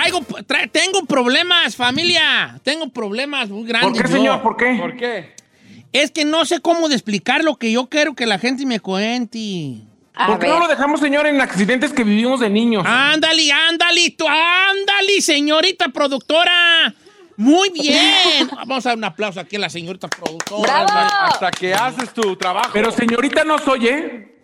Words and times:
Traigo, 0.00 0.20
tra- 0.20 0.70
tengo 0.70 1.04
problemas, 1.06 1.74
familia. 1.76 2.58
Tengo 2.62 2.88
problemas 2.90 3.48
muy 3.48 3.66
grandes. 3.66 3.92
¿Por 3.92 4.02
qué, 4.02 4.08
yo. 4.10 4.16
señor? 4.16 4.42
¿Por 4.42 4.56
qué? 4.56 4.76
¿Por 4.78 4.96
qué? 4.96 5.34
Es 5.92 6.10
que 6.10 6.24
no 6.24 6.44
sé 6.44 6.60
cómo 6.60 6.88
de 6.88 6.94
explicar 6.94 7.42
lo 7.44 7.56
que 7.56 7.72
yo 7.72 7.86
quiero 7.88 8.14
que 8.14 8.26
la 8.26 8.38
gente 8.38 8.66
me 8.66 8.80
cuente. 8.80 9.78
A 10.14 10.26
¿Por 10.26 10.38
qué 10.38 10.46
ver. 10.46 10.54
no 10.54 10.60
lo 10.60 10.68
dejamos, 10.68 11.00
señor, 11.00 11.26
en 11.26 11.40
accidentes 11.40 11.92
que 11.92 12.04
vivimos 12.04 12.40
de 12.40 12.50
niños? 12.50 12.84
Ándale, 12.86 13.50
ándale, 13.52 14.10
tú, 14.18 14.26
ándale, 14.28 15.20
señorita 15.20 15.88
productora. 15.88 16.94
Muy 17.38 17.70
bien. 17.70 18.48
Vamos 18.56 18.84
a 18.86 18.90
dar 18.90 18.98
un 18.98 19.04
aplauso 19.04 19.40
aquí 19.40 19.56
a 19.56 19.60
la 19.60 19.70
señorita 19.70 20.08
productora. 20.08 20.84
¡Bravo! 20.84 21.10
Hasta 21.32 21.50
que 21.50 21.72
haces 21.74 22.12
tu 22.12 22.34
trabajo. 22.36 22.70
Pero 22.72 22.90
señorita 22.90 23.44
no 23.44 23.58
soy, 23.58 23.88
¿eh? 23.88 24.34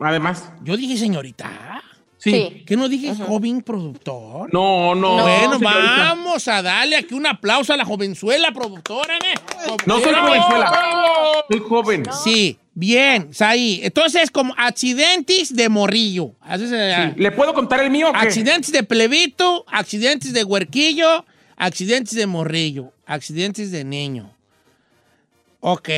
Además. 0.00 0.50
Yo 0.62 0.76
dije 0.76 0.96
señorita. 0.96 1.82
Sí. 2.18 2.32
Sí. 2.32 2.64
¿Qué 2.66 2.76
no 2.76 2.88
dije 2.88 3.14
joven 3.14 3.62
productor? 3.62 4.52
No, 4.52 4.94
no. 4.94 5.22
Bueno, 5.22 5.58
vamos 5.60 6.48
a 6.48 6.60
darle 6.62 6.96
aquí 6.96 7.14
un 7.14 7.26
aplauso 7.26 7.72
a 7.72 7.76
la 7.76 7.84
jovenzuela 7.84 8.50
productora, 8.52 9.16
¿eh? 9.18 9.34
No 9.86 10.00
soy 10.00 10.12
jovenzuela. 10.14 10.72
Soy 11.48 11.60
joven. 11.60 12.02
Sí, 12.24 12.58
bien, 12.74 13.30
ahí. 13.38 13.80
Entonces, 13.84 14.32
como 14.32 14.52
accidentes 14.56 15.54
de 15.54 15.68
morrillo. 15.68 16.32
Eh, 16.50 17.14
¿Le 17.16 17.30
puedo 17.30 17.54
contar 17.54 17.80
el 17.84 17.90
mío 17.90 18.08
o 18.10 18.12
qué? 18.12 18.18
Accidentes 18.18 18.72
de 18.72 18.82
plebito, 18.82 19.64
accidentes 19.68 20.32
de 20.32 20.42
huerquillo, 20.42 21.24
accidentes 21.56 22.14
de 22.16 22.26
morrillo, 22.26 22.92
accidentes 23.06 23.70
de 23.70 23.84
niño. 23.84 24.34
Ok. 25.60 25.88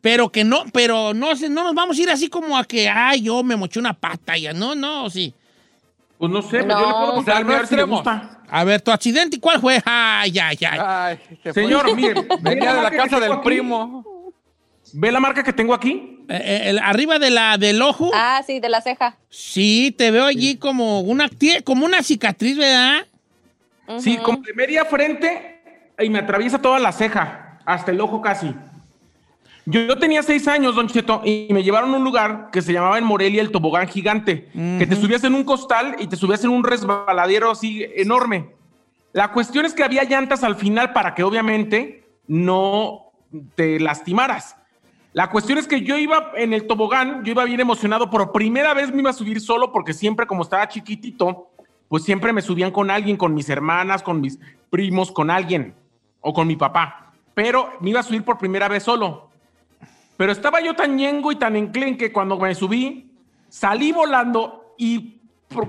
Pero 0.00 0.30
que 0.30 0.44
no, 0.44 0.64
pero 0.72 1.14
no, 1.14 1.34
se- 1.34 1.48
no 1.48 1.64
nos 1.64 1.74
vamos 1.74 1.98
a 1.98 2.02
ir 2.02 2.10
así 2.10 2.28
como 2.28 2.58
a 2.58 2.64
que, 2.64 2.88
ay, 2.88 3.22
yo 3.22 3.42
me 3.42 3.56
moché 3.56 3.80
una 3.80 3.94
pata 3.94 4.36
ya. 4.36 4.52
No, 4.52 4.74
no, 4.74 5.08
sí. 5.08 5.32
Pues 6.24 6.32
no 6.32 6.40
sé, 6.42 6.64
pues 6.64 6.66
No. 6.68 6.80
yo 6.80 6.86
le 6.86 6.92
puedo 6.92 7.22
mío 7.44 7.54
a 7.54 7.58
ver 7.58 7.66
si 7.66 7.74
le 7.76 7.82
Extremo. 7.82 7.96
gusta. 7.96 8.38
A 8.48 8.64
ver, 8.64 8.80
tu 8.80 8.90
accidente, 8.90 9.38
¿cuál 9.38 9.60
fue? 9.60 9.78
Ay, 9.84 10.38
ay, 10.38 10.56
ay. 10.70 10.78
Ay, 10.80 11.18
se 11.42 11.52
fue. 11.52 11.62
Señor, 11.64 11.94
mire. 11.94 12.14
ve 12.14 12.26
Venía 12.40 12.70
de 12.70 12.76
la 12.76 12.82
marca 12.82 12.90
que 12.90 12.96
casa 12.96 13.08
tengo 13.10 13.20
del 13.20 13.32
aquí. 13.32 13.44
primo. 13.44 14.04
¿Ve 14.94 15.12
la 15.12 15.20
marca 15.20 15.42
que 15.42 15.52
tengo 15.52 15.74
aquí? 15.74 16.24
Eh, 16.30 16.40
eh, 16.42 16.60
el- 16.70 16.78
arriba 16.78 17.18
de 17.18 17.28
la, 17.30 17.58
del 17.58 17.82
ojo. 17.82 18.10
Ah, 18.14 18.42
sí, 18.46 18.58
de 18.58 18.70
la 18.70 18.80
ceja. 18.80 19.16
Sí, 19.28 19.94
te 19.98 20.10
veo 20.10 20.24
allí 20.24 20.56
como 20.56 21.00
una, 21.00 21.28
tie- 21.28 21.62
como 21.62 21.84
una 21.84 22.02
cicatriz, 22.02 22.56
¿verdad? 22.56 23.06
Sí, 23.98 24.16
como 24.16 24.38
de 24.38 24.54
media 24.54 24.86
frente 24.86 25.60
y 25.98 26.08
me 26.08 26.20
atraviesa 26.20 26.58
toda 26.62 26.78
la 26.78 26.92
ceja, 26.92 27.58
hasta 27.66 27.90
el 27.90 28.00
ojo 28.00 28.22
casi. 28.22 28.54
Yo, 29.66 29.96
tenía 29.98 30.22
seis 30.22 30.46
años, 30.46 30.74
Don 30.74 30.88
Cheto, 30.88 31.22
y 31.24 31.48
me 31.50 31.62
llevaron 31.62 31.94
a 31.94 31.96
un 31.96 32.04
lugar 32.04 32.50
que 32.52 32.60
se 32.60 32.72
llamaba 32.72 32.98
en 32.98 33.04
Morelia 33.04 33.40
el 33.40 33.50
tobogán 33.50 33.88
gigante, 33.88 34.48
que 34.52 34.86
te 34.86 34.96
subías 34.96 35.24
en 35.24 35.34
un 35.34 35.44
costal 35.44 35.96
y 35.98 36.06
te 36.06 36.16
subías 36.16 36.44
en 36.44 36.50
un 36.50 36.64
resbaladero 36.64 37.50
así 37.50 37.86
enorme. 37.96 38.50
La 39.12 39.32
cuestión 39.32 39.64
es 39.64 39.72
que 39.72 39.84
había 39.84 40.04
llantas 40.04 40.44
al 40.44 40.56
final 40.56 40.92
para 40.92 41.14
que 41.14 41.22
obviamente 41.22 42.04
no 42.26 43.12
te 43.54 43.80
lastimaras. 43.80 44.56
La 45.12 45.30
cuestión 45.30 45.58
es 45.58 45.68
que 45.68 45.82
yo 45.82 45.96
iba 45.96 46.32
en 46.36 46.52
el 46.52 46.66
tobogán, 46.66 47.24
yo 47.24 47.30
iba 47.30 47.44
bien 47.44 47.60
emocionado, 47.60 48.10
por 48.10 48.32
primera 48.32 48.74
vez 48.74 48.92
me 48.92 49.00
iba 49.00 49.10
a 49.10 49.14
subir 49.14 49.40
solo 49.40 49.72
porque 49.72 49.94
siempre 49.94 50.26
como 50.26 50.42
estaba 50.42 50.68
chiquitito, 50.68 51.50
pues 51.88 52.02
siempre 52.02 52.32
me 52.32 52.42
subían 52.42 52.72
con 52.72 52.90
alguien, 52.90 53.16
con 53.16 53.32
mis 53.32 53.48
hermanas, 53.48 54.02
con 54.02 54.20
mis 54.20 54.38
primos, 54.68 55.12
con 55.12 55.30
alguien 55.30 55.74
o 56.20 56.34
con 56.34 56.48
mi 56.48 56.56
papá. 56.56 57.12
Pero 57.34 57.70
me 57.80 57.90
iba 57.90 58.00
a 58.00 58.02
subir 58.02 58.24
por 58.24 58.38
primera 58.38 58.66
vez 58.66 58.82
solo. 58.82 59.30
Pero 60.16 60.32
estaba 60.32 60.60
yo 60.60 60.74
tan 60.74 60.96
ñengo 60.96 61.32
y 61.32 61.36
tan 61.36 61.56
enclen 61.56 61.96
que 61.96 62.12
cuando 62.12 62.38
me 62.38 62.54
subí, 62.54 63.10
salí 63.48 63.92
volando 63.92 64.74
y 64.78 65.20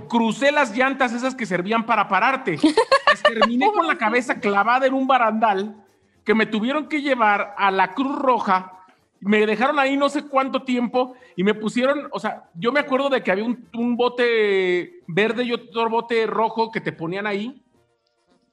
crucé 0.10 0.52
las 0.52 0.76
llantas 0.76 1.14
esas 1.14 1.36
que 1.36 1.46
servían 1.46 1.86
para 1.86 2.08
pararte. 2.08 2.58
Pues 3.06 3.22
terminé 3.24 3.72
con 3.72 3.88
la 3.88 3.98
cabeza 3.98 4.42
clavada 4.42 4.88
en 4.88 4.94
un 4.94 5.08
barandal 5.08 5.86
que 6.26 6.34
me 6.36 6.46
tuvieron 6.48 6.90
que 6.90 7.02
llevar 7.02 7.56
a 7.58 7.72
la 7.72 7.94
Cruz 7.94 8.14
Roja. 8.14 8.74
Me 9.22 9.46
dejaron 9.46 9.80
ahí 9.80 9.96
no 9.96 10.10
sé 10.10 10.24
cuánto 10.24 10.64
tiempo 10.64 11.14
y 11.38 11.44
me 11.46 11.54
pusieron, 11.54 12.10
o 12.12 12.20
sea, 12.20 12.50
yo 12.56 12.74
me 12.74 12.82
acuerdo 12.82 13.08
de 13.10 13.24
que 13.24 13.32
había 13.32 13.46
un, 13.46 13.70
un 13.74 13.96
bote 13.96 15.00
verde 15.08 15.44
y 15.46 15.54
otro 15.54 15.90
bote 15.90 16.28
rojo 16.28 16.70
que 16.72 16.82
te 16.82 16.92
ponían 16.92 17.26
ahí 17.26 17.62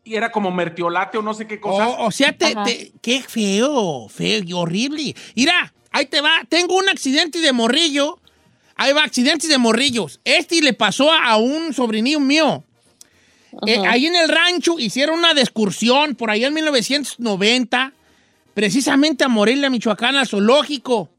y 0.04 0.14
era 0.14 0.30
como 0.30 0.52
mertiolate 0.52 1.18
o 1.18 1.22
no 1.22 1.34
sé 1.34 1.48
qué 1.48 1.58
cosa. 1.58 1.88
O, 1.88 2.06
o 2.06 2.10
sea, 2.12 2.32
te, 2.32 2.54
te- 2.54 2.92
qué 3.02 3.20
feo, 3.22 4.08
feo 4.08 4.42
y 4.46 4.52
horrible. 4.52 5.14
Mira, 5.34 5.72
ahí 5.92 6.06
te 6.06 6.20
va. 6.20 6.42
Tengo 6.48 6.76
un 6.76 6.88
accidente 6.88 7.38
de 7.40 7.52
morrillo. 7.52 8.18
Ahí 8.76 8.92
va, 8.92 9.04
accidentes 9.04 9.48
de 9.48 9.58
morrillos. 9.58 10.20
Este 10.24 10.60
le 10.62 10.72
pasó 10.72 11.12
a, 11.12 11.36
un 11.36 11.72
sobrinillo 11.74 12.20
mío. 12.20 12.64
Eh, 13.66 13.78
ahí 13.86 14.06
en 14.06 14.16
el 14.16 14.28
rancho 14.30 14.78
hicieron 14.78 15.18
una 15.18 15.32
excursión 15.32 16.14
por 16.14 16.30
allá 16.30 16.48
en 16.48 16.54
1990, 16.54 17.92
precisamente 18.54 19.24
a 19.24 19.28
Morelia, 19.28 19.68
Michoacán, 19.70 20.16
al 20.16 20.26
zoológico. 20.26 21.10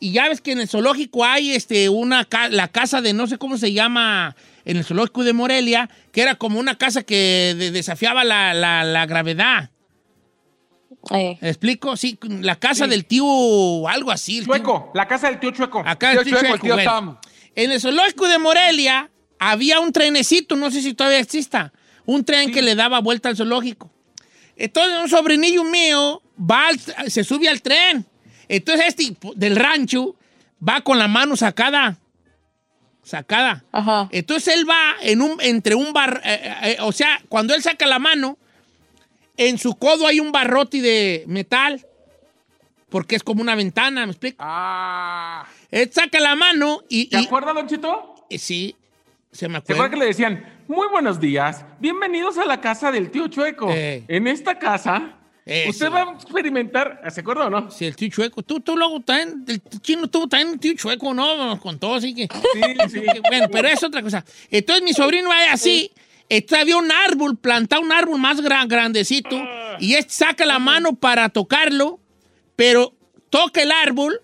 Y 0.00 0.12
ya 0.12 0.28
ves 0.28 0.40
que 0.40 0.52
en 0.52 0.60
el 0.60 0.68
zoológico 0.68 1.24
hay 1.24 1.52
este, 1.52 1.88
una 1.88 2.28
la 2.50 2.68
casa 2.68 3.00
de 3.00 3.12
no 3.14 3.26
sé 3.28 3.38
cómo 3.38 3.56
se 3.56 3.72
llama 3.72 4.36
en 4.64 4.76
el 4.76 4.84
zoológico 4.84 5.24
de 5.24 5.32
Morelia, 5.32 5.88
que 6.12 6.20
era 6.22 6.34
como 6.34 6.58
una 6.58 6.76
casa 6.76 7.02
que 7.02 7.54
de- 7.56 7.70
desafiaba 7.70 8.24
la, 8.24 8.52
la- 8.52 8.84
la 8.84 9.06
gravedad. 9.06 9.70
Eh, 11.10 11.38
¿Me 11.40 11.48
explico? 11.48 11.96
Sí, 11.96 12.18
la 12.40 12.56
casa 12.56 12.86
del 12.86 13.04
tío, 13.04 13.24
algo 13.88 14.10
así. 14.10 14.38
el 14.38 14.44
tío- 14.44 14.54
Chueco, 14.56 14.90
la 14.94 15.06
casa 15.06 15.28
del 15.30 15.38
tío 15.40 15.50
Chueco. 15.52 15.82
Acá 15.86 16.10
Tío 16.12 16.20
el 16.20 16.26
tío 16.26 16.38
Chueco, 16.38 16.54
el 16.54 16.60
tío 16.60 16.74
bueno. 16.74 17.20
En 17.54 17.70
el 17.72 17.80
zoológico 17.80 18.28
de 18.28 18.38
Morelia 18.38 19.10
había 19.38 19.80
un 19.80 19.92
trenecito, 19.92 20.56
no 20.56 20.70
sé 20.70 20.82
si 20.82 20.94
todavía 20.94 21.18
exista, 21.20 21.72
un 22.04 22.24
tren 22.24 22.50
que 22.52 22.62
le 22.62 22.74
daba 22.74 23.00
vuelta 23.00 23.28
al 23.28 23.36
zoológico. 23.36 23.90
Entonces 24.56 24.98
un 25.02 25.08
sobrinillo 25.08 25.64
mío 25.64 26.22
va 26.38 26.68
al- 26.68 27.10
se 27.10 27.22
sube 27.24 27.48
al 27.48 27.62
tren. 27.62 28.06
Entonces 28.48 28.86
este 28.88 29.16
del 29.36 29.56
rancho 29.56 30.16
va 30.66 30.80
con 30.80 30.98
la 30.98 31.08
mano 31.08 31.36
sacada. 31.36 31.98
Sacada. 33.02 33.64
Ajá. 33.70 34.08
Entonces 34.10 34.54
él 34.54 34.68
va 34.68 34.96
en 35.00 35.22
un, 35.22 35.40
entre 35.40 35.74
un 35.76 35.92
bar, 35.92 36.20
eh, 36.24 36.40
eh, 36.42 36.54
eh, 36.72 36.76
o 36.80 36.90
sea, 36.90 37.20
cuando 37.28 37.54
él 37.54 37.62
saca 37.62 37.86
la 37.86 37.98
mano, 38.00 38.36
en 39.36 39.58
su 39.58 39.74
codo 39.76 40.06
hay 40.06 40.20
un 40.20 40.32
barrote 40.32 40.80
de 40.80 41.24
metal, 41.26 41.84
porque 42.88 43.16
es 43.16 43.22
como 43.22 43.42
una 43.42 43.54
ventana, 43.54 44.06
¿me 44.06 44.12
explico? 44.12 44.36
Ah. 44.40 45.46
Él 45.70 45.90
saca 45.92 46.20
la 46.20 46.34
mano 46.36 46.82
y, 46.88 47.06
¿Se 47.10 47.20
y- 47.20 47.24
acuerda, 47.26 47.52
Don 47.52 47.66
Chito? 47.66 48.14
y 48.28 48.38
sí, 48.38 48.76
se 49.32 49.48
me 49.48 49.54
¿Se 49.54 49.58
acuerda. 49.58 49.74
acuerda 49.84 49.90
que 49.94 50.00
le 50.00 50.06
decían, 50.06 50.62
muy 50.68 50.88
buenos 50.88 51.20
días, 51.20 51.64
bienvenidos 51.80 52.38
a 52.38 52.44
la 52.44 52.60
casa 52.60 52.90
del 52.90 53.10
tío 53.10 53.28
Chueco? 53.28 53.68
Eh. 53.70 54.04
En 54.08 54.26
esta 54.26 54.58
casa, 54.58 55.16
Eso. 55.44 55.70
usted 55.70 55.90
va 55.92 56.02
a 56.02 56.12
experimentar, 56.14 57.02
¿se 57.10 57.20
acuerda 57.20 57.46
o 57.46 57.50
no? 57.50 57.70
Sí, 57.70 57.84
el 57.86 57.94
tío 57.96 58.08
chueco. 58.08 58.42
Tú, 58.42 58.60
tú 58.60 58.76
luego 58.76 59.00
también, 59.00 59.44
el 59.48 59.60
chino 59.80 60.08
tuvo 60.08 60.26
también 60.28 60.50
un 60.50 60.58
tío 60.58 60.72
chueco, 60.74 61.12
¿no? 61.14 61.36
Nos 61.36 61.60
contó, 61.60 61.94
así 61.96 62.14
que... 62.14 62.22
Sí, 62.52 62.62
sí. 62.90 63.02
Bueno, 63.28 63.48
pero 63.52 63.68
es 63.68 63.82
otra 63.82 64.00
cosa. 64.02 64.24
Entonces 64.50 64.82
mi 64.84 64.92
sobrino 64.92 65.28
va 65.28 65.52
así, 65.52 65.90
este, 66.28 66.56
había 66.56 66.76
un 66.76 66.90
árbol, 66.90 67.36
plantado 67.36 67.82
un 67.82 67.92
árbol 67.92 68.18
más 68.18 68.40
gran, 68.40 68.68
grandecito, 68.68 69.36
y 69.78 69.94
este 69.94 70.12
saca 70.12 70.44
la 70.46 70.58
mano 70.58 70.94
para 70.94 71.28
tocarlo, 71.28 72.00
pero 72.56 72.94
toca 73.30 73.62
el 73.62 73.72
árbol 73.72 74.20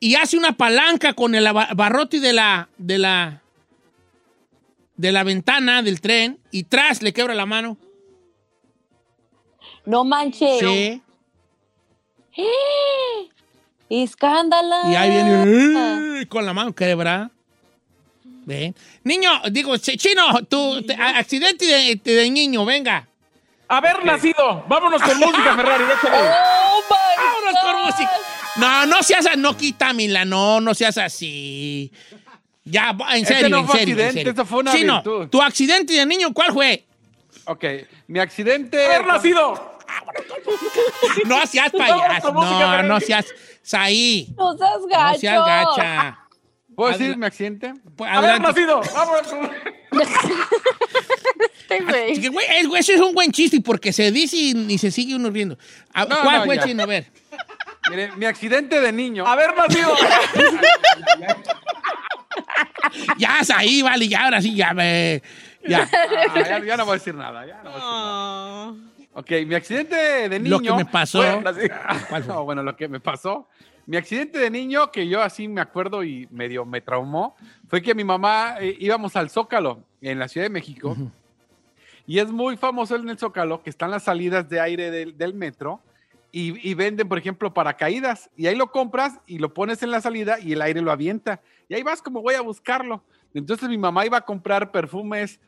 y 0.00 0.14
hace 0.16 0.36
una 0.36 0.56
palanca 0.56 1.14
con 1.14 1.34
el 1.34 1.46
barrote 1.74 2.20
de 2.20 2.32
la, 2.32 2.68
de 2.78 2.98
la, 2.98 3.42
de 4.96 5.12
la 5.12 5.24
ventana 5.24 5.82
del 5.82 6.00
tren 6.00 6.38
y 6.50 6.64
tras 6.64 7.02
le 7.02 7.12
quebra 7.12 7.34
la 7.34 7.46
mano. 7.46 7.76
No 9.84 10.04
manches. 10.04 10.60
Sí. 10.60 11.02
Escándalo. 13.88 14.90
Y 14.90 14.94
ahí 14.94 15.10
viene 15.10 16.20
¡eh! 16.20 16.26
con 16.26 16.44
la 16.44 16.52
mano 16.52 16.74
quebrada. 16.74 17.30
Niño, 19.04 19.30
digo, 19.50 19.74
ch- 19.74 19.96
chino, 19.98 20.42
tu 20.44 20.82
te- 20.82 20.94
accidente 20.94 21.64
de, 21.66 22.00
de 22.02 22.30
niño, 22.30 22.64
venga. 22.64 23.06
Haber 23.68 24.04
nacido. 24.04 24.64
Vámonos 24.66 25.02
con 25.02 25.18
música, 25.18 25.54
Ferrari. 25.54 25.84
échale. 25.84 26.16
Oh 26.16 26.80
Vámonos 26.88 27.62
con 27.62 27.72
God. 27.72 27.84
música. 27.86 28.10
No, 28.56 28.86
no 28.86 29.02
seas 29.02 29.26
así, 29.26 29.38
no 29.38 29.56
quítamela, 29.56 30.24
no, 30.24 30.60
no 30.60 30.74
seas 30.74 30.96
así. 30.98 31.92
Ya, 32.64 32.90
en 33.12 33.22
Ese 33.24 33.34
serio, 33.34 33.48
no 33.50 33.58
en 33.60 33.66
fue 33.66 33.78
serio, 33.80 33.94
en 33.94 34.00
accidente, 34.00 34.12
serio. 34.28 34.32
eso 34.32 34.44
fue 34.46 34.58
una 34.60 34.72
Chino, 34.72 34.94
virtud. 34.96 35.28
tu 35.28 35.42
accidente 35.42 35.92
de 35.94 36.06
niño, 36.06 36.32
¿cuál 36.34 36.52
fue? 36.52 36.84
Ok, 37.44 37.64
mi 38.08 38.18
accidente. 38.18 38.84
Haber 38.86 39.06
nacido. 39.06 39.78
No 41.26 41.46
seas 41.46 41.70
payaso, 41.70 42.32
con 42.34 42.44
no, 42.44 42.82
no 42.82 43.00
seas 43.00 43.26
ahí. 43.72 44.28
No 44.36 44.56
seas 44.56 44.86
gacho. 44.88 45.12
No 45.12 45.18
seas 45.18 45.46
gacha. 45.46 46.18
¿Puedo 46.78 46.92
decir 46.96 47.16
mi 47.16 47.26
accidente? 47.26 47.74
Pues, 47.96 48.08
Haber 48.08 48.30
adelante. 48.30 48.48
nacido. 48.64 48.80
Vámonos. 48.94 49.50
Este 51.70 51.80
güey. 51.84 52.20
Que, 52.20 52.28
güey, 52.28 52.46
es- 52.50 52.68
güey, 52.68 52.80
Ese 52.80 52.94
es 52.94 53.00
un 53.00 53.12
buen 53.12 53.32
chiste 53.32 53.60
porque 53.60 53.92
se 53.92 54.10
dice 54.12 54.36
y, 54.36 54.72
y 54.72 54.78
se 54.78 54.90
sigue 54.92 55.16
uno 55.16 55.28
riendo. 55.28 55.58
A- 55.92 56.04
No, 56.04 56.20
¿Cuál 56.22 56.38
no, 56.38 56.44
fue, 56.46 56.56
ya. 56.56 56.62
chino? 56.64 56.82
A 56.84 56.86
ver. 56.86 57.06
Mire, 57.90 58.12
mi 58.16 58.26
accidente 58.26 58.80
de 58.80 58.92
niño. 58.92 59.26
Haber 59.26 59.54
nacido. 59.56 59.92
Ya 63.18 63.38
es 63.40 63.50
ahí, 63.50 63.82
vale, 63.82 64.08
ya 64.08 64.24
ahora 64.24 64.40
sí, 64.40 64.54
ya 64.54 64.72
me. 64.72 65.20
Ya. 65.66 65.88
Ah, 66.30 66.40
ya, 66.48 66.64
ya 66.64 66.76
no 66.76 66.84
voy 66.84 66.92
a 66.92 66.98
decir 66.98 67.14
nada. 67.14 67.44
Ya 67.44 67.60
no 67.62 67.70
voy 67.70 67.72
a 67.72 67.74
decir 67.74 67.90
nada. 67.90 68.74
Ok, 69.14 69.30
mi 69.46 69.54
accidente 69.56 70.28
de 70.28 70.38
niño. 70.38 70.50
Lo 70.58 70.60
que 70.60 70.72
me 70.72 70.84
pasó. 70.86 71.20
fue- 71.22 71.42
¿Cuál 71.42 71.54
fue? 71.54 72.20
No, 72.28 72.44
bueno, 72.44 72.62
lo 72.62 72.76
que 72.76 72.86
me 72.88 73.00
pasó. 73.00 73.48
Mi 73.88 73.96
accidente 73.96 74.38
de 74.38 74.50
niño, 74.50 74.92
que 74.92 75.08
yo 75.08 75.22
así 75.22 75.48
me 75.48 75.62
acuerdo 75.62 76.04
y 76.04 76.28
medio 76.30 76.66
me 76.66 76.82
traumó, 76.82 77.34
fue 77.68 77.80
que 77.80 77.94
mi 77.94 78.04
mamá 78.04 78.56
eh, 78.60 78.76
íbamos 78.78 79.16
al 79.16 79.30
Zócalo 79.30 79.82
en 80.02 80.18
la 80.18 80.28
Ciudad 80.28 80.44
de 80.44 80.50
México. 80.50 80.94
Y 82.06 82.18
es 82.18 82.30
muy 82.30 82.58
famoso 82.58 82.96
en 82.96 83.08
el 83.08 83.16
Zócalo 83.18 83.62
que 83.62 83.70
están 83.70 83.90
las 83.90 84.02
salidas 84.02 84.46
de 84.46 84.60
aire 84.60 84.90
del, 84.90 85.16
del 85.16 85.32
metro 85.32 85.80
y, 86.30 86.68
y 86.68 86.74
venden, 86.74 87.08
por 87.08 87.16
ejemplo, 87.16 87.54
paracaídas. 87.54 88.28
Y 88.36 88.46
ahí 88.46 88.56
lo 88.56 88.70
compras 88.70 89.20
y 89.26 89.38
lo 89.38 89.54
pones 89.54 89.82
en 89.82 89.90
la 89.90 90.02
salida 90.02 90.38
y 90.38 90.52
el 90.52 90.60
aire 90.60 90.82
lo 90.82 90.92
avienta. 90.92 91.40
Y 91.66 91.74
ahí 91.74 91.82
vas 91.82 92.02
como 92.02 92.20
voy 92.20 92.34
a 92.34 92.42
buscarlo. 92.42 93.02
Entonces 93.32 93.70
mi 93.70 93.78
mamá 93.78 94.04
iba 94.04 94.18
a 94.18 94.22
comprar 94.26 94.70
perfumes 94.70 95.40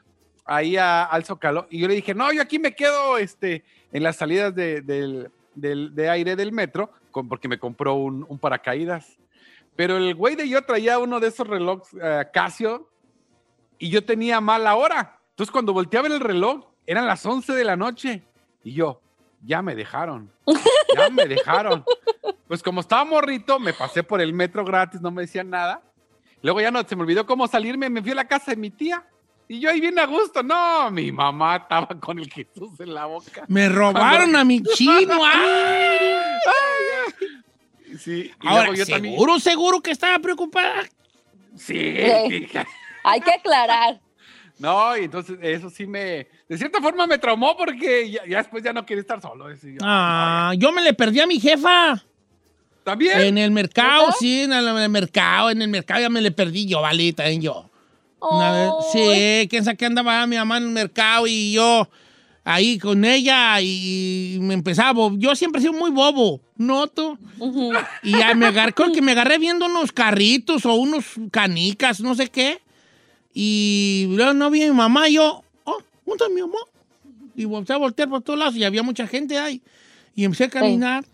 ahí 0.46 0.78
a- 0.78 1.04
al 1.04 1.26
Zócalo 1.26 1.66
y 1.68 1.78
yo 1.80 1.88
le 1.88 1.94
dije, 1.94 2.14
no, 2.14 2.32
yo 2.32 2.40
aquí 2.40 2.58
me 2.58 2.74
quedo 2.74 3.18
este, 3.18 3.64
en 3.92 4.02
las 4.02 4.16
salidas 4.16 4.54
de, 4.54 4.80
del- 4.80 5.30
del- 5.54 5.94
de 5.94 6.08
aire 6.08 6.36
del 6.36 6.52
metro 6.52 6.90
con- 7.10 7.28
porque 7.28 7.48
me 7.48 7.58
compró 7.58 7.94
un, 7.94 8.24
un 8.28 8.38
paracaídas. 8.38 9.18
Pero 9.76 9.96
el 9.96 10.14
güey 10.14 10.36
de 10.36 10.48
yo 10.48 10.62
traía 10.64 10.98
uno 10.98 11.20
de 11.20 11.28
esos 11.28 11.46
relojes 11.46 11.88
eh, 12.02 12.26
Casio 12.32 12.90
y 13.78 13.88
yo 13.90 14.04
tenía 14.04 14.40
mala 14.40 14.74
hora. 14.76 15.18
Entonces 15.30 15.50
cuando 15.52 15.72
volteaba 15.72 16.06
el 16.08 16.20
reloj 16.20 16.66
eran 16.86 17.06
las 17.06 17.24
11 17.24 17.52
de 17.54 17.64
la 17.64 17.76
noche 17.76 18.22
y 18.62 18.72
yo, 18.74 19.00
ya 19.42 19.62
me 19.62 19.74
dejaron, 19.74 20.30
ya 20.96 21.08
me 21.10 21.26
dejaron. 21.26 21.84
Pues 22.46 22.64
como 22.64 22.80
estaba 22.80 23.04
morrito, 23.04 23.60
me 23.60 23.72
pasé 23.72 24.02
por 24.02 24.20
el 24.20 24.32
metro 24.32 24.64
gratis, 24.64 25.00
no 25.00 25.12
me 25.12 25.22
decían 25.22 25.50
nada. 25.50 25.80
Luego 26.42 26.60
ya 26.60 26.72
no, 26.72 26.82
se 26.82 26.96
me 26.96 27.02
olvidó 27.02 27.24
cómo 27.24 27.46
salirme, 27.46 27.88
me 27.88 28.02
fui 28.02 28.10
a 28.10 28.16
la 28.16 28.26
casa 28.26 28.50
de 28.50 28.56
mi 28.56 28.70
tía. 28.70 29.06
Y 29.46 29.60
yo 29.60 29.70
ahí 29.70 29.80
bien 29.80 29.96
a 30.00 30.04
gusto. 30.06 30.42
No, 30.42 30.90
mi 30.90 31.12
mamá 31.12 31.58
estaba 31.58 31.86
con 32.00 32.18
el 32.18 32.28
Jesús 32.28 32.80
en 32.80 32.92
la 32.92 33.06
boca. 33.06 33.44
Me 33.46 33.68
robaron 33.68 34.34
a 34.34 34.42
mi 34.42 34.64
chino. 34.64 35.14
¡ay! 35.24 36.19
Sí, 37.98 38.30
y 38.42 38.46
Ahora, 38.46 38.72
yo 38.74 38.86
también- 38.86 39.14
seguro, 39.14 39.40
seguro 39.40 39.80
que 39.80 39.90
estaba 39.90 40.18
preocupada. 40.20 40.84
Sí, 41.56 41.74
sí. 42.30 42.46
Hay 43.04 43.20
que 43.20 43.32
aclarar. 43.32 44.00
No, 44.58 44.96
y 44.96 45.04
entonces 45.04 45.38
eso 45.42 45.70
sí 45.70 45.86
me, 45.86 46.26
de 46.48 46.58
cierta 46.58 46.80
forma 46.80 47.06
me 47.06 47.18
traumó 47.18 47.56
porque 47.56 48.10
ya, 48.10 48.24
ya 48.26 48.38
después 48.38 48.62
ya 48.62 48.72
no 48.72 48.84
quería 48.86 49.00
estar 49.00 49.20
solo. 49.20 49.50
Yo, 49.54 49.78
Ah, 49.82 50.52
yo 50.56 50.70
me 50.70 50.82
le 50.82 50.92
perdí 50.94 51.18
a 51.20 51.26
mi 51.26 51.40
jefa. 51.40 52.02
También. 52.84 53.20
En 53.20 53.38
el 53.38 53.50
mercado, 53.50 54.12
sí, 54.18 54.42
en 54.42 54.52
el, 54.52 54.66
en 54.68 54.78
el 54.78 54.88
mercado, 54.88 55.50
en 55.50 55.60
el 55.62 55.68
mercado 55.68 56.00
ya 56.00 56.08
me 56.10 56.20
le 56.20 56.30
perdí 56.30 56.66
yo, 56.66 56.80
vale, 56.80 57.12
también 57.12 57.40
yo. 57.42 57.68
Una 58.20 58.52
vez, 58.52 58.70
Ay. 58.94 59.40
sí, 59.42 59.48
quién 59.48 59.64
sabe 59.64 59.76
qué 59.78 59.86
andaba 59.86 60.26
mi 60.26 60.36
mamá 60.36 60.58
en 60.58 60.64
el 60.64 60.70
mercado 60.70 61.26
y 61.26 61.52
yo 61.52 61.88
ahí 62.54 62.78
con 62.78 63.04
ella 63.04 63.60
y 63.60 64.38
me 64.40 64.54
empezaba, 64.54 65.10
yo 65.16 65.34
siempre 65.36 65.60
he 65.60 65.62
sido 65.62 65.72
muy 65.72 65.90
bobo, 65.90 66.40
¿noto? 66.56 67.18
Ujú. 67.38 67.72
Y 68.02 68.12
ya 68.12 68.34
me 68.34 68.46
agarré, 68.46 68.72
creo 68.72 68.92
que 68.92 69.02
me 69.02 69.12
agarré 69.12 69.38
viendo 69.38 69.66
unos 69.66 69.92
carritos 69.92 70.66
o 70.66 70.74
unos 70.74 71.04
canicas, 71.30 72.00
no 72.00 72.14
sé 72.14 72.28
qué. 72.28 72.60
Y 73.32 74.06
luego 74.10 74.34
no 74.34 74.50
vi 74.50 74.64
a 74.64 74.66
mi 74.66 74.76
mamá 74.76 75.08
y 75.08 75.14
yo, 75.14 75.44
oh, 75.64 75.78
¿dónde 76.04 76.34
mi 76.34 76.40
mamá? 76.40 76.58
Y 77.36 77.44
volteé 77.44 77.76
a 77.76 77.78
voltear 77.78 78.08
por 78.08 78.22
todos 78.22 78.38
lados 78.38 78.56
y 78.56 78.64
había 78.64 78.82
mucha 78.82 79.06
gente 79.06 79.38
ahí. 79.38 79.62
Y 80.14 80.24
empecé 80.24 80.44
a 80.44 80.50
caminar. 80.50 81.04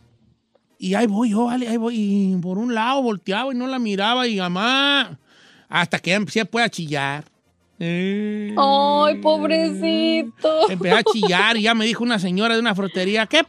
Y 0.78 0.94
ahí 0.94 1.06
voy 1.06 1.30
yo, 1.30 1.44
vale, 1.44 1.68
ahí 1.68 1.76
voy. 1.76 1.96
Y 1.96 2.36
por 2.40 2.58
un 2.58 2.74
lado 2.74 3.02
volteaba 3.02 3.52
y 3.52 3.56
no 3.56 3.66
la 3.66 3.78
miraba 3.78 4.26
y 4.26 4.38
mamá. 4.38 5.18
Hasta 5.68 5.98
que 5.98 6.10
ya 6.10 6.16
empecé 6.16 6.44
pues, 6.44 6.64
a 6.64 6.68
chillar. 6.68 7.24
Eh. 7.78 8.54
Ay, 8.56 9.16
pobrecito. 9.16 10.70
Empecé 10.70 10.94
a 10.94 11.02
chillar 11.02 11.56
y 11.56 11.62
ya 11.62 11.74
me 11.74 11.84
dijo 11.84 12.02
una 12.02 12.18
señora 12.18 12.54
de 12.54 12.60
una 12.60 12.74
frutería, 12.74 13.26
¿qué? 13.26 13.42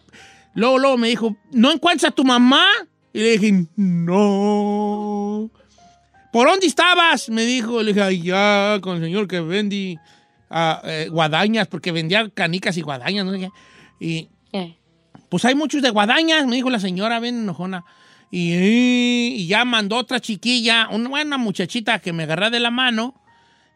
Luego, 0.54 0.80
luego 0.80 0.98
me 0.98 1.08
dijo, 1.08 1.36
¿no 1.52 1.72
encuentras 1.72 2.12
a 2.12 2.16
tu 2.16 2.24
mamá? 2.24 2.66
Y 3.14 3.20
le 3.20 3.38
dije, 3.38 3.66
no. 3.76 5.50
¿Por 6.34 6.48
dónde 6.48 6.68
estabas? 6.68 7.30
Me 7.30 7.46
dijo, 7.46 7.82
le 7.82 7.94
dije, 7.94 8.04
allá 8.04 8.82
con 8.82 8.98
el 8.98 9.04
señor 9.04 9.28
que 9.28 9.40
vendí 9.40 9.98
ah, 10.50 10.82
eh, 10.84 11.08
guadañas, 11.10 11.68
porque 11.68 11.92
vendía 11.92 12.30
canicas 12.30 12.76
y 12.78 12.82
guadañas, 12.82 13.26
no 13.26 13.32
sé 13.32 13.40
qué. 13.40 13.50
Y 14.00 14.30
pues 15.30 15.44
hay 15.46 15.56
muchos 15.56 15.82
de 15.82 15.90
guadañas, 15.90 16.46
me 16.46 16.56
dijo 16.56 16.70
la 16.70 16.80
señora, 16.80 17.20
ven 17.20 17.40
enojona. 17.40 17.86
Y, 18.30 18.54
y 19.38 19.48
ya 19.48 19.64
mandó 19.64 19.98
otra 19.98 20.20
chiquilla, 20.20 20.90
una 20.92 21.10
buena 21.10 21.38
muchachita 21.38 22.00
que 22.00 22.14
me 22.14 22.24
agarré 22.24 22.50
de 22.50 22.60
la 22.60 22.72
mano 22.72 23.16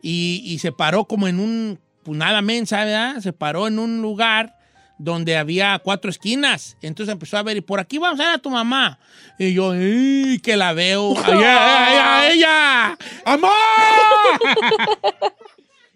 y, 0.02 0.42
y 0.46 0.60
se 0.60 0.72
paró 0.72 1.06
como 1.06 1.28
en 1.28 1.40
un, 1.40 1.80
pues 2.04 2.18
nada 2.18 2.42
mensa, 2.42 2.86
¿verdad? 2.86 3.20
Se 3.20 3.34
paró 3.34 3.68
en 3.68 3.80
un 3.80 4.02
lugar 4.02 4.56
donde 5.04 5.36
había 5.36 5.80
cuatro 5.84 6.12
esquinas. 6.12 6.78
Entonces 6.82 7.12
empezó 7.12 7.38
a 7.38 7.44
ver, 7.44 7.58
y 7.58 7.62
por 7.62 7.80
aquí 7.80 7.98
vamos 7.98 8.20
a 8.20 8.26
ver 8.26 8.34
a 8.36 8.38
tu 8.38 8.50
mamá. 8.50 9.00
Y 9.40 9.54
yo, 9.54 9.72
¡ay! 9.72 10.40
que 10.44 10.56
la 10.56 10.74
veo. 10.74 11.14
¡Ay, 11.26 11.42
ay, 11.44 11.98
ay, 12.00 12.38
ella! 12.38 12.98
¡Amor! 13.26 13.52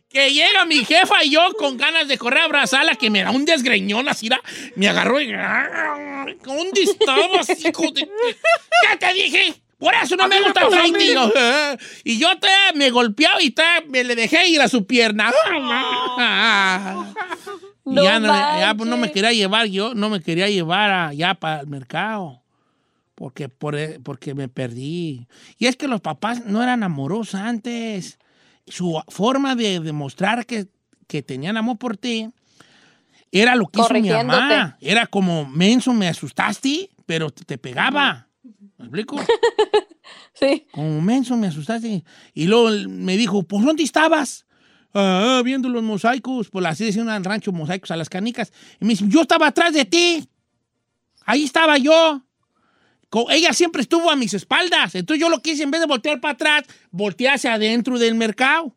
que 0.09 0.33
llega 0.33 0.65
mi 0.65 0.83
jefa 0.85 1.23
y 1.23 1.31
yo 1.31 1.41
con 1.59 1.77
ganas 1.77 2.07
de 2.07 2.17
correr 2.17 2.39
a 2.39 2.45
abrazarla, 2.45 2.95
que 2.95 3.09
me 3.09 3.21
da 3.21 3.31
un 3.31 3.45
desgreñón 3.45 4.07
así, 4.07 4.29
me 4.75 4.87
agarró 4.87 5.19
y... 5.21 5.31
¿Dónde 6.43 6.83
estabas, 6.83 7.49
hijo 7.63 7.91
de...? 7.91 8.09
¿Qué 8.89 8.97
te 8.97 9.13
dije? 9.13 9.55
Por 9.77 9.93
eso 9.93 10.15
no 10.15 10.27
me 10.27 10.41
gusta 10.41 10.61
el 10.61 10.71
fighting. 10.71 11.17
Y 12.03 12.17
yo, 12.17 12.29
te, 12.39 12.47
me 12.75 12.89
golpeaba 12.89 13.41
y 13.41 13.51
te, 13.51 13.63
me 13.87 14.03
le 14.03 14.15
dejé 14.15 14.47
ir 14.47 14.61
a 14.61 14.67
su 14.69 14.85
pierna. 14.85 15.31
Y 15.47 15.53
No 17.85 18.03
ya, 18.03 18.19
no, 18.19 18.27
ya, 18.27 18.73
pues, 18.75 18.89
no 18.89 18.95
me 18.95 19.01
manches. 19.01 19.13
quería 19.13 19.31
llevar 19.31 19.67
yo, 19.67 19.93
no 19.93 20.09
me 20.09 20.19
quería 20.19 20.49
llevar 20.49 20.91
allá 20.91 21.35
para 21.35 21.61
el 21.61 21.67
mercado. 21.67 22.41
Porque, 23.13 23.47
por, 23.47 23.77
porque 24.01 24.33
me 24.33 24.49
perdí. 24.49 25.27
Y 25.59 25.67
es 25.67 25.75
que 25.75 25.87
los 25.87 26.01
papás 26.01 26.45
no 26.45 26.63
eran 26.63 26.81
amorosos 26.81 27.35
antes. 27.35 28.17
Su 28.67 28.99
forma 29.09 29.55
de 29.55 29.79
demostrar 29.79 30.47
que, 30.47 30.67
que 31.07 31.21
tenían 31.21 31.57
amor 31.57 31.77
por 31.77 31.95
ti 31.95 32.31
era 33.31 33.55
lo 33.55 33.67
que 33.67 33.79
hizo 33.79 33.93
mi 33.93 34.09
mamá. 34.09 34.77
Era 34.81 35.05
como, 35.05 35.45
menso, 35.45 35.93
me 35.93 36.07
asustaste, 36.07 36.89
pero 37.05 37.29
te, 37.29 37.45
te 37.45 37.57
pegaba. 37.59 38.27
¿Me 38.77 38.85
explico? 38.85 39.17
Sí. 40.37 40.67
Como 40.71 41.01
menso, 41.01 41.37
me 41.37 41.47
asustaste. 41.47 42.03
Y 42.33 42.45
luego 42.45 42.69
me 42.89 43.15
dijo, 43.15 43.43
¿por 43.43 43.63
dónde 43.63 43.83
estabas? 43.83 44.45
Ah, 44.93 45.41
viendo 45.43 45.69
los 45.69 45.81
mosaicos. 45.81 46.49
Pues 46.49 46.65
así 46.65 46.85
decían 46.85 47.09
al 47.09 47.23
rancho, 47.23 47.53
mosaicos 47.53 47.89
a 47.91 47.95
las 47.95 48.09
canicas. 48.09 48.51
Y 48.81 48.85
me 48.85 48.91
dice, 48.91 49.05
yo 49.07 49.21
estaba 49.21 49.47
atrás 49.47 49.73
de 49.73 49.85
ti. 49.85 50.27
Ahí 51.25 51.45
estaba 51.45 51.77
yo. 51.77 52.21
Ella 53.29 53.53
siempre 53.53 53.81
estuvo 53.81 54.11
a 54.11 54.15
mis 54.15 54.33
espaldas. 54.33 54.93
Entonces 54.95 55.21
yo 55.21 55.29
lo 55.29 55.41
quise, 55.41 55.63
en 55.63 55.71
vez 55.71 55.81
de 55.81 55.87
voltear 55.87 56.19
para 56.19 56.33
atrás, 56.33 56.63
volteé 56.91 57.29
hacia 57.29 57.53
adentro 57.53 57.97
del 57.97 58.15
mercado. 58.15 58.75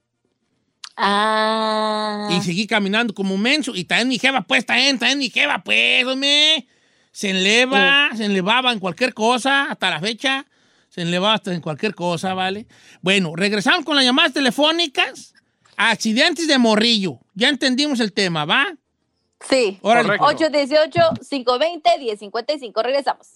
Ah. 0.96 2.28
Y 2.30 2.40
seguí 2.42 2.66
caminando 2.66 3.14
como 3.14 3.36
menso. 3.36 3.74
Y 3.74 3.84
también 3.84 4.08
mi 4.08 4.18
jeva, 4.18 4.42
pues, 4.42 4.64
también, 4.64 4.98
también 4.98 5.18
mi 5.18 5.30
jeva, 5.30 5.62
pues, 5.62 6.04
hombre. 6.04 6.66
Se 7.12 7.30
enleva, 7.30 8.10
se 8.16 8.24
enlevaba 8.24 8.72
en 8.72 8.78
cualquier 8.78 9.14
cosa, 9.14 9.70
hasta 9.70 9.90
la 9.90 10.00
fecha. 10.00 10.46
Se 10.88 11.02
enlevaba 11.02 11.34
hasta 11.34 11.54
en 11.54 11.60
cualquier 11.60 11.94
cosa, 11.94 12.34
¿vale? 12.34 12.66
Bueno, 13.02 13.36
regresamos 13.36 13.84
con 13.84 13.96
las 13.96 14.04
llamadas 14.04 14.32
telefónicas. 14.32 15.34
Accidentes 15.76 16.48
de 16.48 16.58
morrillo. 16.58 17.20
Ya 17.34 17.48
entendimos 17.48 18.00
el 18.00 18.12
tema, 18.12 18.44
¿va? 18.44 18.66
Sí. 19.48 19.78
Órale. 19.82 20.18
Correcto. 20.18 20.46
818-520-1055. 21.30 22.82
Regresamos. 22.82 23.28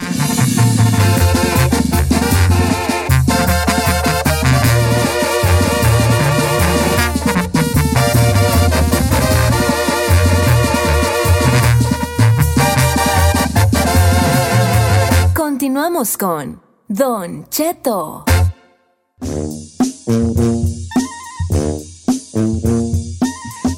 Continuamos 15.63 16.17
con 16.17 16.61
Don 16.89 17.49
Cheto. 17.49 18.25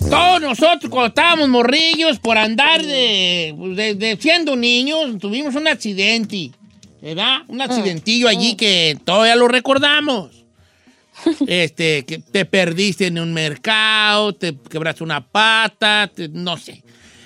Todos 0.09 0.41
nosotros 0.41 0.91
cuando 0.91 1.09
estábamos 1.09 1.49
morrillos 1.49 2.19
por 2.19 2.38
andar 2.38 2.83
de, 2.83 3.55
de- 3.76 3.95
de 3.95 4.17
siendo 4.21 4.55
niños, 4.57 5.19
tuvimos 5.19 5.55
un 5.57 5.67
accidente, 5.67 6.53
¿verdad? 7.03 7.38
Un 7.49 7.61
accidentillo 7.61 8.29
allí 8.29 8.55
que 8.55 8.97
todavía 9.05 9.37
lo 9.37 9.49
recordamos. 9.49 10.31
Este, 11.47 12.05
que 12.05 12.19
te 12.19 12.45
perdiste 12.45 13.07
en 13.07 13.19
un 13.19 13.33
mercado, 13.33 14.33
te 14.35 14.55
quebraste 14.57 15.05
una 15.05 15.21
pata, 15.26 16.11
te- 16.14 16.29
no 16.29 16.57
sé. 16.57 16.84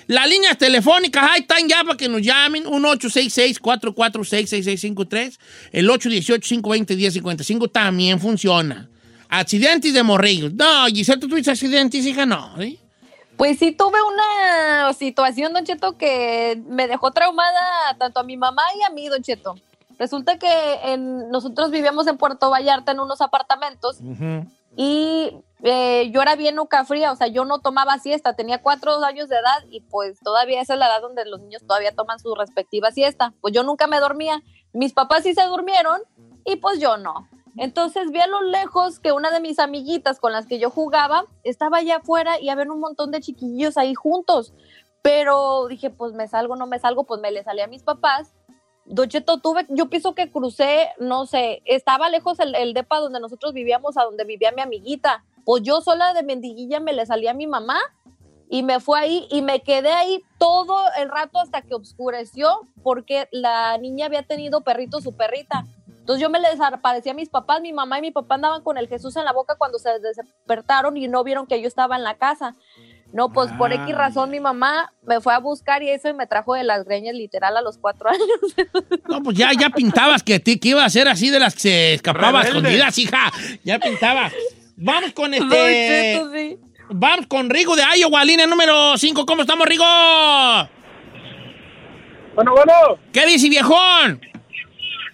Las 0.09 0.27
líneas 0.27 0.57
telefónicas, 0.57 1.23
ahí 1.29 1.41
están 1.41 1.67
ya 1.69 1.83
para 1.83 1.95
que 1.95 2.09
nos 2.09 2.21
llamen. 2.23 2.65
1-866-446-6653. 2.65 5.37
El 5.71 5.87
818-520-1055 5.89 7.71
también 7.71 8.19
funciona. 8.19 8.89
Accidentes 9.29 9.93
de 9.93 10.01
morrillos. 10.01 10.51
No, 10.55 10.87
Giselle, 10.87 11.19
¿tú 11.19 11.27
tuviste 11.27 11.51
accidentes, 11.51 12.03
hija? 12.05 12.25
No, 12.25 12.55
¿sí? 12.57 12.79
Pues 13.37 13.59
sí 13.59 13.71
tuve 13.71 13.99
una 14.01 14.91
situación, 14.93 15.53
Don 15.53 15.63
Cheto, 15.63 15.95
que 15.97 16.59
me 16.67 16.87
dejó 16.87 17.11
traumada 17.11 17.95
tanto 17.99 18.19
a 18.19 18.23
mi 18.23 18.35
mamá 18.35 18.63
y 18.79 18.83
a 18.83 18.89
mí, 18.89 19.07
Don 19.09 19.21
Cheto. 19.21 19.55
Resulta 19.99 20.39
que 20.39 20.47
en- 20.85 21.29
nosotros 21.29 21.69
vivíamos 21.71 22.07
en 22.07 22.17
Puerto 22.17 22.49
Vallarta 22.49 22.93
en 22.93 22.99
unos 22.99 23.21
apartamentos 23.21 23.97
y 24.81 25.43
eh, 25.61 26.09
yo 26.11 26.21
era 26.21 26.37
bien 26.37 26.55
nuca 26.55 26.85
fría, 26.85 27.11
o 27.11 27.15
sea, 27.17 27.27
yo 27.27 27.43
no 27.43 27.59
tomaba 27.59 27.99
siesta, 27.99 28.37
tenía 28.37 28.61
cuatro 28.61 29.03
años 29.03 29.27
de 29.27 29.35
edad 29.35 29.65
y 29.69 29.81
pues 29.81 30.17
todavía 30.21 30.61
esa 30.61 30.75
es 30.75 30.79
la 30.79 30.87
edad 30.87 31.01
donde 31.01 31.25
los 31.25 31.41
niños 31.41 31.63
todavía 31.67 31.93
toman 31.93 32.17
su 32.17 32.33
respectiva 32.33 32.89
siesta. 32.91 33.33
Pues 33.41 33.53
yo 33.53 33.63
nunca 33.63 33.87
me 33.87 33.99
dormía. 33.99 34.41
Mis 34.71 34.93
papás 34.93 35.23
sí 35.23 35.33
se 35.33 35.45
durmieron 35.47 35.99
y 36.45 36.55
pues 36.55 36.79
yo 36.79 36.95
no. 36.95 37.27
Entonces 37.57 38.09
vi 38.11 38.21
a 38.21 38.27
lo 38.27 38.39
lejos 38.39 39.01
que 39.01 39.11
una 39.11 39.31
de 39.31 39.41
mis 39.41 39.59
amiguitas 39.59 40.21
con 40.21 40.31
las 40.31 40.45
que 40.45 40.59
yo 40.59 40.69
jugaba 40.69 41.25
estaba 41.43 41.79
allá 41.79 41.97
afuera 41.97 42.39
y 42.39 42.47
había 42.47 42.71
un 42.71 42.79
montón 42.79 43.11
de 43.11 43.19
chiquillos 43.19 43.75
ahí 43.75 43.93
juntos. 43.95 44.53
Pero 45.01 45.67
dije, 45.67 45.89
pues 45.89 46.13
me 46.13 46.29
salgo, 46.29 46.55
no 46.55 46.67
me 46.67 46.79
salgo, 46.79 47.03
pues 47.03 47.19
me 47.19 47.31
le 47.31 47.43
salí 47.43 47.59
a 47.59 47.67
mis 47.67 47.83
papás. 47.83 48.31
Don 48.89 49.07
Cheto, 49.07 49.39
tuve, 49.39 49.67
yo 49.69 49.87
pienso 49.87 50.15
que 50.15 50.31
crucé, 50.31 50.89
no 50.99 51.27
sé, 51.27 51.61
estaba 51.65 52.09
lejos 52.09 52.39
el, 52.39 52.73
depa 52.73 52.99
donde 52.99 53.19
nosotros 53.19 53.53
vivíamos, 53.53 53.97
a 53.97 54.03
donde 54.03 54.25
vivía 54.25 54.51
mi 54.51 54.63
amiguita. 54.63 55.23
Pues 55.45 55.61
yo 55.61 55.79
sola 55.81 56.13
de 56.13 56.23
mendiguilla 56.23 56.79
me 56.79 56.93
le 56.93 57.05
salí 57.05 57.27
a 57.27 57.35
mi 57.35 57.45
mamá 57.45 57.79
y 58.49 58.63
me 58.63 58.79
fue 58.79 58.99
ahí 58.99 59.27
y 59.29 59.43
me 59.43 59.61
quedé 59.61 59.91
ahí 59.91 60.23
todo 60.39 60.81
el 60.97 61.09
rato 61.09 61.39
hasta 61.39 61.61
que 61.61 61.75
oscureció 61.75 62.67
porque 62.81 63.27
la 63.31 63.77
niña 63.77 64.07
había 64.07 64.23
tenido 64.23 64.61
perrito 64.61 65.01
su 65.01 65.15
perrita. 65.15 65.65
Entonces 65.87 66.23
yo 66.23 66.31
me 66.31 66.39
les 66.39 66.59
aparecía 66.59 67.11
a 67.11 67.15
mis 67.15 67.29
papás, 67.29 67.61
mi 67.61 67.71
mamá 67.71 67.99
y 67.99 68.01
mi 68.01 68.11
papá 68.11 68.35
andaban 68.35 68.63
con 68.63 68.79
el 68.79 68.87
Jesús 68.87 69.15
en 69.17 69.25
la 69.25 69.33
boca 69.33 69.55
cuando 69.55 69.77
se 69.77 69.99
despertaron 69.99 70.97
y 70.97 71.07
no 71.07 71.23
vieron 71.23 71.45
que 71.45 71.61
yo 71.61 71.67
estaba 71.67 71.95
en 71.95 72.03
la 72.03 72.17
casa. 72.17 72.55
No, 73.11 73.29
pues 73.33 73.51
por 73.53 73.73
X 73.73 73.95
razón 73.95 74.29
mi 74.29 74.39
mamá 74.39 74.93
me 75.03 75.19
fue 75.19 75.33
a 75.33 75.39
buscar 75.39 75.81
y 75.81 75.89
eso 75.89 76.09
y 76.09 76.13
me 76.13 76.27
trajo 76.27 76.53
de 76.53 76.63
las 76.63 76.85
greñas 76.85 77.15
literal 77.15 77.57
a 77.57 77.61
los 77.61 77.77
cuatro 77.79 78.07
años. 78.11 78.27
No, 79.07 79.23
pues 79.23 79.35
ya, 79.37 79.51
ya 79.59 79.69
pintabas 79.71 80.21
que, 80.21 80.39
ti- 80.39 80.59
que 80.59 80.69
iba 80.69 80.85
a 80.85 80.89
ser 80.89 81.07
así 81.07 81.29
de 81.31 81.39
las 81.39 81.55
que 81.55 81.59
se 81.61 81.93
escapaba 81.95 82.43
Rebelde. 82.43 82.57
escondidas, 82.59 82.97
hija. 82.99 83.31
Ya 83.63 83.79
pintabas. 83.79 84.31
Vamos 84.75 85.11
con 85.13 85.33
este. 85.33 85.49
Cheto, 85.49 86.31
sí. 86.31 86.57
Vamos 86.91 87.25
con 87.27 87.49
Rigo 87.49 87.75
de 87.75 87.83
Iowa, 87.97 88.23
línea 88.23 88.45
número 88.47 88.97
5. 88.97 89.25
¿Cómo 89.25 89.41
estamos, 89.41 89.65
Rigo? 89.67 89.83
Bueno, 92.35 92.51
bueno, 92.53 92.73
¿Qué 93.11 93.25
dice, 93.25 93.49
viejón? 93.49 94.21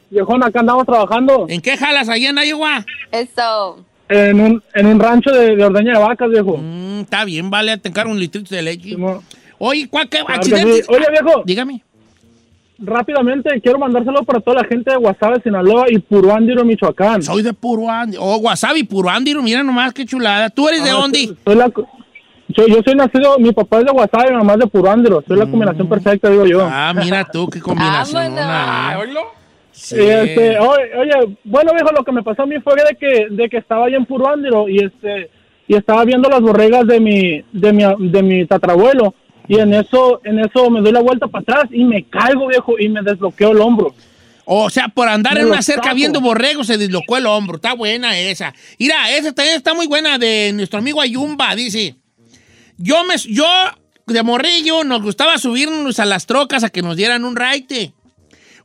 viejón, 0.10 0.44
acá 0.44 0.60
andamos 0.60 0.86
trabajando 0.86 1.46
¿En 1.50 1.60
qué 1.62 1.76
jalas 1.76 2.08
allá 2.08 2.30
en 2.30 2.38
Iowa? 2.38 2.86
Eso. 3.12 3.84
En 4.10 4.40
un, 4.40 4.64
en 4.74 4.86
un 4.86 5.00
rancho 5.00 5.32
de, 5.32 5.56
de 5.56 5.64
ordeña 5.66 5.94
de 5.94 6.00
vacas, 6.00 6.30
viejo. 6.30 6.58
Mm, 6.58 7.02
está 7.02 7.26
bien, 7.26 7.50
vale, 7.50 7.78
te 7.78 7.90
encargo 7.90 8.12
un 8.12 8.20
litrito 8.20 8.54
de 8.54 8.62
leche. 8.62 8.90
Simón. 8.90 9.22
Oye, 9.58 9.88
¿cuál 9.90 10.08
qué 10.10 10.20
Claro 10.26 10.44
sí. 10.44 10.54
accidente? 10.54 10.86
Oye, 10.90 11.06
viejo, 11.12 11.44
Dígame. 11.46 11.82
rápidamente 12.78 13.62
quiero 13.62 13.80
mandárselo 13.80 14.24
para 14.24 14.40
toda 14.42 14.62
la 14.62 14.68
gente 14.68 14.92
de 14.92 14.98
Guasave, 14.98 15.42
Sinaloa 15.42 15.86
y 15.90 15.98
Puruándiro, 16.00 16.66
Michoacán. 16.66 17.24
Soy 17.24 17.42
de 17.42 17.54
Puruándiro. 17.54 18.22
Oh, 18.22 18.38
Wasabi, 18.38 18.84
Puruándiro, 18.84 19.42
mira 19.42 19.64
nomás 19.64 19.94
qué 19.94 20.06
chulada. 20.06 20.50
¿Tú 20.50 20.68
eres 20.68 20.84
de 20.84 20.90
Ah, 20.90 20.94
dónde? 20.94 21.30
soy- 21.46 21.56
la 21.56 21.72
yo, 22.48 22.68
yo 22.68 22.76
soy 22.86 22.94
nacido, 22.96 23.40
mi 23.40 23.52
papá 23.54 23.80
es 23.80 23.86
de 23.86 23.92
Guasave, 23.92 24.30
mi 24.32 24.38
mamá 24.38 24.54
es 24.54 24.60
de 24.60 24.68
Puruándiro. 24.68 25.24
Soy 25.28 25.38
la 25.38 25.46
combinación 25.48 25.90
perfecta, 25.90 26.30
digo 26.30 26.46
yo. 26.46 26.68
Ah, 26.70 26.94
mira 26.96 27.26
tú, 27.26 27.48
qué 27.50 27.60
combinación. 27.60 28.36
Ah. 28.38 28.98
Sí. 29.76 29.98
Y, 29.98 30.08
este, 30.08 30.58
oye, 30.58 30.96
oye, 30.98 31.38
bueno, 31.44 31.74
viejo, 31.74 31.92
lo 31.92 32.04
que 32.04 32.12
me 32.14 32.24
pasó 32.24 32.44
a 32.44 32.46
mí 32.46 32.56
fue 32.64 32.76
de 32.76 32.96
que, 32.96 33.28
de 33.30 33.50
que 33.50 33.58
estaba 33.58 33.86
allá 33.86 33.98
en 33.98 34.06
Puruándiro 34.06 34.70
y 34.70 34.84
este 34.84 35.30
y 35.68 35.76
estaba 35.76 36.06
viendo 36.06 36.30
las 36.30 36.42
borregas 36.42 36.86
de 36.88 37.00
mi 37.00 37.44
de 37.52 37.74
mi 37.74 37.84
de 38.12 38.24
mi 38.24 38.46
tatarabuelo 38.46 39.16
y 39.48 39.60
en 39.60 39.74
eso 39.74 40.22
en 40.24 40.40
eso 40.40 40.70
me 40.70 40.82
doy 40.82 40.92
la 40.92 41.02
vuelta 41.02 41.28
para 41.28 41.42
atrás 41.42 41.64
y 41.72 41.84
me 41.84 42.04
caigo, 42.04 42.48
viejo, 42.48 42.80
y 42.80 42.90
me 42.90 43.02
desbloqueo 43.02 43.52
el 43.52 43.62
hombro. 43.62 43.94
O 44.46 44.70
sea, 44.70 44.90
por 44.90 45.08
andar 45.08 45.34
Me 45.34 45.42
en 45.42 45.48
una 45.48 45.62
cerca 45.64 45.94
viendo 45.94 46.22
borregos 46.22 46.68
se 46.68 46.78
dislocó 46.78 47.18
el 47.18 47.26
hombro. 47.26 47.56
Está 47.56 47.74
buena 47.74 48.18
esa. 48.18 48.54
Mira, 48.78 49.12
esa 49.12 49.34
también 49.34 49.58
está 49.58 49.74
muy 49.74 49.88
buena 49.88 50.20
de 50.20 50.52
nuestro 50.54 50.80
amigo 50.80 51.02
Ayumba. 51.02 51.56
Dice, 51.56 51.96
yo, 52.78 53.04
me, 53.06 53.18
yo 53.18 53.46
de 54.06 54.22
morrillo 54.22 54.84
nos 54.84 55.02
gustaba 55.02 55.40
subirnos 55.40 56.00
a 56.00 56.06
las 56.06 56.28
trocas 56.28 56.64
a 56.64 56.70
que 56.70 56.84
nos 56.84 56.96
dieran 56.96 57.26
un 57.26 57.36
raite. 57.36 57.95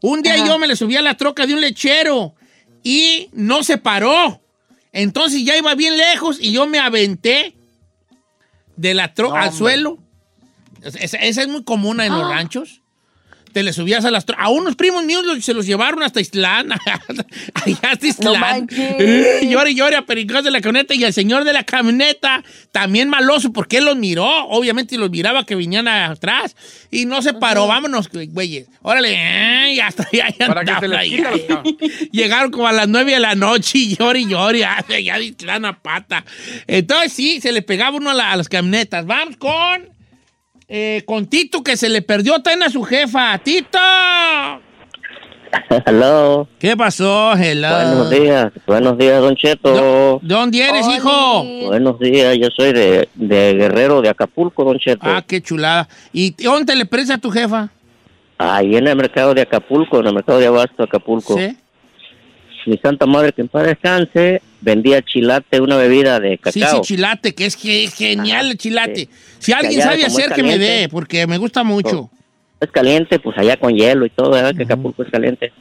Un 0.02 0.22
día 0.22 0.34
Ajá. 0.34 0.46
yo 0.46 0.58
me 0.58 0.66
le 0.66 0.76
subí 0.76 0.96
a 0.96 1.02
la 1.02 1.16
troca 1.16 1.46
de 1.46 1.54
un 1.54 1.60
lechero 1.60 2.34
y 2.82 3.28
no 3.32 3.62
se 3.62 3.76
paró. 3.78 4.40
Entonces 4.92 5.44
ya 5.44 5.56
iba 5.56 5.74
bien 5.74 5.96
lejos 5.96 6.38
y 6.40 6.52
yo 6.52 6.66
me 6.66 6.78
aventé 6.78 7.54
de 8.76 8.94
la 8.94 9.14
troca 9.14 9.40
al 9.42 9.48
hombre. 9.48 9.58
suelo. 9.58 9.98
Esa, 10.82 11.18
esa 11.18 11.42
es 11.42 11.48
muy 11.48 11.62
común 11.64 12.00
en 12.00 12.12
los 12.12 12.28
ranchos. 12.28 12.79
Te 13.52 13.62
le 13.62 13.72
subías 13.72 14.04
a 14.04 14.10
las 14.10 14.24
A 14.38 14.48
unos 14.48 14.76
primos 14.76 15.04
míos 15.04 15.24
los- 15.24 15.44
se 15.44 15.54
los 15.54 15.66
llevaron 15.66 16.02
hasta 16.02 16.20
Islán. 16.20 16.70
Allá 17.54 17.78
hasta 17.90 18.06
Islán. 18.06 18.40
manches. 18.40 18.78
Eh, 18.98 19.48
llore 19.50 19.72
y 19.72 19.74
llore 19.74 19.96
a 19.96 20.02
pericos 20.06 20.44
de 20.44 20.50
la 20.50 20.60
camioneta. 20.60 20.94
Y 20.94 21.04
el 21.04 21.12
señor 21.12 21.44
de 21.44 21.52
la 21.52 21.64
camioneta, 21.64 22.42
también 22.72 23.08
maloso, 23.08 23.52
porque 23.52 23.78
él 23.78 23.84
los 23.86 23.96
miró. 23.96 24.26
Obviamente 24.46 24.96
los 24.98 25.10
miraba 25.10 25.44
que 25.44 25.54
venían 25.56 25.88
atrás. 25.88 26.54
Y 26.90 27.06
no 27.06 27.22
se 27.22 27.34
paró. 27.34 27.66
Vámonos, 27.66 28.08
güeyes. 28.10 28.66
Órale. 28.82 29.14
eh, 29.14 29.74
Y 29.74 29.80
hasta 29.80 30.06
allá 30.12 30.26
Para 30.46 30.64
que 30.64 30.74
se 30.80 30.88
les 30.88 31.02
quita 31.08 31.30
los. 31.30 31.62
Llegaron 32.12 32.50
como 32.50 32.66
a 32.68 32.72
las 32.72 32.88
nueve 32.88 33.12
de 33.12 33.20
la 33.20 33.34
noche 33.34 33.78
y 33.78 33.96
llore 33.96 34.20
y 34.20 34.28
llore. 34.28 34.60
Ya 34.60 34.84
de 34.88 35.24
Islán 35.24 35.64
a 35.64 35.78
pata. 35.80 36.24
Entonces 36.66 37.12
sí, 37.12 37.40
se 37.40 37.52
le 37.52 37.62
pegaba 37.62 37.96
uno 37.96 38.10
a, 38.10 38.14
la- 38.14 38.32
a 38.32 38.36
las 38.36 38.48
camionetas. 38.48 39.06
Vamos 39.06 39.36
con... 39.36 39.99
Eh, 40.72 41.02
con 41.04 41.26
Tito 41.26 41.64
que 41.64 41.76
se 41.76 41.88
le 41.88 42.00
perdió 42.00 42.40
también 42.40 42.62
a 42.62 42.70
su 42.70 42.84
jefa. 42.84 43.36
¡Tito! 43.38 43.76
Hello. 45.84 46.46
¿Qué 46.60 46.76
pasó? 46.76 47.32
Hello. 47.36 47.74
Buenos 47.74 48.10
días. 48.10 48.52
Buenos 48.68 48.96
días, 48.96 49.20
Don 49.20 49.34
Cheto. 49.34 50.20
¿De 50.22 50.32
dónde 50.32 50.62
eres, 50.62 50.86
hijo? 50.86 51.44
Buenos 51.66 51.98
días. 51.98 52.38
Yo 52.38 52.46
soy 52.56 52.72
de, 52.72 53.08
de 53.16 53.54
Guerrero, 53.54 54.00
de 54.00 54.10
Acapulco, 54.10 54.62
Don 54.62 54.78
Cheto. 54.78 55.00
Ah, 55.02 55.24
qué 55.26 55.42
chulada. 55.42 55.88
¿Y 56.12 56.36
dónde 56.40 56.76
le 56.76 56.86
presta 56.86 57.14
a 57.14 57.18
tu 57.18 57.32
jefa? 57.32 57.68
Ahí 58.38 58.76
en 58.76 58.86
el 58.86 58.94
mercado 58.94 59.34
de 59.34 59.42
Acapulco, 59.42 59.98
en 59.98 60.06
el 60.06 60.14
mercado 60.14 60.38
de 60.38 60.46
Abasto, 60.46 60.84
Acapulco. 60.84 61.36
¿Sí? 61.36 61.56
Mi 62.66 62.76
santa 62.78 63.06
madre, 63.06 63.32
que 63.32 63.40
en 63.42 63.48
paz 63.48 63.64
descanse, 63.66 64.42
vendía 64.60 65.02
chilate, 65.02 65.60
una 65.60 65.76
bebida 65.76 66.20
de 66.20 66.38
Sí, 66.52 66.60
cacao. 66.60 66.76
sí, 66.84 66.94
chilate, 66.94 67.34
que 67.34 67.46
es, 67.46 67.56
que 67.56 67.84
es 67.84 67.94
genial 67.94 68.50
el 68.50 68.58
chilate. 68.58 68.94
sí. 68.96 69.08
Si 69.38 69.52
alguien 69.52 69.80
sabe 69.80 70.04
hacer, 70.04 70.32
que 70.32 70.42
me 70.42 70.58
dé, 70.58 70.88
porque 70.90 71.26
me 71.26 71.38
gusta 71.38 71.64
mucho. 71.64 72.10
Es 72.60 72.70
caliente, 72.70 73.18
pues 73.18 73.38
allá 73.38 73.56
con 73.56 73.74
hielo 73.74 74.04
y 74.04 74.10
todo, 74.10 74.30
¿verdad? 74.30 74.54
Que 74.54 74.64
Acapulco 74.64 75.02
es 75.02 75.10
caliente. 75.10 75.52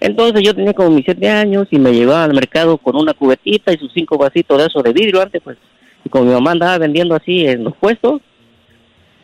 Entonces 0.00 0.42
yo 0.42 0.54
tenía 0.54 0.72
como 0.72 0.90
mis 0.90 1.04
siete 1.04 1.28
años 1.28 1.68
y 1.70 1.78
me 1.78 1.92
llevaba 1.92 2.24
al 2.24 2.32
mercado 2.34 2.78
con 2.78 2.96
una 2.96 3.12
cubetita 3.12 3.72
y 3.72 3.76
sus 3.78 3.92
cinco 3.92 4.16
vasitos 4.16 4.58
de 4.58 4.66
eso 4.66 4.82
de 4.82 4.92
vidrio 4.92 5.20
antes, 5.20 5.40
pues. 5.44 5.58
Y 6.04 6.08
como 6.08 6.24
mi 6.24 6.32
mamá 6.32 6.52
andaba 6.52 6.78
vendiendo 6.78 7.14
así 7.14 7.46
en 7.46 7.64
los 7.64 7.76
puestos, 7.76 8.22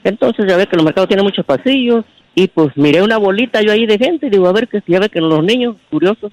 entonces 0.05 0.45
ya 0.47 0.57
ve 0.57 0.67
que 0.67 0.77
los 0.77 0.85
mercados 0.85 1.09
tienen 1.09 1.25
muchos 1.25 1.45
pasillos 1.47 2.05
y 2.35 2.47
pues 2.49 2.77
miré 2.77 3.03
una 3.03 3.17
bolita 3.17 3.63
yo 3.63 3.73
ahí 3.73 3.87
de 3.87 3.97
gente 3.99 4.27
y 4.27 4.31
digo, 4.31 4.47
a 4.47 4.53
ver, 4.53 4.69
que 4.69 4.83
ya 4.87 5.01
ve 5.01 5.09
que 5.09 5.21
los 5.21 5.43
niños 5.43 5.77
curiosos, 5.91 6.31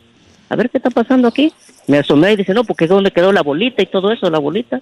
a 0.53 0.55
ver 0.55 0.69
qué 0.69 0.77
está 0.77 0.89
pasando 0.89 1.27
aquí. 1.27 1.51
Me 1.87 1.97
asomé 1.97 2.33
y 2.33 2.37
dice, 2.37 2.53
no, 2.53 2.63
porque 2.63 2.85
es 2.85 2.89
donde 2.89 3.11
quedó 3.11 3.31
la 3.31 3.41
bolita 3.41 3.83
y 3.83 3.87
todo 3.87 4.11
eso, 4.11 4.29
la 4.29 4.39
bolita. 4.39 4.81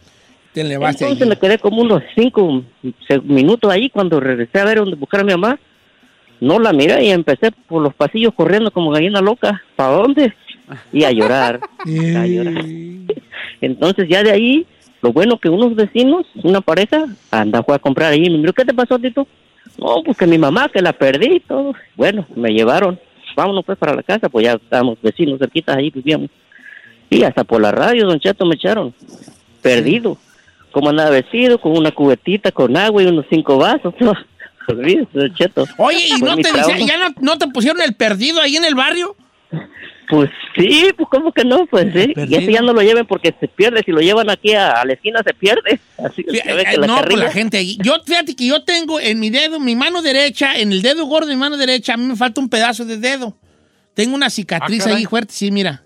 Te 0.53 0.61
Entonces 0.61 1.27
me 1.27 1.37
quedé 1.37 1.57
como 1.57 1.81
unos 1.81 2.03
cinco 2.13 2.63
minutos 3.23 3.71
ahí 3.71 3.89
cuando 3.89 4.19
regresé 4.19 4.59
a 4.59 4.65
ver 4.65 4.79
dónde 4.79 4.97
buscar 4.97 5.21
a 5.21 5.23
mi 5.23 5.31
mamá. 5.31 5.59
No 6.41 6.59
la 6.59 6.73
miré 6.73 7.05
y 7.05 7.11
empecé 7.11 7.51
por 7.51 7.81
los 7.81 7.93
pasillos 7.93 8.33
corriendo 8.33 8.71
como 8.71 8.91
gallina 8.91 9.21
loca. 9.21 9.63
¿Para 9.75 9.93
dónde? 9.93 10.33
Y 10.91 11.05
a 11.05 11.11
llorar. 11.11 11.61
a 11.79 12.27
llorar. 12.27 12.65
Entonces 13.61 14.09
ya 14.09 14.23
de 14.23 14.31
ahí, 14.31 14.65
lo 15.01 15.13
bueno 15.13 15.39
que 15.39 15.49
unos 15.49 15.75
vecinos, 15.75 16.25
una 16.43 16.59
pareja, 16.59 17.05
anda 17.29 17.63
fue 17.63 17.75
a 17.75 17.79
comprar 17.79 18.11
ahí. 18.11 18.29
Me 18.29 18.39
miró, 18.39 18.53
¿qué 18.53 18.65
te 18.65 18.73
pasó, 18.73 18.99
Tito? 18.99 19.27
No, 19.77 20.03
pues 20.03 20.17
que 20.17 20.27
mi 20.27 20.37
mamá, 20.37 20.67
que 20.67 20.81
la 20.81 20.91
perdí 20.91 21.35
y 21.35 21.39
todo. 21.39 21.73
Bueno, 21.95 22.25
me 22.35 22.49
llevaron. 22.49 22.99
Vámonos 23.35 23.65
pues 23.65 23.77
para 23.77 23.95
la 23.95 24.03
casa, 24.03 24.29
pues 24.29 24.45
ya 24.45 24.53
estábamos 24.53 24.97
vecinos 25.01 25.39
cerquitas 25.39 25.77
ahí 25.77 25.89
vivíamos. 25.89 26.29
Y 27.09 27.23
hasta 27.23 27.43
por 27.43 27.61
la 27.61 27.71
radio, 27.71 28.07
don 28.07 28.19
Cheto, 28.19 28.45
me 28.45 28.55
echaron. 28.55 28.93
Perdido. 29.61 30.17
Como 30.71 30.89
andaba 30.89 31.09
vestido, 31.09 31.59
con 31.59 31.77
una 31.77 31.91
cubetita 31.91 32.51
con 32.51 32.77
agua 32.77 33.03
y 33.03 33.07
unos 33.07 33.25
cinco 33.29 33.57
vasos. 33.57 33.93
Olvídese, 34.67 35.09
don 35.11 35.33
Cheto. 35.35 35.65
Oye, 35.77 36.07
¿y 36.07 36.21
no 36.21 36.35
te 36.35 36.51
decía, 36.51 36.77
ya 36.79 36.97
no, 36.97 37.15
no 37.19 37.37
te 37.37 37.47
pusieron 37.47 37.81
el 37.81 37.95
perdido 37.95 38.39
ahí 38.41 38.55
en 38.55 38.65
el 38.65 38.75
barrio? 38.75 39.15
Pues 40.11 40.29
sí, 40.57 40.87
pues 40.97 41.07
cómo 41.09 41.31
que 41.31 41.43
no, 41.45 41.65
pues 41.67 41.85
sí. 41.93 41.99
Y 42.11 42.13
Perdido. 42.13 42.39
ese 42.41 42.51
ya 42.51 42.61
no 42.61 42.73
lo 42.73 42.81
lleven 42.81 43.07
porque 43.07 43.33
se 43.39 43.47
pierde. 43.47 43.81
Si 43.83 43.91
lo 43.91 44.01
llevan 44.01 44.29
aquí 44.29 44.53
a, 44.53 44.71
a 44.73 44.85
la 44.85 44.93
esquina 44.93 45.21
se 45.25 45.33
pierde. 45.33 45.79
Así 45.97 46.23
que 46.23 46.31
Fí- 46.33 46.41
eh, 46.45 46.77
la 46.77 46.85
no, 46.85 46.95
pues 46.95 47.05
carrilla- 47.05 47.23
la 47.23 47.31
gente 47.31 47.57
ahí. 47.57 47.77
Yo, 47.81 47.95
fíjate 48.05 48.35
que 48.35 48.45
yo 48.45 48.63
tengo 48.63 48.99
en 48.99 49.19
mi 49.19 49.29
dedo, 49.29 49.59
mi 49.59 49.75
mano 49.75 50.01
derecha, 50.01 50.55
en 50.59 50.71
el 50.73 50.81
dedo 50.81 51.05
gordo 51.05 51.27
de 51.27 51.33
mi 51.35 51.39
mano 51.39 51.55
derecha, 51.57 51.93
a 51.93 51.97
mí 51.97 52.05
me 52.05 52.15
falta 52.17 52.41
un 52.41 52.49
pedazo 52.49 52.83
de 52.85 52.97
dedo. 52.97 53.37
Tengo 53.93 54.13
una 54.13 54.29
cicatriz 54.29 54.85
Ah, 54.85 54.95
ahí 54.95 55.05
fuerte, 55.05 55.33
sí, 55.33 55.49
mira. 55.49 55.83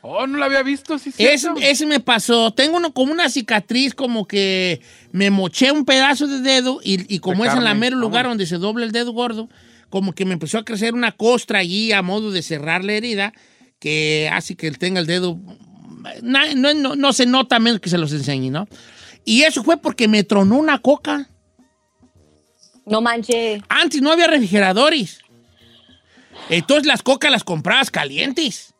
Oh, 0.00 0.26
no 0.26 0.38
la 0.38 0.46
había 0.46 0.62
visto, 0.62 0.98
sí, 0.98 1.10
Ese, 1.18 1.38
cierto. 1.38 1.60
ese 1.60 1.84
me 1.84 2.00
pasó. 2.00 2.50
Tengo 2.52 2.76
uno, 2.78 2.92
como 2.94 3.12
una 3.12 3.28
cicatriz, 3.28 3.94
como 3.94 4.26
que 4.26 4.80
me 5.12 5.28
moché 5.30 5.72
un 5.72 5.84
pedazo 5.84 6.26
de 6.26 6.40
dedo 6.40 6.80
y, 6.82 7.12
y 7.14 7.18
como 7.18 7.42
De 7.42 7.50
es 7.50 7.54
en 7.56 7.64
la 7.64 7.74
mero 7.74 7.96
lugar 7.96 8.26
donde 8.26 8.46
se 8.46 8.56
dobla 8.56 8.84
el 8.86 8.92
dedo 8.92 9.12
gordo, 9.12 9.48
como 9.90 10.12
que 10.14 10.24
me 10.24 10.34
empezó 10.34 10.56
a 10.58 10.64
crecer 10.64 10.94
una 10.94 11.12
costra 11.12 11.58
allí 11.58 11.92
a 11.92 12.00
modo 12.02 12.30
de 12.30 12.42
cerrar 12.42 12.84
la 12.84 12.92
herida 12.92 13.32
que 13.78 14.28
hace 14.32 14.56
que 14.56 14.66
él 14.66 14.78
tenga 14.78 15.00
el 15.00 15.06
dedo. 15.06 15.38
No, 16.22 16.40
no- 16.54 16.96
no 16.96 17.12
se 17.12 17.26
nota 17.26 17.58
menos 17.58 17.80
que 17.80 17.90
se 17.90 17.98
los 17.98 18.12
enseñe, 18.12 18.50
¿no? 18.50 18.66
Y 19.24 19.42
eso 19.42 19.62
fue 19.62 19.76
porque 19.76 20.08
me 20.08 20.24
tronó 20.24 20.56
una 20.56 20.78
coca. 20.78 21.28
No 22.86 23.00
manches. 23.02 23.62
Antes 23.68 24.00
no 24.00 24.10
había 24.12 24.26
refrigeradores. 24.26 25.18
Entonces 26.48 26.86
las 26.86 27.02
cocas 27.02 27.30
las 27.30 27.44
comprabas 27.44 27.90
calientes. 27.90 28.74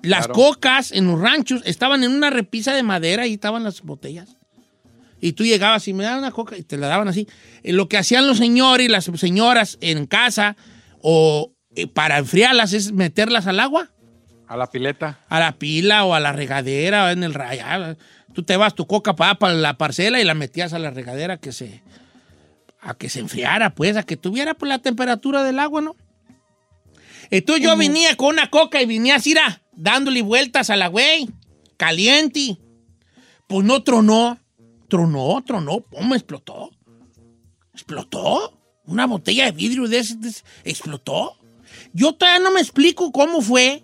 Las 0.00 0.26
Claro. 0.26 0.34
cocas 0.34 0.92
en 0.92 1.06
los 1.06 1.20
ranchos 1.20 1.60
estaban 1.64 2.04
en 2.04 2.12
una 2.12 2.30
repisa 2.30 2.72
de 2.72 2.82
madera 2.82 3.26
y 3.26 3.34
estaban 3.34 3.64
las 3.64 3.82
botellas. 3.82 4.36
Y 5.20 5.32
tú 5.32 5.44
llegabas 5.44 5.86
y 5.88 5.92
me 5.92 6.04
daban 6.04 6.20
una 6.20 6.30
coca 6.30 6.56
y 6.56 6.62
te 6.62 6.76
la 6.78 6.86
daban 6.86 7.08
así. 7.08 7.26
Eh, 7.64 7.72
Lo 7.72 7.88
que 7.88 7.98
hacían 7.98 8.26
los 8.28 8.38
señores 8.38 8.86
y 8.86 8.88
las 8.88 9.04
señoras 9.16 9.76
en 9.80 10.06
casa 10.06 10.56
o 11.02 11.52
eh, 11.74 11.88
para 11.88 12.18
enfriarlas 12.18 12.72
es 12.72 12.92
meterlas 12.92 13.46
al 13.48 13.58
agua, 13.60 13.90
A 14.48 14.56
la 14.56 14.66
pileta. 14.70 15.20
a 15.28 15.40
la 15.40 15.52
pila 15.52 16.04
o 16.04 16.14
a 16.14 16.20
la 16.20 16.32
regadera 16.32 17.04
o 17.04 17.08
en 17.10 17.22
el 17.22 17.34
rayado. 17.34 17.96
Tú 18.32 18.42
te 18.42 18.56
vas 18.56 18.74
tu 18.74 18.86
coca 18.86 19.14
para, 19.14 19.34
para 19.36 19.52
la 19.54 19.76
parcela 19.78 20.20
y 20.20 20.24
la 20.24 20.34
metías 20.34 20.72
a 20.72 20.78
la 20.78 20.90
regadera 20.90 21.36
que 21.38 21.52
se 21.52 21.82
a 22.80 22.94
que 22.94 23.08
se 23.10 23.18
enfriara, 23.20 23.74
pues, 23.74 23.96
a 23.96 24.04
que 24.04 24.16
tuviera 24.16 24.54
pues, 24.54 24.68
la 24.68 24.78
temperatura 24.78 25.42
del 25.42 25.58
agua, 25.58 25.80
¿no? 25.80 25.96
Entonces 27.30 27.62
yo 27.64 27.76
venía 27.76 28.16
con 28.16 28.28
una 28.28 28.48
coca 28.50 28.80
y 28.80 28.86
venía 28.86 29.16
así, 29.16 29.34
ra, 29.34 29.60
dándole 29.72 30.22
vueltas 30.22 30.70
a 30.70 30.76
la 30.76 30.86
güey, 30.86 31.28
caliente. 31.76 32.56
Pues 33.48 33.66
no 33.66 33.82
tronó, 33.82 34.38
tronó, 34.88 35.42
tronó, 35.44 35.80
pum, 35.80 36.14
explotó. 36.14 36.70
¿Explotó? 37.74 38.58
¿Una 38.86 39.06
botella 39.06 39.44
de 39.46 39.52
vidrio 39.52 39.86
de 39.88 39.98
ese, 39.98 40.16
de 40.16 40.28
ese- 40.28 40.44
explotó? 40.64 41.36
Yo 41.92 42.14
todavía 42.14 42.40
no 42.40 42.50
me 42.52 42.60
explico 42.60 43.12
cómo 43.12 43.42
fue, 43.42 43.82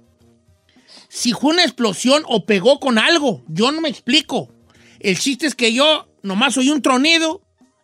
si 1.16 1.30
fue 1.32 1.52
una 1.52 1.62
explosión 1.62 2.24
o 2.26 2.44
pegó 2.44 2.80
con 2.80 2.98
algo. 2.98 3.44
Yo 3.46 3.70
no 3.70 3.80
me 3.80 3.88
explico. 3.88 4.48
El 4.98 5.16
chiste 5.16 5.46
es 5.46 5.54
que 5.54 5.72
yo 5.72 6.08
nomás 6.22 6.56
oí 6.56 6.70
un 6.70 6.82
tronido 6.82 7.40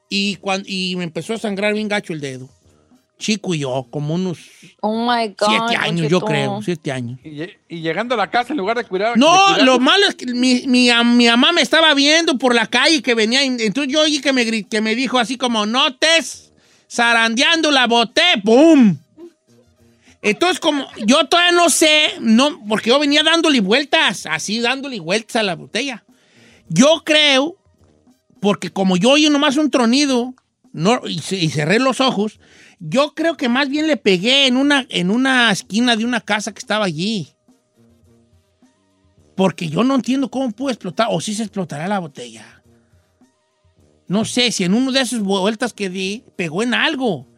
y, 0.08 0.34
cuan- 0.36 0.64
y 0.66 0.96
me 0.96 1.04
empezó 1.04 1.34
a 1.34 1.38
sangrar 1.38 1.72
bien 1.74 1.86
gacho 1.86 2.12
el 2.12 2.20
dedo. 2.20 2.48
Chico 3.18 3.54
y 3.54 3.58
yo, 3.60 3.86
como 3.90 4.14
unos 4.14 4.38
Oh 4.80 5.04
my 5.06 5.28
God. 5.38 5.46
siete 5.48 5.76
años, 5.76 6.08
yo 6.10 6.20
creo, 6.22 6.60
siete 6.64 6.90
años. 6.90 7.20
Y, 7.22 7.28
lle- 7.36 7.56
y 7.68 7.80
llegando 7.82 8.14
a 8.14 8.18
la 8.18 8.30
casa, 8.30 8.52
en 8.52 8.56
lugar 8.58 8.78
de 8.78 8.84
cuidar. 8.84 9.16
No, 9.16 9.58
lo 9.58 9.78
malo 9.78 10.06
es 10.08 10.14
que 10.16 10.26
mi, 10.26 10.62
mi, 10.66 10.88
am- 10.90 11.16
mi 11.16 11.26
mamá 11.26 11.52
me 11.52 11.60
estaba 11.60 11.92
viendo 11.94 12.36
por 12.38 12.54
la 12.54 12.66
calle 12.66 13.00
que 13.02 13.14
venía. 13.14 13.44
y 13.44 13.48
Entonces 13.60 13.92
yo 13.92 14.00
oí 14.00 14.20
que 14.20 14.32
me, 14.32 14.64
que 14.64 14.80
me 14.80 14.94
dijo 14.96 15.18
así 15.18 15.36
como, 15.36 15.66
no 15.66 15.86
estés 15.88 16.52
zarandeando 16.90 17.70
la 17.70 17.86
boté, 17.86 18.22
¡pum! 18.44 18.96
Entonces, 20.22 20.60
como 20.60 20.86
yo 21.06 21.26
todavía 21.26 21.52
no 21.52 21.70
sé, 21.70 22.14
no, 22.20 22.62
porque 22.68 22.90
yo 22.90 22.98
venía 22.98 23.22
dándole 23.22 23.60
vueltas, 23.60 24.26
así 24.26 24.60
dándole 24.60 25.00
vueltas 25.00 25.36
a 25.36 25.42
la 25.42 25.56
botella. 25.56 26.04
Yo 26.68 27.02
creo, 27.04 27.56
porque 28.40 28.70
como 28.70 28.96
yo 28.96 29.10
oí 29.10 29.28
nomás 29.30 29.56
un 29.56 29.70
tronido 29.70 30.34
no, 30.72 31.00
y, 31.06 31.20
y 31.34 31.48
cerré 31.48 31.78
los 31.78 32.00
ojos, 32.00 32.38
yo 32.78 33.14
creo 33.14 33.36
que 33.36 33.48
más 33.48 33.68
bien 33.68 33.86
le 33.86 33.96
pegué 33.96 34.46
en 34.46 34.56
una, 34.56 34.86
en 34.88 35.10
una 35.10 35.50
esquina 35.50 35.96
de 35.96 36.04
una 36.04 36.20
casa 36.20 36.52
que 36.52 36.58
estaba 36.58 36.84
allí. 36.84 37.28
Porque 39.36 39.68
yo 39.68 39.84
no 39.84 39.94
entiendo 39.94 40.30
cómo 40.30 40.50
pudo 40.50 40.70
explotar, 40.70 41.08
o 41.10 41.20
si 41.20 41.34
se 41.34 41.42
explotará 41.42 41.88
la 41.88 41.98
botella. 41.98 42.62
No 44.06 44.24
sé, 44.24 44.50
si 44.50 44.64
en 44.64 44.74
una 44.74 44.92
de 44.92 45.00
esas 45.00 45.20
vueltas 45.20 45.72
que 45.72 45.88
di, 45.88 46.24
pegó 46.36 46.62
en 46.62 46.74
algo. 46.74 47.29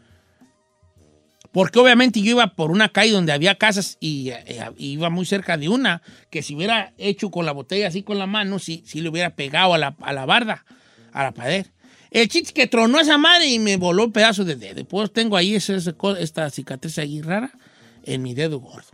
Porque 1.52 1.78
obviamente 1.78 2.20
yo 2.22 2.30
iba 2.30 2.46
por 2.54 2.70
una 2.70 2.88
calle 2.88 3.12
donde 3.12 3.32
había 3.32 3.56
casas 3.56 3.98
y 4.00 4.30
eh, 4.30 4.70
iba 4.78 5.10
muy 5.10 5.26
cerca 5.26 5.56
de 5.58 5.68
una, 5.68 6.00
que 6.30 6.42
si 6.42 6.54
hubiera 6.54 6.92
hecho 6.98 7.30
con 7.30 7.44
la 7.46 7.52
botella 7.52 7.88
así 7.88 8.02
con 8.02 8.18
la 8.18 8.26
mano, 8.26 8.58
sí, 8.58 8.82
sí 8.86 9.00
le 9.02 9.10
hubiera 9.10 9.30
pegado 9.36 9.74
a 9.74 9.78
la, 9.78 9.94
a 10.00 10.12
la 10.14 10.24
barda, 10.24 10.64
a 11.12 11.24
la 11.24 11.32
pared. 11.32 11.66
El 12.10 12.28
chiste 12.28 12.52
que 12.54 12.66
tronó 12.66 12.98
esa 13.00 13.18
madre 13.18 13.46
y 13.48 13.58
me 13.58 13.76
voló 13.76 14.04
un 14.04 14.12
pedazo 14.12 14.44
de 14.44 14.56
dedo. 14.56 14.84
Pues 14.86 15.12
tengo 15.12 15.36
ahí 15.36 15.54
esa- 15.54 15.76
esta 16.18 16.50
cicatriz 16.50 16.98
ahí 16.98 17.20
rara 17.22 17.50
en 18.04 18.22
mi 18.22 18.34
dedo 18.34 18.58
gordo. 18.58 18.88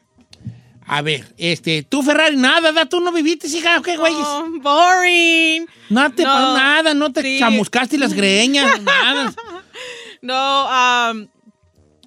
A 0.90 1.02
ver, 1.02 1.26
este, 1.36 1.82
tú 1.82 2.02
Ferrari, 2.02 2.36
nada, 2.36 2.72
da, 2.72 2.86
tú 2.86 3.00
no 3.00 3.12
viviste, 3.12 3.46
hija, 3.48 3.80
¿qué 3.84 3.96
güey? 3.98 4.14
Oh, 4.16 4.46
boring. 4.62 5.66
No 5.90 6.10
te 6.12 6.22
No, 6.22 6.28
pasó 6.30 6.56
nada, 6.56 6.94
no 6.94 7.12
te 7.12 7.22
sí. 7.22 7.38
chamuscaste 7.38 7.98
las 7.98 8.14
greñas, 8.14 8.80
nada. 8.82 9.32
No, 10.22 10.34
am, 10.68 11.28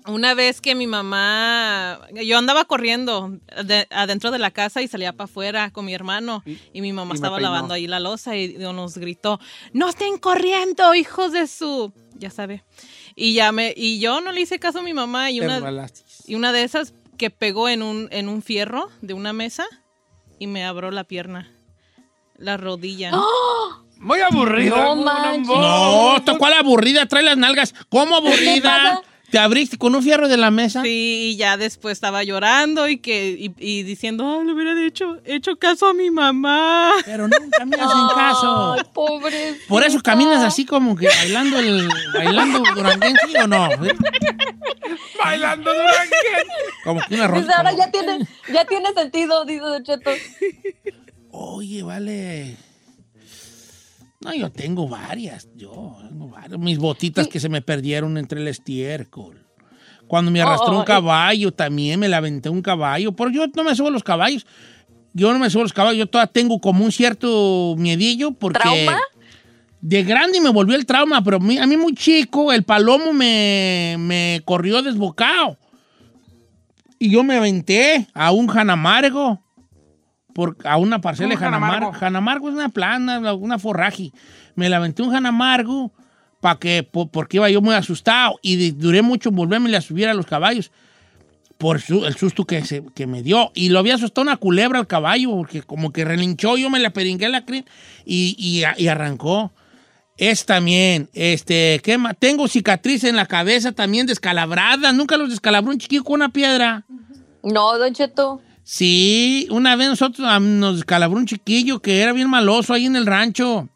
una 0.08 0.34
vez 0.34 0.62
que 0.62 0.74
mi 0.76 0.88
mamá, 0.88 2.00
yo 2.24 2.38
andaba 2.38 2.66
corriendo 2.66 3.38
de- 3.64 3.88
adentro 3.92 4.32
de 4.32 4.40
la 4.40 4.52
casa 4.52 4.82
y 4.82 4.88
salía 4.88 5.14
para 5.14 5.26
afuera 5.26 5.70
con 5.72 5.86
mi 5.86 5.94
hermano 5.94 6.44
y, 6.74 6.82
mi 6.82 6.92
mamá 6.94 7.14
y 7.14 7.16
estaba 7.16 7.40
lavando 7.40 7.74
ahí 7.74 7.88
la 7.88 8.00
losa 8.00 8.36
y 8.36 8.56
nos 8.58 8.98
gritó, 8.98 9.40
no 9.74 9.90
estén 9.90 10.18
corriendo, 10.18 10.96
hijos 10.96 11.32
de 11.32 11.48
su, 11.48 11.94
ya 12.16 12.30
sabe. 12.30 12.64
Y 13.16 13.34
ya 13.34 13.52
me, 13.52 13.74
y 13.76 14.00
yo 14.00 14.22
no 14.22 14.32
le 14.32 14.42
hice 14.42 14.58
caso 14.60 14.80
a 14.80 14.84
mi 14.84 14.94
mamá 14.94 15.30
y 15.32 15.40
Te 15.40 15.46
una, 15.46 15.60
y 16.26 16.36
una 16.36 16.52
de 16.52 16.64
esas 16.64 16.94
que 17.18 17.30
pegó 17.30 17.70
en 17.70 17.84
un, 17.84 18.08
en 18.12 18.30
un 18.30 18.42
fierro 18.42 18.90
de 19.02 19.14
una 19.14 19.34
mesa 19.34 19.66
y 20.40 20.48
me 20.48 20.64
abrió 20.66 20.90
la 20.90 21.04
pierna, 21.04 21.52
la 22.38 22.58
rodilla. 22.58 23.12
Muy 23.98 24.20
aburrido. 24.22 24.76
No. 24.76 26.16
No, 26.16 26.24
tocó 26.24 26.48
a 26.48 26.50
la 26.50 26.60
aburrida, 26.60 27.06
trae 27.06 27.22
las 27.22 27.38
nalgas. 27.38 27.76
¿Cómo 27.90 28.16
aburrida? 28.16 29.00
¿Te 29.32 29.40
abriste 29.40 29.78
con 29.78 29.96
un 29.96 30.04
fierro 30.04 30.28
de 30.28 30.36
la 30.38 30.52
mesa? 30.52 30.82
Sí, 30.84 31.32
y 31.32 31.38
ya 31.38 31.56
después 31.58 31.94
estaba 31.94 32.24
llorando 32.24 32.90
y 32.90 32.98
que 32.98 33.30
y, 33.32 33.54
y 33.58 33.84
diciendo, 33.84 34.38
"Ay, 34.40 34.46
le 34.46 34.54
hubiera 34.54 34.86
hecho, 34.86 35.20
hecho 35.26 35.56
caso 35.58 35.88
a 35.88 35.94
mi 35.94 36.12
mamá. 36.12 36.92
Pero 37.06 37.28
nunca 37.28 37.66
me 37.66 37.78
hacen 37.78 38.08
caso. 38.16 38.74
Ay, 38.74 38.82
pobre. 38.94 39.56
Por 39.70 39.84
eso 39.84 40.02
caminas 40.02 40.44
así 40.44 40.66
como 40.66 40.96
que 40.96 41.08
bailando 41.08 41.58
el 41.60 41.88
bailando 42.14 42.62
duranguense 42.76 43.40
o 43.42 43.48
no? 43.48 43.70
Bailando 45.24 45.72
Duranguense. 45.72 46.46
Como 46.84 47.02
que 47.08 47.16
una 47.16 47.28
ronda. 47.28 47.46
Pues 47.46 47.56
ahora 47.58 47.70
como- 47.72 47.84
ya 47.84 47.92
tiene, 47.92 48.28
ya 48.54 48.66
tiene 48.66 48.94
sentido, 48.94 49.46
dice 49.46 49.64
Cheto. 49.84 50.12
Oye, 51.32 51.84
vale. 51.84 52.58
No, 54.24 54.34
yo 54.34 54.52
tengo 54.52 54.88
varias. 54.88 55.50
Yo 55.56 55.98
tengo 56.08 56.28
varias. 56.30 56.60
Mis 56.60 56.78
botitas 56.78 57.28
que 57.28 57.40
se 57.40 57.50
me 57.50 57.62
perdieron 57.62 58.18
entre 58.18 58.40
el 58.40 58.48
estiércol. 58.48 59.46
Cuando 60.08 60.30
me 60.30 60.42
arrastró 60.42 60.74
Oh, 60.74 60.76
un 60.78 60.82
eh. 60.82 60.86
caballo, 60.86 61.52
también 61.52 62.00
me 62.00 62.10
la 62.10 62.18
aventé 62.18 62.50
un 62.50 62.62
caballo. 62.62 63.14
Pero 63.14 63.30
yo 63.30 63.48
no 63.48 63.64
me 63.64 63.76
subo 63.76 63.88
a 63.88 63.92
los 63.92 64.04
caballos. 64.04 64.46
Yo 65.14 65.34
no 65.34 65.40
me 65.40 65.50
subo 65.50 65.62
a 65.62 65.66
los 65.66 65.74
caballos. 65.74 65.98
Yo 66.00 66.08
todavía 66.08 66.32
tengo 66.32 66.60
como 66.60 66.84
un 66.86 66.92
cierto 66.92 67.76
miedillo 67.78 68.32
porque... 68.32 68.60
¿Trauma? 68.60 69.00
De 69.82 70.04
grande 70.04 70.40
me 70.40 70.52
volvió 70.52 70.76
el 70.76 70.86
trauma, 70.86 71.24
pero 71.24 71.38
a 71.38 71.40
mí 71.40 71.76
muy 71.76 71.96
chico 71.96 72.54
el 72.54 72.62
palomo 72.62 73.14
me, 73.14 73.96
me 73.98 74.42
corrió 74.46 74.84
desbocado. 74.84 75.58
Y 77.00 77.10
yo 77.10 77.24
me 77.24 77.38
aventé 77.38 78.08
a 78.14 78.32
un 78.32 78.46
janamargo. 78.46 79.42
Por, 80.34 80.58
a 80.64 80.78
una 80.78 81.02
parcela 81.02 81.30
de 81.30 81.36
Un 81.36 81.40
Janamargo. 81.42 81.74
janamargo. 81.92 82.00
Janamargo 82.00 82.50
es 82.50 82.56
una 82.56 82.70
plana, 82.70 83.34
una 83.34 83.60
forraje. 83.60 84.12
Me 84.56 84.70
la 84.70 84.78
aventé 84.78 85.02
un 85.04 85.12
Janamargo 85.12 85.92
pa 86.40 86.58
que, 86.58 86.84
po- 86.84 87.08
porque 87.08 87.38
iba 87.38 87.50
yo 87.50 87.62
muy 87.62 87.76
asustado 87.76 88.40
y 88.42 88.56
de- 88.56 88.72
duré 88.72 89.02
mucho 89.02 89.30
en 89.30 89.36
volverme 89.36 89.76
a 89.76 89.82
subir 89.82 90.08
a 90.08 90.14
los 90.14 90.26
caballos 90.26 90.72
por 91.58 91.80
su- 91.80 92.06
el 92.06 92.16
susto 92.16 92.46
que, 92.46 92.66
se- 92.66 92.84
que 92.96 93.06
me 93.06 93.22
dio. 93.22 93.52
Y 93.54 93.70
lo 93.70 93.78
había 93.80 93.96
asustado 93.96 94.24
una 94.24 94.38
culebra 94.38 94.80
al 94.80 94.88
caballo, 94.88 95.30
porque 95.32 95.62
como 95.62 95.92
que 95.94 96.04
relinchó, 96.04 96.58
yo 96.58 96.70
me 96.72 96.80
la 96.80 96.90
peringué 96.92 97.30
la 97.30 97.46
crin 97.46 97.64
y, 98.06 98.36
y, 98.40 98.64
y 98.84 98.88
arrancó. 98.88 99.52
Es 100.18 100.46
también, 100.46 101.10
este, 101.14 101.80
¿qué 101.84 101.98
más? 101.98 102.16
Tengo 102.20 102.48
cicatriz 102.48 103.04
en 103.06 103.16
la 103.16 103.26
cabeza 103.26 103.72
también 103.72 104.06
descalabrada. 104.08 104.92
Nunca 104.92 105.18
los 105.18 105.30
descalabró 105.30 105.72
un 105.72 105.78
chiquillo 105.80 106.04
con 106.04 106.16
una 106.16 106.30
piedra. 106.30 106.86
No, 107.44 107.78
Don 107.78 107.94
Cheto. 107.94 108.42
Sí, 108.64 109.48
una 109.50 109.76
vez 109.76 109.90
nosotros 109.90 110.42
nos 110.42 110.76
descalabró 110.76 111.18
un 111.18 111.26
chiquillo 111.26 111.82
que 111.82 112.02
era 112.02 112.14
bien 112.14 112.30
maloso 112.30 112.74
ahí 112.74 112.86
en 112.86 112.96
el 112.96 113.06
rancho. 113.06 113.70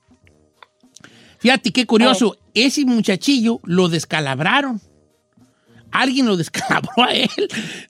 Fíjate 1.40 1.72
qué 1.72 1.86
curioso, 1.86 2.38
ese 2.54 2.86
muchachillo 2.86 3.60
lo 3.64 3.90
descalabraron. 3.90 4.82
Alguien 5.92 6.26
lo 6.26 6.36
descalabró 6.36 7.04
a 7.04 7.14
él. 7.14 7.30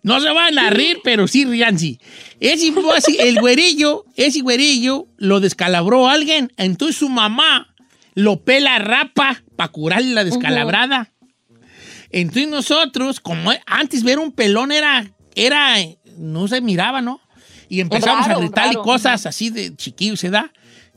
No 0.03 0.19
se 0.19 0.29
van 0.29 0.57
a 0.59 0.69
reír, 0.69 0.99
pero 1.03 1.27
sí 1.27 1.45
rían, 1.45 1.79
sí. 1.79 1.99
Ese, 2.39 2.73
así, 2.95 3.17
el 3.19 3.39
güerillo, 3.39 4.05
ese 4.15 4.41
güerillo 4.41 5.07
lo 5.17 5.39
descalabró 5.39 6.07
a 6.07 6.13
alguien. 6.13 6.51
Entonces 6.57 6.97
su 6.97 7.09
mamá 7.09 7.73
lo 8.13 8.43
pela 8.43 8.77
rapa 8.79 9.43
para 9.55 9.71
curarle 9.71 10.13
la 10.13 10.23
descalabrada. 10.23 11.13
Entonces 12.11 12.47
nosotros, 12.47 13.19
como 13.19 13.51
antes 13.65 14.03
ver 14.03 14.19
un 14.19 14.31
pelón 14.31 14.71
era, 14.71 15.11
era, 15.35 15.75
no 16.17 16.47
se 16.47 16.61
miraba, 16.61 17.01
¿no? 17.01 17.19
Y 17.69 17.79
empezamos 17.81 18.27
raro, 18.27 18.39
a 18.39 18.41
gritarle 18.41 18.75
cosas 18.83 19.25
así 19.25 19.49
de 19.49 19.75
chiquillo, 19.75 20.15
¿se 20.17 20.29
da? 20.29 20.51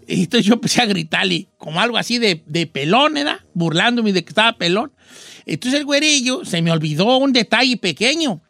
Y 0.07 0.22
entonces 0.24 0.46
yo 0.46 0.54
empecé 0.54 0.81
a 0.83 0.87
gritarle 0.87 1.48
como 1.59 1.81
algo 1.81 1.96
así 1.98 2.18
de, 2.18 2.42
de 2.46 2.66
pelón, 2.66 3.16
¿era? 3.16 3.44
Burlándome 3.54 4.12
de 4.12 4.22
que 4.24 4.31
estaba 4.31 4.57
pelón. 4.57 4.92
Entonces 5.46 5.81
el 5.81 5.87
güerillo, 5.87 6.44
se 6.44 6.61
me 6.62 6.70
olvidó 6.70 7.16
un 7.18 7.33
detalle 7.33 7.76
pequeño. 7.76 8.40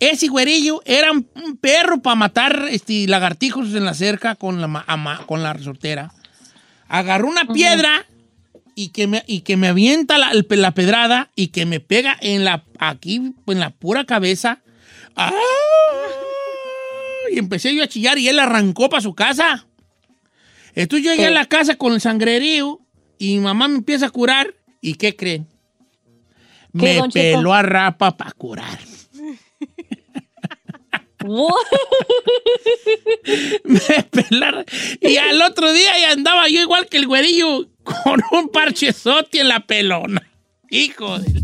Ese 0.00 0.28
güerillo 0.28 0.82
era 0.84 1.12
un, 1.12 1.26
un 1.34 1.56
perro 1.56 2.02
para 2.02 2.14
matar 2.16 2.66
este, 2.70 3.06
lagartijos 3.08 3.74
en 3.74 3.84
la 3.86 3.94
cerca 3.94 4.34
con 4.34 4.60
la, 4.60 4.84
ama- 4.86 5.24
con 5.26 5.42
la 5.42 5.54
resortera. 5.54 6.12
Agarró 6.88 7.28
una 7.28 7.46
piedra 7.46 8.04
y 8.74 8.88
que 8.90 9.06
me, 9.06 9.24
y 9.26 9.40
que 9.40 9.56
me 9.56 9.68
avienta 9.68 10.18
la, 10.18 10.32
la 10.34 10.70
pedrada 10.72 11.30
y 11.34 11.48
que 11.48 11.64
me 11.64 11.80
pega 11.80 12.14
en 12.20 12.44
la, 12.44 12.62
aquí, 12.78 13.32
en 13.46 13.60
la 13.60 13.70
pura 13.70 14.04
cabeza. 14.04 14.60
¡Ah! 15.16 15.32
Y 17.32 17.38
empecé 17.38 17.74
yo 17.74 17.82
a 17.82 17.88
chillar 17.88 18.18
y 18.18 18.28
él 18.28 18.38
arrancó 18.38 18.88
para 18.88 19.02
su 19.02 19.14
casa. 19.14 19.66
Entonces 20.74 21.04
yo 21.04 21.12
llegué 21.12 21.26
a 21.26 21.30
la 21.30 21.46
casa 21.46 21.76
con 21.76 21.94
el 21.94 22.00
sangrerío 22.00 22.80
y 23.18 23.36
mi 23.36 23.40
mamá 23.40 23.68
me 23.68 23.76
empieza 23.76 24.06
a 24.06 24.10
curar. 24.10 24.54
¿Y 24.80 24.94
qué 24.94 25.16
creen? 25.16 25.48
¿Qué, 26.78 27.02
Me 27.02 27.08
peló 27.08 27.54
a 27.54 27.62
rapa 27.62 28.16
para 28.16 28.32
curar. 28.32 28.78
Me 33.64 33.80
pelaron. 34.10 34.64
Y 35.00 35.16
al 35.16 35.40
otro 35.42 35.72
día 35.72 35.98
ya 35.98 36.12
andaba 36.12 36.48
yo 36.48 36.60
igual 36.60 36.86
que 36.86 36.98
el 36.98 37.06
güerillo 37.06 37.66
con 37.82 38.22
un 38.32 38.50
parchezote 38.50 39.40
en 39.40 39.48
la 39.48 39.60
pelona. 39.60 40.22
Hijo 40.70 41.18
de... 41.18 41.42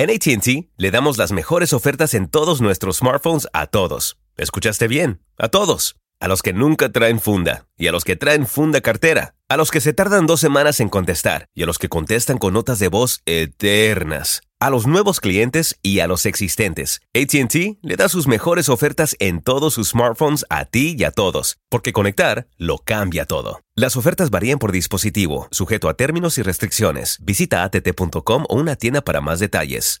En 0.00 0.08
ATT 0.08 0.70
le 0.78 0.90
damos 0.90 1.18
las 1.18 1.30
mejores 1.30 1.74
ofertas 1.74 2.14
en 2.14 2.26
todos 2.26 2.62
nuestros 2.62 2.96
smartphones 2.96 3.46
a 3.52 3.66
todos. 3.66 4.16
¿Escuchaste 4.38 4.88
bien? 4.88 5.20
A 5.36 5.48
todos. 5.48 5.96
A 6.20 6.26
los 6.26 6.40
que 6.40 6.54
nunca 6.54 6.90
traen 6.90 7.20
funda 7.20 7.66
y 7.76 7.86
a 7.86 7.92
los 7.92 8.04
que 8.04 8.16
traen 8.16 8.46
funda 8.46 8.80
cartera. 8.80 9.34
A 9.50 9.56
los 9.56 9.72
que 9.72 9.80
se 9.80 9.92
tardan 9.92 10.28
dos 10.28 10.38
semanas 10.38 10.78
en 10.78 10.88
contestar 10.88 11.48
y 11.56 11.64
a 11.64 11.66
los 11.66 11.80
que 11.80 11.88
contestan 11.88 12.38
con 12.38 12.52
notas 12.52 12.78
de 12.78 12.86
voz 12.86 13.20
eternas. 13.26 14.42
A 14.60 14.70
los 14.70 14.86
nuevos 14.86 15.18
clientes 15.18 15.76
y 15.82 15.98
a 15.98 16.06
los 16.06 16.24
existentes. 16.24 17.00
ATT 17.16 17.80
le 17.82 17.96
da 17.96 18.08
sus 18.08 18.28
mejores 18.28 18.68
ofertas 18.68 19.16
en 19.18 19.42
todos 19.42 19.74
sus 19.74 19.88
smartphones 19.88 20.46
a 20.50 20.66
ti 20.66 20.94
y 20.96 21.02
a 21.02 21.10
todos. 21.10 21.58
Porque 21.68 21.92
conectar 21.92 22.46
lo 22.58 22.78
cambia 22.78 23.24
todo. 23.24 23.60
Las 23.74 23.96
ofertas 23.96 24.30
varían 24.30 24.60
por 24.60 24.70
dispositivo, 24.70 25.48
sujeto 25.50 25.88
a 25.88 25.94
términos 25.94 26.38
y 26.38 26.42
restricciones. 26.42 27.18
Visita 27.20 27.64
att.com 27.64 28.44
o 28.48 28.54
una 28.54 28.76
tienda 28.76 29.00
para 29.00 29.20
más 29.20 29.40
detalles. 29.40 30.00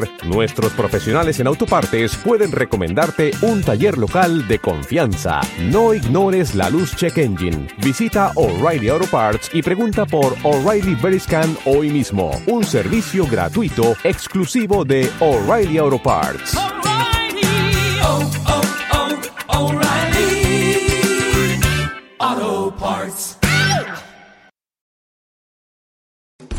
nuestros 0.23 0.71
profesionales 0.73 1.39
en 1.39 1.47
autopartes 1.47 2.15
pueden 2.17 2.51
recomendarte 2.51 3.31
un 3.41 3.61
taller 3.61 3.97
local 3.97 4.47
de 4.47 4.59
confianza. 4.59 5.41
No 5.59 5.93
ignores 5.93 6.55
la 6.55 6.69
luz 6.69 6.95
check 6.95 7.17
engine. 7.17 7.67
Visita 7.77 8.31
O'Reilly 8.35 8.89
Auto 8.89 9.07
Parts 9.07 9.49
y 9.53 9.61
pregunta 9.61 10.05
por 10.05 10.35
O'Reilly 10.43 10.95
Veriscan 10.95 11.57
hoy 11.65 11.89
mismo. 11.89 12.31
Un 12.47 12.63
servicio 12.63 13.25
gratuito 13.27 13.95
exclusivo 14.03 14.85
de 14.85 15.09
O'Reilly 15.19 15.77
Auto 15.77 16.01
Parts. 16.01 16.57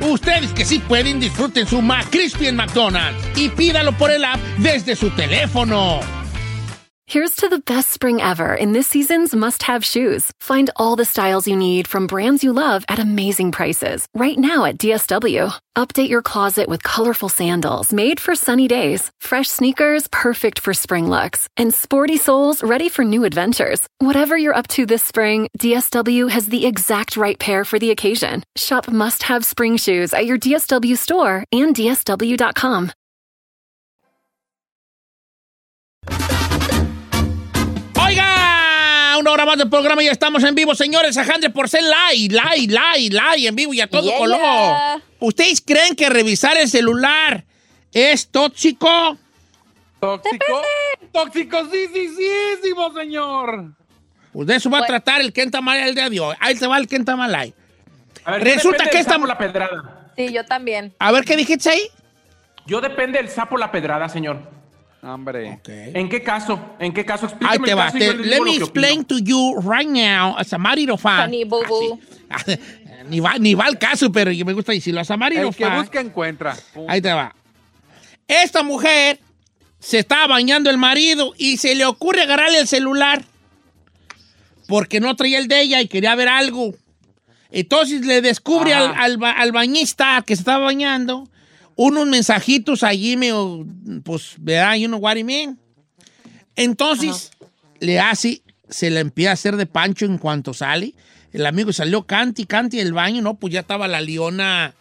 Ustedes 0.00 0.52
que 0.52 0.64
sí 0.64 0.78
pueden, 0.78 1.20
disfruten 1.20 1.66
su 1.66 1.82
McCrispy 1.82 2.46
en 2.46 2.56
McDonald's 2.56 3.22
y 3.36 3.48
pídalo 3.48 3.92
por 3.92 4.10
el 4.10 4.24
app 4.24 4.40
desde 4.58 4.96
su 4.96 5.10
teléfono. 5.10 6.00
Here's 7.10 7.36
to 7.36 7.48
the 7.48 7.58
best 7.60 7.88
spring 7.88 8.20
ever 8.20 8.54
in 8.54 8.72
this 8.72 8.86
season's 8.86 9.34
must 9.34 9.62
have 9.62 9.82
shoes. 9.82 10.30
Find 10.40 10.68
all 10.76 10.94
the 10.94 11.06
styles 11.06 11.48
you 11.48 11.56
need 11.56 11.88
from 11.88 12.06
brands 12.06 12.44
you 12.44 12.52
love 12.52 12.84
at 12.86 12.98
amazing 12.98 13.50
prices 13.50 14.06
right 14.12 14.36
now 14.36 14.66
at 14.66 14.76
DSW. 14.76 15.50
Update 15.74 16.10
your 16.10 16.20
closet 16.20 16.68
with 16.68 16.82
colorful 16.82 17.30
sandals 17.30 17.94
made 17.94 18.20
for 18.20 18.34
sunny 18.34 18.68
days, 18.68 19.10
fresh 19.22 19.48
sneakers 19.48 20.06
perfect 20.08 20.58
for 20.58 20.74
spring 20.74 21.08
looks, 21.08 21.48
and 21.56 21.72
sporty 21.72 22.18
soles 22.18 22.62
ready 22.62 22.90
for 22.90 23.06
new 23.06 23.24
adventures. 23.24 23.86
Whatever 24.00 24.36
you're 24.36 24.60
up 24.60 24.68
to 24.68 24.84
this 24.84 25.02
spring, 25.02 25.48
DSW 25.58 26.28
has 26.28 26.48
the 26.48 26.66
exact 26.66 27.16
right 27.16 27.38
pair 27.38 27.64
for 27.64 27.78
the 27.78 27.90
occasion. 27.90 28.42
Shop 28.54 28.86
must 28.86 29.22
have 29.22 29.46
spring 29.46 29.78
shoes 29.78 30.12
at 30.12 30.26
your 30.26 30.36
DSW 30.36 30.98
store 30.98 31.42
and 31.52 31.74
DSW.com. 31.74 32.92
Una 39.18 39.32
hora 39.32 39.44
más 39.46 39.58
del 39.58 39.68
programa 39.68 40.02
y 40.02 40.06
ya 40.06 40.12
estamos 40.12 40.44
en 40.44 40.54
vivo, 40.54 40.74
señores. 40.74 41.16
Ajandre 41.16 41.50
por 41.50 41.68
ser 41.68 41.82
live, 41.82 42.34
live, 42.40 42.72
live, 42.72 43.10
live, 43.20 43.48
en 43.48 43.56
vivo 43.56 43.74
y 43.74 43.80
a 43.80 43.88
todo 43.88 44.02
Yeah. 44.08 44.18
color. 44.18 45.02
¿Ustedes 45.18 45.60
creen 45.60 45.96
que 45.96 46.08
revisar 46.08 46.56
el 46.56 46.68
celular 46.68 47.44
es 47.92 48.28
tóxico? 48.28 49.16
¿Tóxico? 50.00 50.62
¡Tóxicosísimo, 51.12 52.92
señor! 52.94 53.72
Pues 54.32 54.46
de 54.46 54.56
eso 54.56 54.70
va 54.70 54.78
a 54.80 54.86
tratar 54.86 55.20
el 55.20 55.32
Kenta 55.32 55.60
Malay 55.60 55.88
el 55.88 55.94
día 55.94 56.08
de 56.08 56.20
hoy. 56.20 56.36
Ahí 56.38 56.54
te 56.54 56.66
va 56.66 56.78
el 56.78 56.86
Kenta 56.86 57.16
Malay. 57.16 57.52
A 58.24 58.32
ver, 58.32 58.44
yo 58.46 58.54
Resulta 58.54 58.84
que 58.84 58.90
del 58.90 59.00
esta- 59.00 59.14
sapo 59.14 59.26
la 59.26 59.38
pedrada. 59.38 60.12
Sí, 60.16 60.32
yo 60.32 60.44
también. 60.44 60.94
A 60.98 61.10
ver, 61.12 61.24
¿qué 61.24 61.36
dijiste 61.36 61.70
ahí? 61.70 61.82
Yo 62.66 62.80
depende 62.80 63.18
del 63.18 63.28
sapo 63.30 63.56
la 63.56 63.72
pedrada, 63.72 64.08
señor. 64.08 64.42
Hombre. 65.02 65.60
¿En 65.64 66.08
qué 66.08 66.22
caso? 66.22 66.74
¿En 66.80 66.92
qué 66.92 67.04
caso? 67.04 67.26
Ahí 67.26 67.32
Explíqueme 67.58 67.64
te 67.66 67.70
el 67.72 67.78
va. 67.78 67.84
caso 67.86 67.98
Te- 67.98 68.16
let 68.16 68.40
me 68.40 68.50
que 68.52 68.56
explain 68.56 69.04
to 69.04 69.18
you 69.18 69.54
right 69.60 69.88
now, 69.88 70.36
as 70.36 70.52
a 70.52 70.58
married 70.58 70.90
fan. 70.98 71.28
Honey 71.28 71.44
boo 71.44 71.62
boo. 71.68 72.00
ni, 73.08 73.20
va, 73.20 73.38
ni 73.38 73.54
va 73.54 73.66
al 73.66 73.78
caso, 73.78 74.10
pero 74.10 74.30
yo 74.32 74.44
me 74.44 74.52
gusta 74.52 74.72
decirlo. 74.72 75.00
As 75.00 75.10
a 75.10 75.16
married 75.16 75.38
El 75.38 75.54
que 75.54 75.64
fan. 75.64 75.80
busca 75.82 76.00
encuentra. 76.00 76.56
Punto. 76.74 76.90
Ahí 76.90 77.00
te 77.00 77.12
va. 77.12 77.34
Esta 78.26 78.62
mujer 78.62 79.20
se 79.78 80.00
estaba 80.00 80.26
bañando 80.26 80.68
el 80.68 80.78
marido 80.78 81.32
y 81.38 81.56
se 81.58 81.74
le 81.76 81.86
ocurre 81.86 82.22
agarrarle 82.22 82.58
el 82.58 82.66
celular 82.66 83.24
porque 84.66 85.00
no 85.00 85.14
traía 85.16 85.38
el 85.38 85.48
de 85.48 85.60
ella 85.62 85.80
y 85.80 85.88
quería 85.88 86.14
ver 86.14 86.28
algo. 86.28 86.74
Entonces 87.50 88.04
le 88.04 88.20
descubre 88.20 88.74
al, 88.74 88.94
al 88.96 89.18
al 89.24 89.52
bañista 89.52 90.22
que 90.26 90.36
se 90.36 90.42
estaba 90.42 90.64
bañando 90.66 91.28
unos 91.78 92.08
mensajitos 92.08 92.82
allí, 92.82 93.16
medio, 93.16 93.64
pues, 94.02 94.34
¿verdad? 94.38 94.74
You 94.74 94.88
know 94.88 94.98
what 94.98 95.16
I 95.16 95.22
mean? 95.22 95.56
Entonces 96.56 97.30
le 97.78 98.00
hace, 98.00 98.42
se 98.68 98.90
le 98.90 98.98
empieza 98.98 99.30
a 99.30 99.34
hacer 99.34 99.56
de 99.56 99.64
pancho 99.66 100.04
en 100.04 100.18
cuanto 100.18 100.52
sale. 100.52 100.92
El 101.32 101.46
amigo 101.46 101.72
salió 101.72 102.04
canti, 102.04 102.46
canti 102.46 102.78
del 102.78 102.92
baño, 102.92 103.22
¿no? 103.22 103.34
Pues 103.34 103.52
ya 103.52 103.60
estaba 103.60 103.86
la 103.86 104.00
leona. 104.00 104.74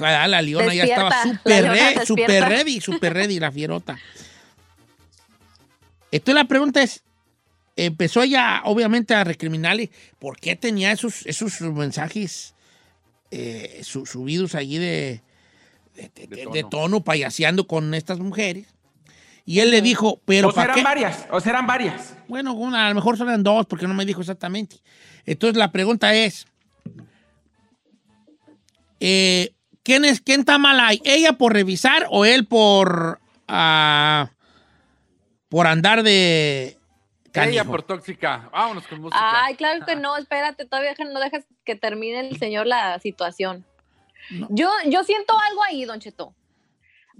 La 0.00 0.42
leona 0.42 0.74
ya 0.74 0.82
estaba 0.84 1.22
súper 1.22 1.62
leona 1.62 1.72
re- 1.74 1.80
despierta. 1.94 2.06
súper 2.06 2.44
ready, 2.48 2.80
súper 2.80 3.14
ready, 3.14 3.38
la 3.38 3.52
fierota. 3.52 3.96
Entonces 6.10 6.34
la 6.34 6.44
pregunta 6.48 6.82
es, 6.82 7.02
empezó 7.76 8.22
ella 8.24 8.62
obviamente 8.64 9.14
a 9.14 9.22
recriminarle 9.22 9.90
por 10.18 10.36
qué 10.36 10.56
tenía 10.56 10.90
esos, 10.90 11.24
esos 11.26 11.60
mensajes 11.60 12.54
eh, 13.30 13.82
su- 13.84 14.06
subidos 14.06 14.56
allí 14.56 14.78
de, 14.78 15.20
de, 16.14 16.26
de- 16.26 16.36
de- 16.36 16.46
de 16.52 16.64
tono 16.64 17.02
payaseando 17.02 17.66
con 17.66 17.94
estas 17.94 18.18
mujeres. 18.18 18.66
Y 19.46 19.60
él 19.60 19.70
le 19.70 19.82
dijo, 19.82 20.20
pero 20.26 20.48
o 20.48 20.52
sea, 20.52 20.62
¿para 20.62 20.72
eran 20.74 20.76
qué? 20.76 20.82
varias, 20.84 21.26
o 21.30 21.40
sea, 21.40 21.50
eran 21.52 21.66
varias. 21.66 22.14
Bueno, 22.28 22.52
una, 22.52 22.86
a 22.86 22.88
lo 22.90 22.94
mejor 22.94 23.16
son 23.16 23.42
dos, 23.42 23.66
porque 23.66 23.88
no 23.88 23.94
me 23.94 24.04
dijo 24.04 24.20
exactamente. 24.20 24.76
Entonces 25.26 25.56
la 25.56 25.72
pregunta 25.72 26.14
es, 26.14 26.46
eh, 29.00 29.54
¿quién, 29.82 30.04
es, 30.04 30.20
¿quién 30.20 30.40
está 30.40 30.58
mal 30.58 30.78
ahí? 30.80 31.00
¿Ella 31.04 31.32
por 31.34 31.52
revisar 31.52 32.06
o 32.10 32.24
él 32.24 32.46
por, 32.46 33.20
ah, 33.48 34.30
por 35.48 35.66
andar 35.66 36.02
de 36.02 36.64
Ella 36.68 37.32
canijo? 37.32 37.64
por 37.66 37.82
tóxica. 37.82 38.48
Vámonos 38.52 38.86
con 38.86 39.00
música. 39.00 39.18
Ay, 39.44 39.54
claro 39.56 39.84
que 39.86 39.96
no, 39.96 40.16
espérate, 40.16 40.66
todavía 40.66 40.94
no 41.12 41.18
dejas 41.18 41.44
que 41.64 41.74
termine 41.76 42.20
el 42.20 42.38
señor 42.38 42.66
la 42.66 42.98
situación. 43.00 43.64
Yo, 44.50 44.70
yo 44.86 45.02
siento 45.04 45.34
algo 45.48 45.62
ahí, 45.64 45.84
Don 45.84 46.00
Cheto. 46.00 46.34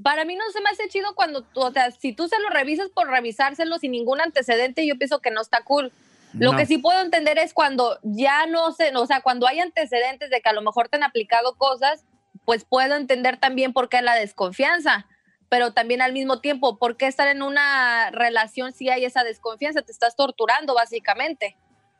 Para 0.03 0.25
mí 0.25 0.35
no 0.35 0.45
se 0.53 0.61
me 0.61 0.71
hace 0.71 0.89
chido 0.89 1.15
cuando 1.15 1.43
tú, 1.43 1.61
o 1.61 1.73
sea, 1.73 1.91
si 1.91 2.13
tú 2.13 2.27
se 2.29 2.39
lo 2.41 2.49
revisas 2.49 2.89
por 2.91 3.09
revisárselo 3.09 3.79
sin 3.79 3.93
ningún 3.93 4.21
antecedente, 4.21 4.87
yo 4.87 4.97
pienso 4.97 5.21
que 5.21 5.31
no 5.31 5.41
está 5.41 5.63
cool. 5.63 5.93
Lo 6.33 6.53
No. 6.53 6.59
que 6.59 6.65
sí 6.67 6.79
puedo 6.79 7.01
entender 7.01 7.39
es 7.39 7.53
cuando 7.53 7.99
ya 8.03 8.47
no 8.47 8.73
sé, 8.73 8.97
o 8.97 9.07
sea, 9.07 9.21
cuando 9.21 9.47
hay 9.47 9.61
antecedentes 9.61 10.31
de 10.31 10.41
que 10.41 10.49
a 10.49 10.53
lo 10.53 10.63
mejor 10.63 10.89
te 10.89 10.97
han 10.97 11.03
aplicado 11.03 11.57
cosas, 11.57 12.05
pues 12.45 12.65
puedo 12.65 12.97
entender 12.97 13.37
también 13.39 13.73
por 13.73 13.89
qué 13.89 14.01
la 14.01 14.15
desconfianza. 14.15 15.07
Pero 15.49 15.73
también 15.73 16.01
al 16.01 16.13
mismo 16.13 16.41
tiempo, 16.41 16.79
¿por 16.79 16.97
qué 16.97 17.07
estar 17.09 17.27
en 17.27 17.43
una 17.43 18.11
relación 18.13 18.73
si 18.73 18.89
hay 18.89 19.05
esa 19.05 19.25
desconfianza? 19.25 19.83
Te 19.83 19.91
estás 19.91 20.15
torturando, 20.15 20.75
básicamente. 20.75 21.57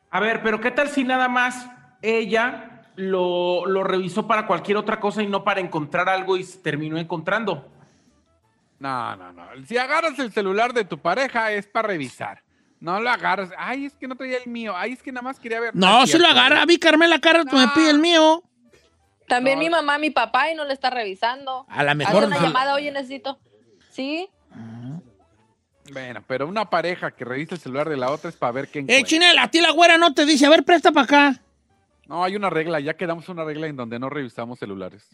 A 0.09 0.21
ver, 0.21 0.41
pero 0.41 0.61
¿qué 0.61 0.71
tal 0.71 0.89
si 0.89 1.03
nada 1.03 1.27
más 1.27 1.67
ella 2.01 2.80
lo, 3.01 3.65
lo 3.65 3.83
revisó 3.83 4.27
para 4.27 4.45
cualquier 4.47 4.77
otra 4.77 4.99
cosa 4.99 5.21
y 5.23 5.27
no 5.27 5.43
para 5.43 5.59
encontrar 5.59 6.07
algo 6.09 6.37
y 6.37 6.43
se 6.43 6.59
terminó 6.59 6.97
encontrando? 6.97 7.67
No, 8.79 9.15
no, 9.15 9.31
no. 9.33 9.43
Si 9.65 9.77
agarras 9.77 10.17
el 10.19 10.31
celular 10.31 10.73
de 10.73 10.85
tu 10.85 10.97
pareja 10.97 11.51
es 11.51 11.67
para 11.67 11.89
revisar. 11.89 12.41
No 12.79 12.99
lo 12.99 13.09
agarras. 13.11 13.49
Ay, 13.57 13.85
es 13.85 13.93
que 13.93 14.07
no 14.07 14.15
traía 14.15 14.37
el 14.37 14.49
mío. 14.49 14.73
Ay, 14.75 14.93
es 14.93 15.03
que 15.03 15.11
nada 15.11 15.21
más 15.23 15.39
quería 15.39 15.59
ver. 15.59 15.75
No, 15.75 16.07
se 16.07 16.17
lo 16.17 16.27
agarra. 16.27 16.63
A 16.63 16.65
mí, 16.65 16.77
Carmela 16.77 17.19
Carra, 17.19 17.43
me 17.43 17.67
pide 17.75 17.91
el 17.91 17.99
mío. 17.99 18.41
También 19.27 19.59
mi 19.59 19.69
mamá, 19.69 19.97
mi 19.99 20.09
papá, 20.09 20.49
y 20.51 20.55
no 20.55 20.65
le 20.65 20.73
está 20.73 20.89
revisando. 20.89 21.65
A 21.69 21.83
la 21.83 21.93
mejor- 21.93 22.23
Hace 22.23 22.27
una 22.27 22.41
llamada, 22.41 22.73
oye, 22.73 22.91
necesito. 22.91 23.39
Sí. 23.91 24.27
Bueno, 25.93 26.23
pero 26.25 26.47
una 26.47 26.69
pareja 26.69 27.11
que 27.11 27.25
revisa 27.25 27.55
el 27.55 27.61
celular 27.61 27.89
de 27.89 27.97
la 27.97 28.09
otra 28.11 28.29
es 28.29 28.35
para 28.35 28.51
ver 28.53 28.67
qué 28.69 28.79
Eh, 28.79 28.81
encuentra. 28.83 29.07
Chinel, 29.07 29.37
a 29.39 29.47
ti 29.49 29.59
la 29.61 29.71
güera 29.71 29.97
no 29.97 30.13
te 30.13 30.25
dice, 30.25 30.45
a 30.45 30.49
ver, 30.49 30.63
presta 30.63 30.91
para 30.91 31.03
acá. 31.03 31.41
No, 32.07 32.23
hay 32.23 32.35
una 32.35 32.49
regla. 32.49 32.79
Ya 32.79 32.95
quedamos 32.95 33.29
una 33.29 33.43
regla 33.43 33.67
en 33.67 33.75
donde 33.75 33.99
no 33.99 34.09
revisamos 34.09 34.59
celulares. 34.59 35.07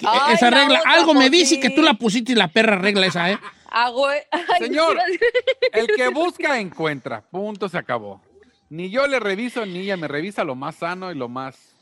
Eh, 0.00 0.06
esa 0.32 0.50
regla, 0.50 0.80
algo 0.84 1.14
me 1.14 1.30
dice 1.30 1.60
que 1.60 1.70
tú 1.70 1.82
la 1.82 1.94
pusiste 1.94 2.32
y 2.32 2.34
la 2.34 2.48
perra 2.48 2.76
regla 2.76 3.06
esa, 3.06 3.30
¿eh? 3.30 3.38
Ah, 3.74 3.90
Señor, 4.58 4.98
el 5.72 5.86
que 5.96 6.08
busca 6.08 6.58
encuentra. 6.60 7.22
Punto, 7.22 7.70
se 7.70 7.78
acabó. 7.78 8.20
Ni 8.68 8.90
yo 8.90 9.06
le 9.06 9.18
reviso, 9.18 9.64
ni 9.64 9.78
ella 9.78 9.96
me 9.96 10.08
revisa 10.08 10.44
lo 10.44 10.54
más 10.54 10.76
sano 10.76 11.10
y 11.10 11.14
lo 11.14 11.30
más 11.30 11.74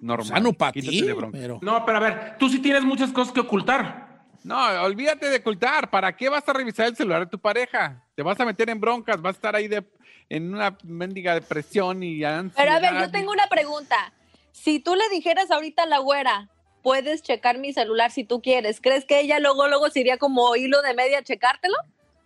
normal. 0.00 0.26
Sano 0.28 0.52
pa' 0.52 0.70
Quítate 0.70 0.90
ti, 0.92 1.02
pero- 1.32 1.58
No, 1.62 1.84
pero 1.84 1.98
a 1.98 2.00
ver, 2.00 2.36
tú 2.38 2.48
sí 2.48 2.60
tienes 2.60 2.84
muchas 2.84 3.10
cosas 3.10 3.34
que 3.34 3.40
ocultar. 3.40 4.24
No, 4.44 4.56
olvídate 4.84 5.28
de 5.28 5.38
ocultar. 5.38 5.90
¿Para 5.90 6.16
qué 6.16 6.28
vas 6.28 6.48
a 6.48 6.52
revisar 6.52 6.86
el 6.86 6.94
celular 6.96 7.24
de 7.24 7.26
tu 7.30 7.40
pareja? 7.40 8.04
Te 8.14 8.22
vas 8.22 8.38
a 8.38 8.44
meter 8.44 8.70
en 8.70 8.80
broncas, 8.80 9.20
vas 9.20 9.34
a 9.34 9.38
estar 9.38 9.56
ahí 9.56 9.66
de, 9.66 9.84
en 10.28 10.54
una 10.54 10.76
mendiga 10.84 11.34
depresión 11.34 12.02
y 12.02 12.24
ansiedad. 12.24 12.54
Pero 12.56 12.72
a 12.72 12.80
ver, 12.80 13.00
yo 13.00 13.10
tengo 13.10 13.32
una 13.32 13.46
pregunta. 13.48 14.12
Si 14.52 14.80
tú 14.80 14.94
le 14.94 15.08
dijeras 15.10 15.50
ahorita 15.50 15.84
a 15.84 15.86
la 15.86 15.98
güera, 15.98 16.48
puedes 16.82 17.22
checar 17.22 17.58
mi 17.58 17.72
celular 17.72 18.10
si 18.10 18.24
tú 18.24 18.40
quieres, 18.42 18.80
¿crees 18.80 19.04
que 19.04 19.20
ella 19.20 19.38
luego, 19.38 19.68
luego 19.68 19.90
se 19.90 20.00
iría 20.00 20.16
como 20.18 20.56
hilo 20.56 20.82
de 20.82 20.94
media 20.94 21.18
a 21.18 21.22
checártelo? 21.22 21.76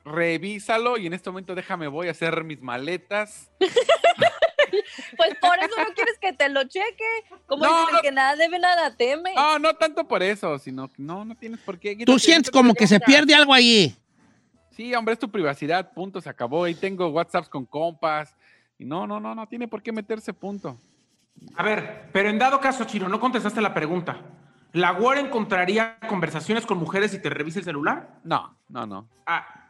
Revísalo 0.04 0.96
y 0.96 1.06
en 1.06 1.12
este 1.12 1.30
momento 1.30 1.54
déjame, 1.54 1.88
voy 1.88 2.08
a 2.08 2.12
hacer 2.12 2.44
mis 2.44 2.60
maletas. 2.60 3.50
Pues 5.16 5.34
por 5.40 5.58
eso 5.58 5.74
no 5.78 5.92
quieres 5.94 6.16
que 6.20 6.32
te 6.32 6.48
lo 6.48 6.62
cheque. 6.64 7.04
Como 7.46 7.64
No, 7.64 7.80
dicen 7.80 7.94
no. 7.96 8.00
que 8.02 8.12
nada 8.12 8.36
debe, 8.36 8.58
nada 8.58 8.96
teme. 8.96 9.34
No, 9.34 9.58
no 9.58 9.74
tanto 9.74 10.06
por 10.06 10.22
eso, 10.22 10.58
sino 10.58 10.88
que 10.88 10.94
no, 10.98 11.24
no 11.24 11.34
tienes 11.34 11.60
por 11.60 11.78
qué. 11.78 11.96
Tú 12.06 12.18
sientes 12.18 12.50
como 12.50 12.74
que 12.74 12.86
se 12.86 13.00
pierde 13.00 13.34
algo 13.34 13.52
allí. 13.52 13.94
Sí, 14.80 14.94
hombre, 14.94 15.12
es 15.12 15.18
tu 15.18 15.30
privacidad, 15.30 15.92
punto, 15.92 16.22
se 16.22 16.30
acabó. 16.30 16.64
Ahí 16.64 16.74
tengo 16.74 17.06
WhatsApps 17.08 17.50
con 17.50 17.66
compas. 17.66 18.34
Y 18.78 18.86
no, 18.86 19.06
no, 19.06 19.20
no, 19.20 19.34
no 19.34 19.46
tiene 19.46 19.68
por 19.68 19.82
qué 19.82 19.92
meterse, 19.92 20.32
punto. 20.32 20.78
A 21.54 21.62
ver, 21.62 22.08
pero 22.14 22.30
en 22.30 22.38
dado 22.38 22.60
caso, 22.60 22.84
Chino, 22.84 23.06
no 23.06 23.20
contestaste 23.20 23.60
la 23.60 23.74
pregunta. 23.74 24.22
¿La 24.72 24.92
güera 24.92 25.20
encontraría 25.20 25.98
conversaciones 26.08 26.64
con 26.64 26.78
mujeres 26.78 27.10
si 27.10 27.20
te 27.20 27.28
revisa 27.28 27.58
el 27.58 27.66
celular? 27.66 28.20
No, 28.24 28.56
no, 28.70 28.86
no. 28.86 29.06
Ah, 29.26 29.68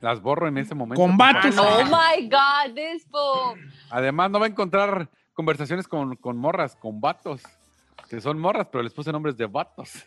Las 0.00 0.20
borro 0.20 0.48
en 0.48 0.58
ese 0.58 0.74
momento. 0.74 1.00
Con 1.00 1.16
vatos. 1.16 1.56
Oh 1.56 1.84
my 1.84 2.28
God, 2.28 2.74
this 2.74 3.06
fool. 3.08 3.60
Además, 3.90 4.28
no 4.28 4.40
va 4.40 4.46
a 4.46 4.48
encontrar 4.48 5.08
conversaciones 5.34 5.86
con, 5.86 6.16
con 6.16 6.36
morras, 6.36 6.74
con 6.74 7.00
vatos. 7.00 7.42
Que 8.10 8.20
son 8.20 8.40
morras, 8.40 8.66
pero 8.72 8.82
les 8.82 8.92
puse 8.92 9.12
nombres 9.12 9.36
de 9.36 9.46
vatos. 9.46 10.04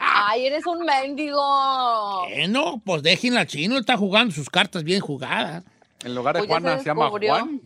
Ay, 0.00 0.46
eres 0.46 0.66
un 0.66 0.84
mendigo. 0.84 2.26
Bueno, 2.28 2.80
pues 2.84 3.02
déjenla 3.02 3.40
al 3.40 3.46
chino, 3.46 3.74
él 3.74 3.80
está 3.80 3.96
jugando 3.96 4.34
sus 4.34 4.48
cartas 4.50 4.82
bien 4.84 5.00
jugadas. 5.00 5.64
En 6.04 6.14
lugar 6.14 6.34
de 6.34 6.40
Pues 6.40 6.48
Juana 6.50 6.72
se 6.78 6.78
se, 6.80 6.84
llama. 6.86 7.08
Juan. 7.10 7.60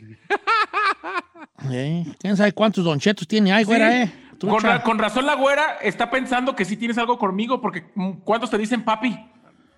Eh, 1.71 2.05
¿Quién 2.21 2.37
sabe 2.37 2.53
cuántos 2.53 2.85
donchetos 2.85 3.27
tiene 3.27 3.53
ahí, 3.53 3.65
güera, 3.65 3.91
sí. 3.91 3.97
eh? 3.97 4.13
Con, 4.41 4.61
ra- 4.61 4.83
con 4.83 4.99
razón 4.99 5.25
la 5.25 5.35
güera 5.35 5.79
está 5.81 6.11
pensando 6.11 6.55
que 6.55 6.67
sí 6.67 6.77
tienes 6.77 6.99
algo 6.99 7.19
conmigo, 7.19 7.61
porque 7.63 7.87
mm, 7.95 8.11
¿cuántos 8.25 8.51
te 8.51 8.59
dicen 8.59 8.85
papi? 8.85 9.19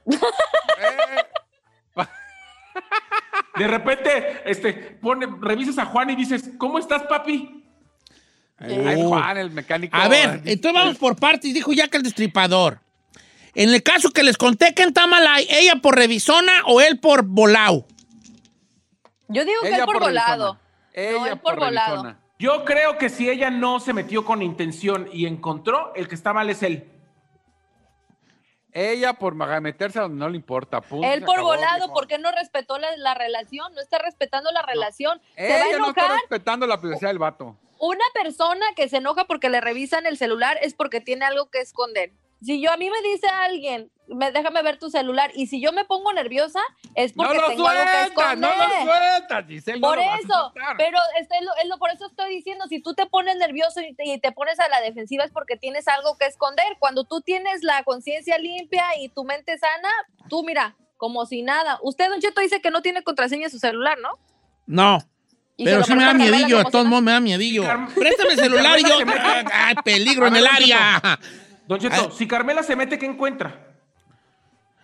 De 3.57 3.67
repente, 3.67 4.43
este, 4.45 4.73
pone, 4.73 5.27
revisas 5.41 5.79
a 5.79 5.87
Juan 5.87 6.11
y 6.11 6.17
dices, 6.17 6.51
¿cómo 6.59 6.79
estás, 6.79 7.03
papi? 7.05 7.65
Ay, 8.59 8.95
Oh. 8.99 9.09
Juan, 9.09 9.39
el 9.39 9.51
mecánico. 9.51 9.97
A 9.97 10.09
ver, 10.09 10.43
entonces 10.45 10.73
vamos 10.73 10.97
por 10.99 11.17
partes, 11.17 11.55
dijo 11.55 11.73
ya 11.73 11.89
que 11.89 11.97
el 11.97 12.03
destripador. 12.03 12.81
En 13.55 13.71
el 13.71 13.83
caso 13.83 14.11
que 14.11 14.23
les 14.23 14.37
conté 14.37 14.75
que 14.75 14.83
en 14.83 14.93
Tamalay, 14.93 15.47
¿ella 15.51 15.77
por 15.77 15.97
revisona 15.97 16.53
o 16.67 16.81
él 16.81 16.99
por 17.01 17.23
volado? 17.25 17.87
Yo 19.29 19.45
digo 19.45 19.61
que 19.63 19.75
él 19.75 19.85
por, 19.85 19.95
por 19.95 20.03
volado. 20.05 20.59
Ella 20.93 21.19
no, 21.19 21.27
él 21.27 21.39
por, 21.39 21.59
volado. 21.59 21.91
revisona. 22.03 22.21
Yo 22.39 22.65
creo 22.65 22.99
que 22.99 23.09
si 23.09 23.29
ella 23.29 23.51
no 23.51 23.81
se 23.81 23.93
metió 23.93 24.25
con 24.25 24.43
intención 24.43 25.09
y 25.13 25.27
encontró, 25.27 25.93
el 25.97 26.09
que 26.09 26.15
está 26.15 26.33
mal 26.33 26.49
es 26.51 26.63
él. 26.63 26.89
Ella 28.73 29.15
por 29.15 29.35
meterse 29.35 29.99
a 29.99 30.03
donde 30.03 30.19
no 30.19 30.29
le 30.29 30.37
importa. 30.37 30.81
Punto, 30.81 31.07
Él 31.07 31.23
por 31.23 31.37
acabó, 31.37 31.49
volado. 31.49 31.93
¿por 31.93 32.07
qué 32.07 32.19
no 32.19 32.31
respetó 32.31 32.79
la, 32.79 32.97
la 32.99 33.15
relación? 33.15 33.75
No 33.75 33.81
está 33.81 33.99
respetando 33.99 34.53
la 34.53 34.63
relación. 34.63 35.21
Se 35.37 35.49
va 35.49 35.55
a 35.55 35.67
Ella 35.67 35.79
no 35.79 35.89
está 35.89 36.09
respetando 36.09 36.67
la 36.67 36.81
privacidad 36.81 37.11
del 37.11 37.19
vato. 37.19 37.57
Una 37.79 38.05
persona 38.15 38.65
que 38.77 38.89
se 38.89 38.99
enoja 38.99 39.25
porque 39.27 39.49
le 39.49 39.61
revisan 39.61 40.07
el 40.07 40.17
celular 40.17 40.59
es 40.63 40.75
porque 40.75 41.01
tiene 41.01 41.25
algo 41.25 41.51
que 41.51 41.61
esconder. 41.61 42.13
si 42.41 42.61
yo 42.61 42.71
a 42.73 42.77
mí 42.77 42.89
me 42.89 43.03
dice 43.03 43.27
alguien, 43.29 43.91
me, 44.07 44.31
déjame 44.31 44.63
ver 44.63 44.79
tu 44.79 44.91
celular, 44.91 45.33
y 45.35 45.49
si 45.49 45.61
yo 45.61 45.73
me 45.73 45.85
pongo 45.85 46.13
nerviosa, 46.13 46.61
es 46.95 47.17
No 47.17 47.25
porque 47.25 47.39
lo 47.41 47.49
tengo 47.49 47.67
algo 47.67 47.83
que 47.85 47.91
sueltas, 47.91 48.39
no 48.39 48.49
esconder. 48.49 48.69
lo 48.87 48.93
sueltas, 48.93 49.47
Giselle. 49.49 49.81
no 49.81 49.89
Por 49.89 49.97
lo 49.97 50.03
a 50.11 50.17
eso, 50.19 50.53
pero 50.79 50.99
este 51.19 51.37
es 51.37 51.43
lo, 51.45 51.51
es 51.63 51.69
lo- 51.69 51.79
por 51.79 51.91
eso 51.91 52.07
estoy 52.07 52.31
diciendo, 52.37 52.67
si 52.69 52.81
tú 52.81 52.95
te 52.95 53.07
pones 53.07 53.37
nervioso 53.39 53.81
y 53.81 53.93
te, 53.95 54.05
y 54.07 54.19
te 54.21 54.31
pones 54.31 54.61
a 54.61 54.69
la 54.69 54.81
defensiva 54.81 55.25
es 55.25 55.33
porque 55.33 55.57
tienes 55.57 55.89
algo 55.89 56.17
que 56.17 56.27
esconder. 56.27 56.77
Cuando 56.79 57.03
tú 57.05 57.21
tienes 57.23 57.65
la 57.65 57.83
conciencia 57.83 58.39
limpia 58.39 58.85
y 59.01 59.09
tu 59.09 59.25
mente 59.25 59.59
sana, 59.59 59.89
tú 60.29 60.45
mira, 60.45 60.77
como 60.97 61.27
si 61.27 61.43
nada. 61.43 61.81
Usted, 61.83 62.09
Don 62.09 62.21
Cheto, 62.21 62.41
dice 62.41 62.61
que 62.61 62.71
no 62.71 62.83
tiene 62.83 63.03
contraseña 63.03 63.47
en 63.47 63.51
su 63.51 63.59
celular, 63.59 63.99
¿no? 63.99 64.11
No. 64.67 64.99
Y 65.61 65.65
Pero 65.65 65.83
sí 65.83 65.93
me 65.93 66.05
da 66.05 66.11
a 66.11 66.15
miedillo, 66.15 66.59
como 66.59 66.71
todos 66.71 66.85
si 66.85 66.89
modos 66.91 67.03
me 67.03 67.11
da 67.11 67.21
miedillo. 67.21 67.65
Préstame 67.95 68.31
el 68.35 68.39
celular 68.39 68.79
y 68.79 68.85
yo. 68.85 68.95
¡Ay, 69.53 69.75
peligro 69.85 70.29
en 70.29 70.37
el 70.37 70.47
área! 70.47 71.19
Don 71.67 71.81
Cheto, 71.81 72.13
si 72.13 72.29
Carmela 72.29 72.63
se 72.63 72.77
mete, 72.77 72.97
¿qué 72.97 73.07
encuentra? 73.07 73.67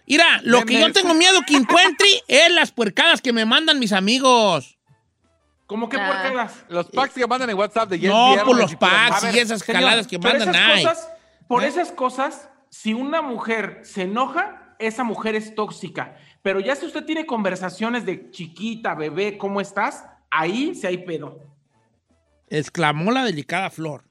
Mira, 0.06 0.40
lo 0.42 0.64
que 0.64 0.78
yo 0.80 0.92
tengo 0.92 1.14
miedo 1.14 1.40
que 1.46 1.54
encuentre 1.56 2.06
es 2.26 2.50
las 2.50 2.72
puercadas 2.72 3.22
que 3.22 3.32
me 3.32 3.44
mandan 3.46 3.78
mis 3.78 3.92
amigos. 3.92 4.76
¿Cómo 5.66 5.88
que 5.88 5.96
Ah. 5.96 6.06
puercadas? 6.08 6.64
Los 6.68 6.90
packs 6.90 7.14
que 7.14 7.26
mandan 7.26 7.48
en 7.50 7.56
WhatsApp 7.56 7.88
de 7.90 7.98
No, 7.98 8.34
por 8.44 8.56
los 8.58 8.74
packs 8.74 9.32
y 9.32 9.38
esas 9.38 9.60
Señor, 9.62 9.80
jaladas 9.80 10.06
que 10.08 10.18
mandan 10.18 10.52
por 11.46 11.62
¿Eh? 11.62 11.68
esas 11.68 11.92
cosas, 11.92 12.48
si 12.68 12.94
una 12.94 13.22
mujer 13.22 13.80
se 13.84 14.02
enoja, 14.02 14.74
esa 14.80 15.04
mujer 15.04 15.36
es 15.36 15.54
tóxica. 15.54 16.16
Pero 16.42 16.58
ya 16.58 16.74
si 16.74 16.84
usted 16.84 17.04
tiene 17.04 17.26
conversaciones 17.26 18.04
de 18.04 18.30
chiquita, 18.32 18.94
bebé, 18.96 19.38
¿cómo 19.38 19.60
estás? 19.60 20.04
Ahí 20.36 20.74
sí 20.74 20.86
hay 20.86 20.98
pedo. 20.98 21.38
Exclamó 22.48 23.12
la 23.12 23.24
delicada 23.24 23.70
flor. 23.70 24.02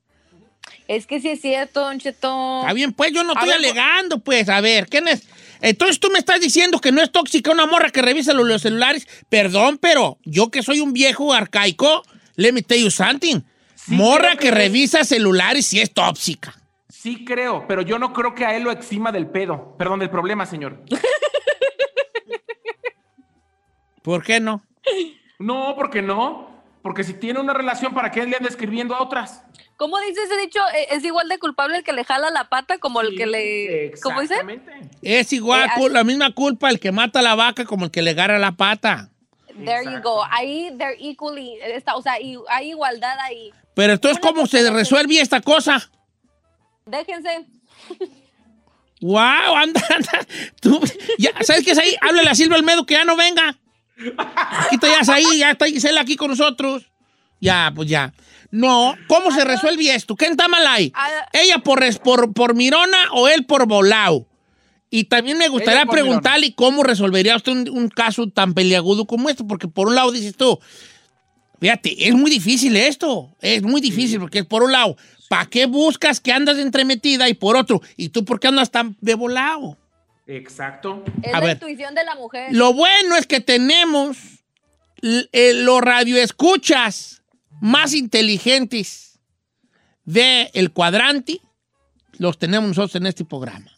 Es 0.88 1.06
que 1.06 1.20
sí 1.20 1.30
es 1.30 1.42
cierto, 1.42 1.82
Don 1.82 2.00
Cheto. 2.00 2.62
Está 2.62 2.74
bien, 2.74 2.94
pues 2.94 3.12
yo 3.12 3.24
no 3.24 3.32
A 3.32 3.34
estoy 3.34 3.50
ver, 3.50 3.58
alegando, 3.58 4.20
pues. 4.20 4.48
A 4.48 4.62
ver, 4.62 4.88
¿quién 4.88 5.08
es? 5.08 5.28
Entonces 5.62 6.00
tú 6.00 6.10
me 6.10 6.20
estás 6.20 6.40
diciendo 6.40 6.80
que 6.80 6.94
no 6.94 7.02
es 7.02 7.12
tóxica 7.12 7.52
una 7.52 7.66
morra 7.66 7.90
que 7.90 8.02
revisa 8.02 8.34
los, 8.34 8.48
los 8.48 8.62
celulares. 8.62 9.08
Perdón, 9.30 9.78
pero 9.78 10.18
yo 10.24 10.50
que 10.50 10.64
soy 10.64 10.80
un 10.80 10.94
viejo 10.94 11.34
arcaico, 11.34 12.04
let 12.36 12.54
me 12.54 12.62
tell 12.62 12.82
you 12.82 12.92
something. 12.92 13.42
morra 13.88 14.38
que, 14.38 14.52
revisa 14.52 15.04
celulares 15.04 15.66
sí 15.66 15.82
es 15.82 15.94
tóxica. 15.94 16.54
Sí 16.90 17.26
creo, 17.26 17.66
pero 17.68 17.82
yo 17.82 18.00
no 18.00 18.14
creo 18.14 18.34
que 18.34 18.46
a 18.46 18.56
él 18.56 18.64
lo 18.64 18.72
exima 18.72 19.12
del 19.12 19.28
pedo. 19.28 19.76
Perdón, 19.78 20.00
del 20.00 20.10
problema, 20.10 20.46
señor. 20.46 20.82
¿Por 24.02 24.24
qué 24.24 24.40
no? 24.40 24.64
No, 25.40 25.76
porque 25.76 26.02
no. 26.02 26.52
Porque 26.82 27.04
si 27.06 27.14
tiene 27.14 27.40
una 27.40 27.54
relación, 27.54 27.94
¿para 27.94 28.12
qué 28.12 28.26
le 28.26 28.36
anda 28.36 28.50
escribiendo 28.50 28.94
a 28.94 29.02
otras? 29.02 29.42
¿Cómo 29.78 29.98
dice 30.00 30.22
ese 30.24 30.38
dicho? 30.38 30.60
Eh, 30.76 30.88
Es 30.92 31.04
igual 31.06 31.30
de 31.30 31.40
culpable 31.40 31.78
el 31.78 31.84
que 31.84 31.94
le 31.94 32.04
jala 32.04 32.30
la 32.30 32.50
pata 32.50 32.78
como 32.78 33.00
el 33.00 33.16
que 33.16 33.26
le... 33.26 33.94
¿Cómo 34.02 34.20
dice? 34.20 34.36
Es 35.02 35.32
igual, 35.32 35.70
Eh, 35.78 35.90
la 35.90 36.04
misma 36.04 36.34
culpa 36.34 36.70
el 36.70 36.82
que 36.82 36.92
mata 36.92 37.20
a 37.20 37.22
la 37.22 37.36
vaca 37.36 37.64
como 37.64 37.86
el 37.86 37.92
que 37.92 38.02
le 38.02 38.12
agarra 38.12 38.38
la 38.38 38.52
pata. 38.52 39.10
There 39.48 39.86
you 39.86 40.02
go. 40.02 40.24
Ahí, 40.30 40.72
they're 40.78 40.98
equally, 41.00 41.58
está, 41.62 41.96
o 41.96 42.02
sea, 42.02 42.14
hay 42.14 42.70
igualdad 42.70 43.18
ahí. 43.20 43.54
Pero 43.76 43.94
entonces, 43.94 44.20
¿cómo 44.20 44.46
se 44.46 44.70
resuelve 44.70 45.22
esta 45.22 45.40
cosa? 45.42 45.90
Déjense. 46.86 47.46
¡Wow! 49.02 49.56
Anda, 49.56 49.82
anda. 49.90 50.28
Tú, 50.62 50.80
ya, 51.18 51.32
¿Sabes 51.44 51.64
qué 51.64 51.72
es 51.72 51.78
ahí? 51.78 51.96
Háblale 52.02 52.30
a 52.30 52.36
Silvia 52.36 52.58
Almedo 52.58 52.86
que 52.86 52.94
ya 52.96 53.06
no 53.06 53.16
venga. 53.16 53.58
Aquí 54.18 54.78
está 55.00 55.14
ahí, 55.14 55.40
ya 55.40 55.52
está 55.52 55.66
Gisela 55.66 56.02
aquí 56.02 56.16
con 56.16 56.30
nosotros. 56.30 56.84
Ya, 57.40 57.72
pues 57.76 57.90
ya. 57.90 58.14
No, 58.52 58.96
¿cómo 59.08 59.32
se 59.32 59.44
resuelve 59.44 59.94
esto? 59.94 60.16
¿Quién 60.16 60.32
está 60.32 60.48
mal 60.48 60.66
ahí? 60.68 60.94
¿Ella 61.34 61.58
por, 61.60 61.82
por, 62.00 62.34
por 62.34 62.56
mirona 62.56 63.12
o 63.14 63.28
él 63.28 63.46
por 63.46 63.68
volado? 63.68 64.28
Y 64.90 65.06
también 65.06 65.40
me 65.40 65.48
gustaría 65.48 65.88
preguntarle 65.88 66.54
cómo 66.54 66.84
resolvería 66.84 67.36
usted 67.36 67.52
un, 67.52 67.70
un 67.70 67.90
caso 67.90 68.30
tan 68.30 68.54
peliagudo 68.54 69.06
como 69.06 69.28
este, 69.28 69.44
porque 69.44 69.68
por 69.68 69.88
un 69.88 69.96
lado 69.96 70.12
dices 70.12 70.38
tú, 70.38 70.60
fíjate, 71.60 72.08
es 72.08 72.14
muy 72.14 72.30
difícil 72.30 72.76
esto, 72.76 73.36
es 73.42 73.64
muy 73.64 73.82
difícil, 73.82 74.20
porque 74.20 74.44
por 74.44 74.62
un 74.62 74.72
lado, 74.72 74.96
¿para 75.30 75.48
qué 75.48 75.66
buscas 75.66 76.20
que 76.20 76.32
andas 76.32 76.60
entremetida? 76.60 77.28
Y 77.28 77.34
por 77.34 77.58
otro, 77.58 77.82
¿y 77.98 78.10
tú 78.10 78.24
por 78.24 78.40
qué 78.40 78.50
andas 78.50 78.70
tan 78.70 78.96
de 79.02 79.16
volado? 79.16 79.78
Exacto. 80.28 81.04
Es 81.22 81.34
A 81.34 81.40
la 81.40 81.46
ver. 81.46 81.56
intuición 81.58 81.96
de 81.96 82.04
la 82.04 82.16
mujer. 82.16 82.50
Lo 82.52 82.74
bueno 82.74 83.16
es 83.16 83.28
que 83.28 83.40
tenemos 83.40 84.18
eh, 85.02 85.54
los 85.54 85.82
radioescuchas 85.82 87.24
más 87.62 87.94
inteligentes 87.94 89.20
del 90.06 90.50
el 90.54 90.72
cuadrante, 90.72 91.40
los 92.18 92.38
tenemos 92.38 92.70
nosotros 92.70 92.96
en 92.96 93.08
este 93.08 93.26
programa. 93.26 93.72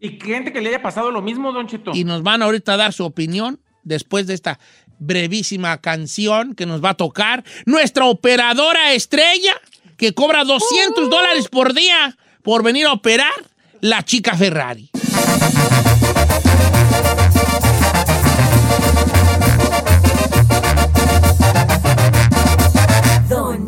Y 0.00 0.18
gente 0.20 0.52
que 0.52 0.60
le 0.60 0.68
haya 0.70 0.82
pasado 0.82 1.10
lo 1.10 1.22
mismo, 1.22 1.52
Don 1.52 1.66
Cheto. 1.66 1.92
Y 1.94 2.04
nos 2.04 2.22
van 2.22 2.42
ahorita 2.42 2.74
a 2.74 2.76
dar 2.76 2.92
su 2.92 3.04
opinión 3.04 3.60
después 3.84 4.26
de 4.26 4.34
esta 4.34 4.58
brevísima 4.98 5.80
canción 5.80 6.54
que 6.54 6.66
nos 6.66 6.84
va 6.84 6.90
a 6.90 6.94
tocar 6.94 7.44
nuestra 7.66 8.04
operadora 8.06 8.92
estrella 8.92 9.54
que 9.96 10.12
cobra 10.12 10.44
200 10.44 11.08
dólares 11.10 11.48
por 11.48 11.74
día 11.74 12.16
por 12.42 12.62
venir 12.62 12.86
a 12.86 12.92
operar, 12.92 13.32
la 13.80 14.02
chica 14.02 14.36
Ferrari. 14.36 14.90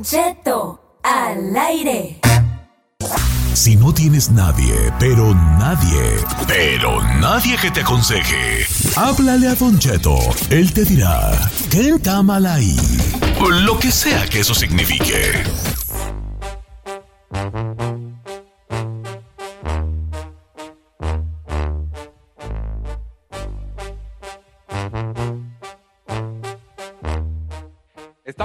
Cheto 0.09 1.01
al 1.03 1.57
aire. 1.57 2.21
Si 3.55 3.75
no 3.75 3.93
tienes 3.93 4.31
nadie, 4.31 4.73
pero 5.01 5.35
nadie, 5.35 6.01
pero 6.47 7.03
nadie 7.19 7.57
que 7.57 7.73
te 7.73 7.81
aconseje, 7.81 8.65
háblale 8.95 9.49
a 9.49 9.57
Don 9.57 9.77
Cheto. 9.81 10.17
Él 10.49 10.73
te 10.73 10.85
dirá, 10.85 11.33
¿qué 11.73 11.89
está 11.89 12.23
mal 12.23 12.47
ahí? 12.47 12.77
Lo 13.65 13.81
que 13.81 13.91
sea 13.91 14.29
que 14.29 14.39
eso 14.39 14.55
signifique. 14.55 15.43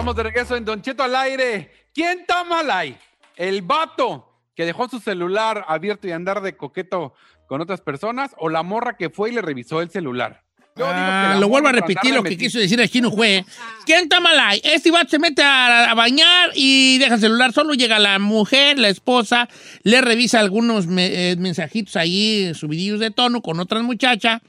Estamos 0.02 0.16
de 0.16 0.24
regreso 0.24 0.56
en 0.58 0.66
Don 0.66 0.82
Cheto 0.82 1.04
al 1.04 1.16
aire. 1.16 1.70
¿Quién 1.94 2.22
está 2.22 2.44
mal 2.44 2.72
ahí? 2.72 2.98
¿El 3.36 3.62
vato 3.62 4.28
que 4.56 4.66
dejó 4.66 4.90
su 4.90 5.00
celular 5.00 5.64
abierto 5.68 6.08
y 6.08 6.12
andar 6.12 6.42
de 6.42 6.58
coqueto 6.58 7.14
con 7.46 7.62
otras 7.62 7.82
personas 7.82 8.32
o 8.40 8.50
la 8.50 8.64
morra 8.64 8.98
que 8.98 9.12
fue 9.12 9.30
y 9.30 9.34
le 9.36 9.44
revisó 9.44 9.80
el 9.80 9.92
celular? 9.92 10.42
Yo 10.76 10.86
digo 10.86 10.96
que 10.96 11.02
Ah, 11.04 11.38
lo 11.40 11.48
vuelvo 11.48 11.68
a 11.68 11.72
repetir 11.74 12.16
lo 12.16 12.24
que 12.24 12.36
quiso 12.36 12.58
decir 12.58 12.82
el 12.82 12.90
chino 12.90 13.12
juez. 13.12 13.46
¿Quién 13.86 14.06
está 14.06 14.20
mal 14.20 14.40
ahí? 14.40 14.60
Este 14.64 14.90
vato 14.90 15.08
se 15.12 15.20
mete 15.20 15.44
a, 15.44 15.92
a 15.92 15.94
bañar 15.94 16.50
y 16.56 16.98
deja 16.98 17.14
el 17.14 17.22
celular. 17.22 17.54
Solo 17.54 17.76
llega 17.76 18.00
la 18.00 18.18
mujer, 18.18 18.80
la 18.80 18.90
esposa, 18.90 19.50
le 19.84 20.02
revisa 20.02 20.40
algunos 20.40 20.88
me- 20.88 21.30
eh, 21.32 21.36
mensajitos 21.36 21.96
ahí, 21.96 22.54
subidillos 22.56 23.00
de 23.00 23.12
tono 23.12 23.44
con 23.44 23.60
otras 23.60 23.84
muchachas 23.84 24.42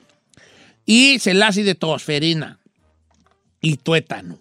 y 0.87 1.19
se 1.19 1.35
la 1.35 1.49
hace 1.49 1.63
de 1.63 1.75
tosferina 1.75 2.59
y 3.61 3.77
tuétano. 3.77 4.39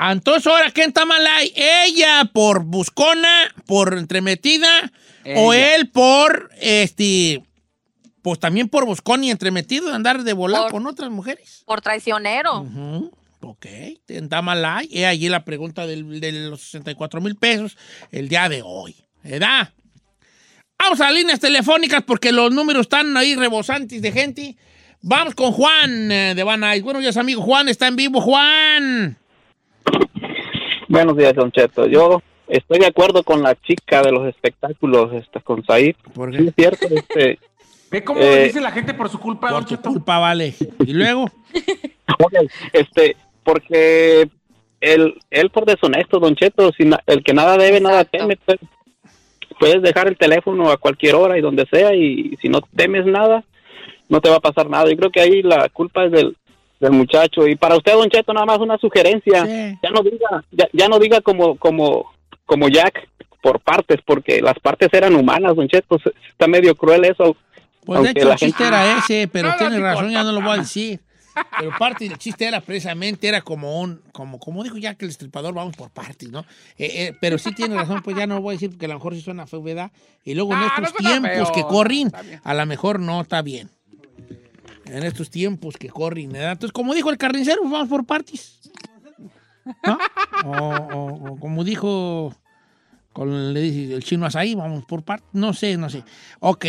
Entonces, 0.00 0.46
ahora, 0.46 0.70
¿quién 0.70 0.88
está 0.88 1.04
mal 1.04 1.26
ahí? 1.26 1.52
¿Ella 1.54 2.24
por 2.32 2.64
buscona, 2.64 3.54
por 3.66 3.98
entremetida 3.98 4.90
o 5.36 5.52
él 5.52 5.90
por, 5.90 6.50
este, 6.60 7.42
pues 8.22 8.38
también 8.38 8.68
por 8.68 8.86
buscón 8.86 9.22
y 9.24 9.30
entremetido 9.30 9.88
de 9.88 9.94
andar 9.94 10.22
de 10.22 10.32
volar 10.32 10.62
Por- 10.62 10.70
con 10.72 10.86
otras 10.86 11.10
mujeres? 11.10 11.62
Por 11.66 11.80
traicionero. 11.82 12.66
Ok, 13.42 13.66
está 14.08 14.42
mal 14.42 14.64
ahí. 14.64 14.88
He 14.92 15.06
allí 15.06 15.28
la 15.28 15.44
pregunta 15.44 15.86
del- 15.86 16.20
de 16.20 16.32
los 16.32 16.60
64 16.62 17.20
mil 17.20 17.36
pesos 17.36 17.76
el 18.10 18.28
día 18.28 18.48
de 18.48 18.62
hoy. 18.64 18.96
¿Verdad? 19.22 19.70
Vamos 20.78 21.00
a 21.02 21.10
líneas 21.10 21.40
telefónicas 21.40 22.02
porque 22.04 22.32
los 22.32 22.50
números 22.52 22.82
están 22.82 23.14
ahí 23.18 23.34
rebosantes 23.34 24.00
de 24.00 24.12
gente. 24.12 24.56
Vamos 25.02 25.34
con 25.34 25.52
Juan 25.52 26.10
eh, 26.10 26.34
de 26.34 26.42
Van. 26.42 26.60
Buenos 26.82 27.02
días, 27.02 27.16
amigo 27.18 27.42
Juan. 27.42 27.68
Está 27.68 27.86
en 27.86 27.96
vivo, 27.96 28.20
Juan. 28.22 29.18
Buenos 30.90 31.16
días, 31.16 31.34
Don 31.34 31.52
Cheto. 31.52 31.86
Yo 31.86 32.20
estoy 32.48 32.80
de 32.80 32.86
acuerdo 32.86 33.22
con 33.22 33.42
la 33.44 33.54
chica 33.54 34.02
de 34.02 34.10
los 34.10 34.26
espectáculos, 34.26 35.12
esta, 35.12 35.38
con 35.38 35.64
Said. 35.64 35.94
¿Por 36.12 36.36
Sí, 36.36 36.48
es 36.48 36.54
cierto, 36.56 36.86
este, 36.90 37.38
¿Ve 37.92 38.02
cómo 38.02 38.20
Eh, 38.20 38.46
dice 38.46 38.60
la 38.60 38.72
gente 38.72 38.92
por 38.92 39.08
su 39.08 39.20
culpa, 39.20 39.52
Don 39.52 39.64
Cheto? 39.64 39.90
Culpa, 39.90 40.18
vale. 40.18 40.52
Y 40.84 40.92
luego, 40.92 41.30
este, 42.72 43.14
porque 43.44 44.28
él, 44.80 45.14
él 45.30 45.50
por 45.50 45.64
deshonesto, 45.64 46.18
Don 46.18 46.34
Cheto, 46.34 46.72
si 46.76 46.84
na- 46.86 47.00
el 47.06 47.22
que 47.22 47.34
nada 47.34 47.56
debe, 47.56 47.80
nada 47.80 48.04
teme. 48.04 48.36
pues, 48.44 48.58
puedes 49.60 49.82
dejar 49.82 50.08
el 50.08 50.16
teléfono 50.18 50.70
a 50.72 50.76
cualquier 50.76 51.14
hora 51.14 51.38
y 51.38 51.40
donde 51.40 51.66
sea 51.70 51.94
y 51.94 52.36
si 52.42 52.48
no 52.48 52.62
temes 52.74 53.06
nada, 53.06 53.44
no 54.08 54.20
te 54.20 54.28
va 54.28 54.36
a 54.36 54.40
pasar 54.40 54.68
nada. 54.68 54.90
Yo 54.90 54.96
creo 54.96 55.10
que 55.12 55.20
ahí 55.20 55.42
la 55.42 55.68
culpa 55.68 56.04
es 56.06 56.10
del, 56.10 56.36
del 56.80 56.92
muchacho. 56.92 57.46
Y 57.46 57.54
para 57.56 57.76
usted, 57.76 57.92
Don 57.92 58.08
Cheto, 58.10 58.32
nada 58.32 58.46
más 58.46 58.58
una 58.58 58.78
sugerencia. 58.78 59.46
Ya 59.82 59.90
no 59.90 60.02
diga, 60.02 60.44
ya, 60.50 60.68
ya 60.72 60.88
no 60.88 60.98
diga 60.98 61.20
como, 61.20 61.56
como, 61.56 62.10
como 62.46 62.68
Jack, 62.68 63.08
por 63.42 63.60
partes, 63.60 63.98
porque 64.04 64.40
las 64.42 64.58
partes 64.58 64.88
eran 64.92 65.14
humanas, 65.14 65.54
Don 65.54 65.68
Cheto. 65.68 65.98
Está 66.30 66.46
medio 66.48 66.74
cruel 66.74 67.04
eso. 67.04 67.36
Pues 67.84 68.02
de 68.02 68.08
aunque 68.08 68.20
hecho 68.20 68.28
la 68.28 68.34
el 68.34 68.38
chiste 68.40 68.64
gente- 68.64 68.76
era 68.76 68.98
ese, 68.98 69.28
pero 69.28 69.54
tiene 69.56 69.78
razón, 69.78 70.10
ya 70.10 70.22
no 70.24 70.32
lo 70.32 70.40
voy 70.42 70.50
a 70.58 70.60
decir. 70.62 71.00
Pero 71.58 71.70
parte 71.78 72.06
del 72.08 72.18
chiste 72.18 72.44
era 72.44 72.60
precisamente, 72.60 73.26
era 73.28 73.40
como 73.40 73.80
un, 73.80 74.02
como, 74.12 74.38
como 74.40 74.62
dijo 74.64 74.76
ya 74.76 74.94
que 74.96 75.04
el 75.04 75.10
estripador 75.10 75.54
vamos 75.54 75.76
por 75.76 75.88
partes, 75.90 76.28
¿no? 76.28 76.40
Eh, 76.76 76.90
eh, 77.06 77.12
pero 77.20 77.38
sí 77.38 77.54
tiene 77.54 77.76
razón, 77.76 78.02
pues 78.02 78.16
ya 78.16 78.26
no 78.26 78.34
lo 78.34 78.42
voy 78.42 78.52
a 78.52 78.56
decir 78.56 78.68
porque 78.70 78.86
a 78.86 78.88
lo 78.88 78.94
mejor 78.94 79.14
sí 79.14 79.20
suena 79.22 79.46
feo, 79.46 79.62
¿verdad? 79.62 79.92
Y 80.24 80.34
luego 80.34 80.52
en 80.52 80.58
Ah, 80.58 80.72
estos 80.76 80.92
no 81.02 81.08
tiempos 81.08 81.30
feo. 81.48 81.52
que 81.54 81.62
corren, 81.62 82.10
a 82.42 82.52
lo 82.54 82.66
mejor 82.66 82.98
no 83.00 83.20
está 83.20 83.40
bien. 83.42 83.70
En 84.90 85.02
estos 85.04 85.30
tiempos 85.30 85.76
que 85.76 85.88
corren, 85.88 86.30
¿verdad? 86.32 86.52
Entonces, 86.52 86.72
como 86.72 86.94
dijo 86.94 87.10
el 87.10 87.18
carnicero, 87.18 87.58
pues 87.62 87.72
vamos 87.72 87.88
por 87.88 88.04
partes. 88.04 88.60
¿No? 89.86 89.98
O, 90.44 90.50
o- 90.50 91.32
o 91.32 91.38
como 91.38 91.64
dijo 91.64 92.34
con, 93.12 93.52
le 93.52 93.60
dice 93.60 93.94
el 93.94 94.02
chino 94.04 94.26
Asaí, 94.26 94.54
vamos 94.54 94.84
por 94.84 95.02
partes. 95.02 95.28
No 95.32 95.52
sé, 95.52 95.76
no 95.76 95.88
sé. 95.90 96.02
Ok. 96.40 96.64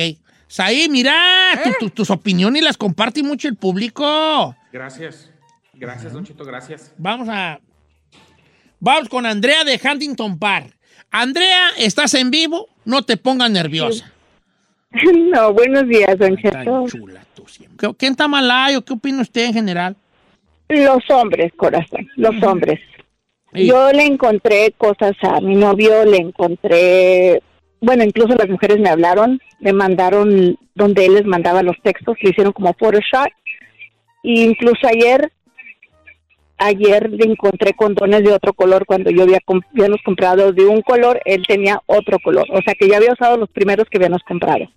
Saí, 0.48 0.90
mira, 0.90 1.16
tu- 1.64 1.86
tu- 1.86 1.90
tus 1.92 2.10
opiniones 2.10 2.62
las 2.64 2.78
comparte 2.78 3.24
mucho 3.24 3.48
el 3.48 3.56
público. 3.56 4.56
Gracias. 4.72 5.30
Gracias, 5.74 6.14
Don 6.14 6.26
Cheto, 6.26 6.44
gracias. 6.46 6.94
Vamos 6.98 7.28
a. 7.30 7.60
Vamos 8.80 9.10
con 9.10 9.26
Andrea 9.26 9.64
de 9.64 9.80
Huntington 9.84 10.38
Park. 10.38 10.76
Andrea, 11.10 11.70
¿estás 11.78 12.14
en 12.16 12.30
vivo? 12.32 12.68
No 12.86 13.04
te 13.04 13.18
pongas 13.18 13.50
nerviosa. 13.52 14.12
No, 15.32 15.54
buenos 15.54 15.88
días, 15.88 16.18
Don 16.18 16.36
Cheto. 16.38 16.52
Tan 16.64 16.88
chula 16.88 17.22
tú 17.34 17.46
siempre. 17.48 17.78
¿Qué- 17.90 17.96
¿Quién 17.98 18.12
está 18.12 18.28
mal 18.28 18.76
o 18.76 18.82
qué 18.84 18.94
opina 18.94 19.22
usted 19.22 19.46
en 19.46 19.54
general? 19.54 19.96
Los 20.70 21.10
hombres, 21.10 21.52
corazón, 21.56 22.08
los 22.16 22.42
hombres. 22.44 22.80
Sí. 23.54 23.66
Yo 23.68 23.92
le 23.92 24.06
encontré 24.06 24.74
cosas 24.78 25.12
a 25.22 25.42
mi 25.42 25.56
novio, 25.56 26.06
le 26.06 26.18
encontré, 26.18 27.42
bueno, 27.82 28.04
incluso 28.06 28.36
las 28.36 28.48
mujeres 28.48 28.80
me 28.80 28.90
hablaron, 28.90 29.42
me 29.60 29.74
mandaron 29.74 30.58
donde 30.76 31.06
él 31.06 31.16
les 31.16 31.26
mandaba 31.26 31.62
los 31.62 31.76
textos, 31.84 32.16
le 32.22 32.30
hicieron 32.30 32.54
como 32.54 32.74
Photoshop. 32.74 33.28
Y 34.24 34.44
incluso 34.44 34.88
ayer, 34.88 35.32
ayer 36.62 37.10
le 37.10 37.26
encontré 37.26 37.74
condones 37.74 38.24
de 38.24 38.34
otro 38.34 38.54
color 38.54 38.86
cuando 38.86 39.10
yo 39.10 39.24
había 39.24 39.40
habíamos 39.74 40.02
comprado 40.04 40.54
de 40.54 40.66
un 40.66 40.82
color, 40.82 41.20
él 41.26 41.46
tenía 41.48 41.82
otro 41.88 42.20
color. 42.20 42.46
O 42.52 42.62
sea 42.62 42.74
que 42.80 42.88
ya 42.88 42.98
había 42.98 43.14
usado 43.14 43.38
los 43.38 43.50
primeros 43.50 43.90
que 43.90 43.98
habíamos 43.98 44.22
comprado. 44.24 44.70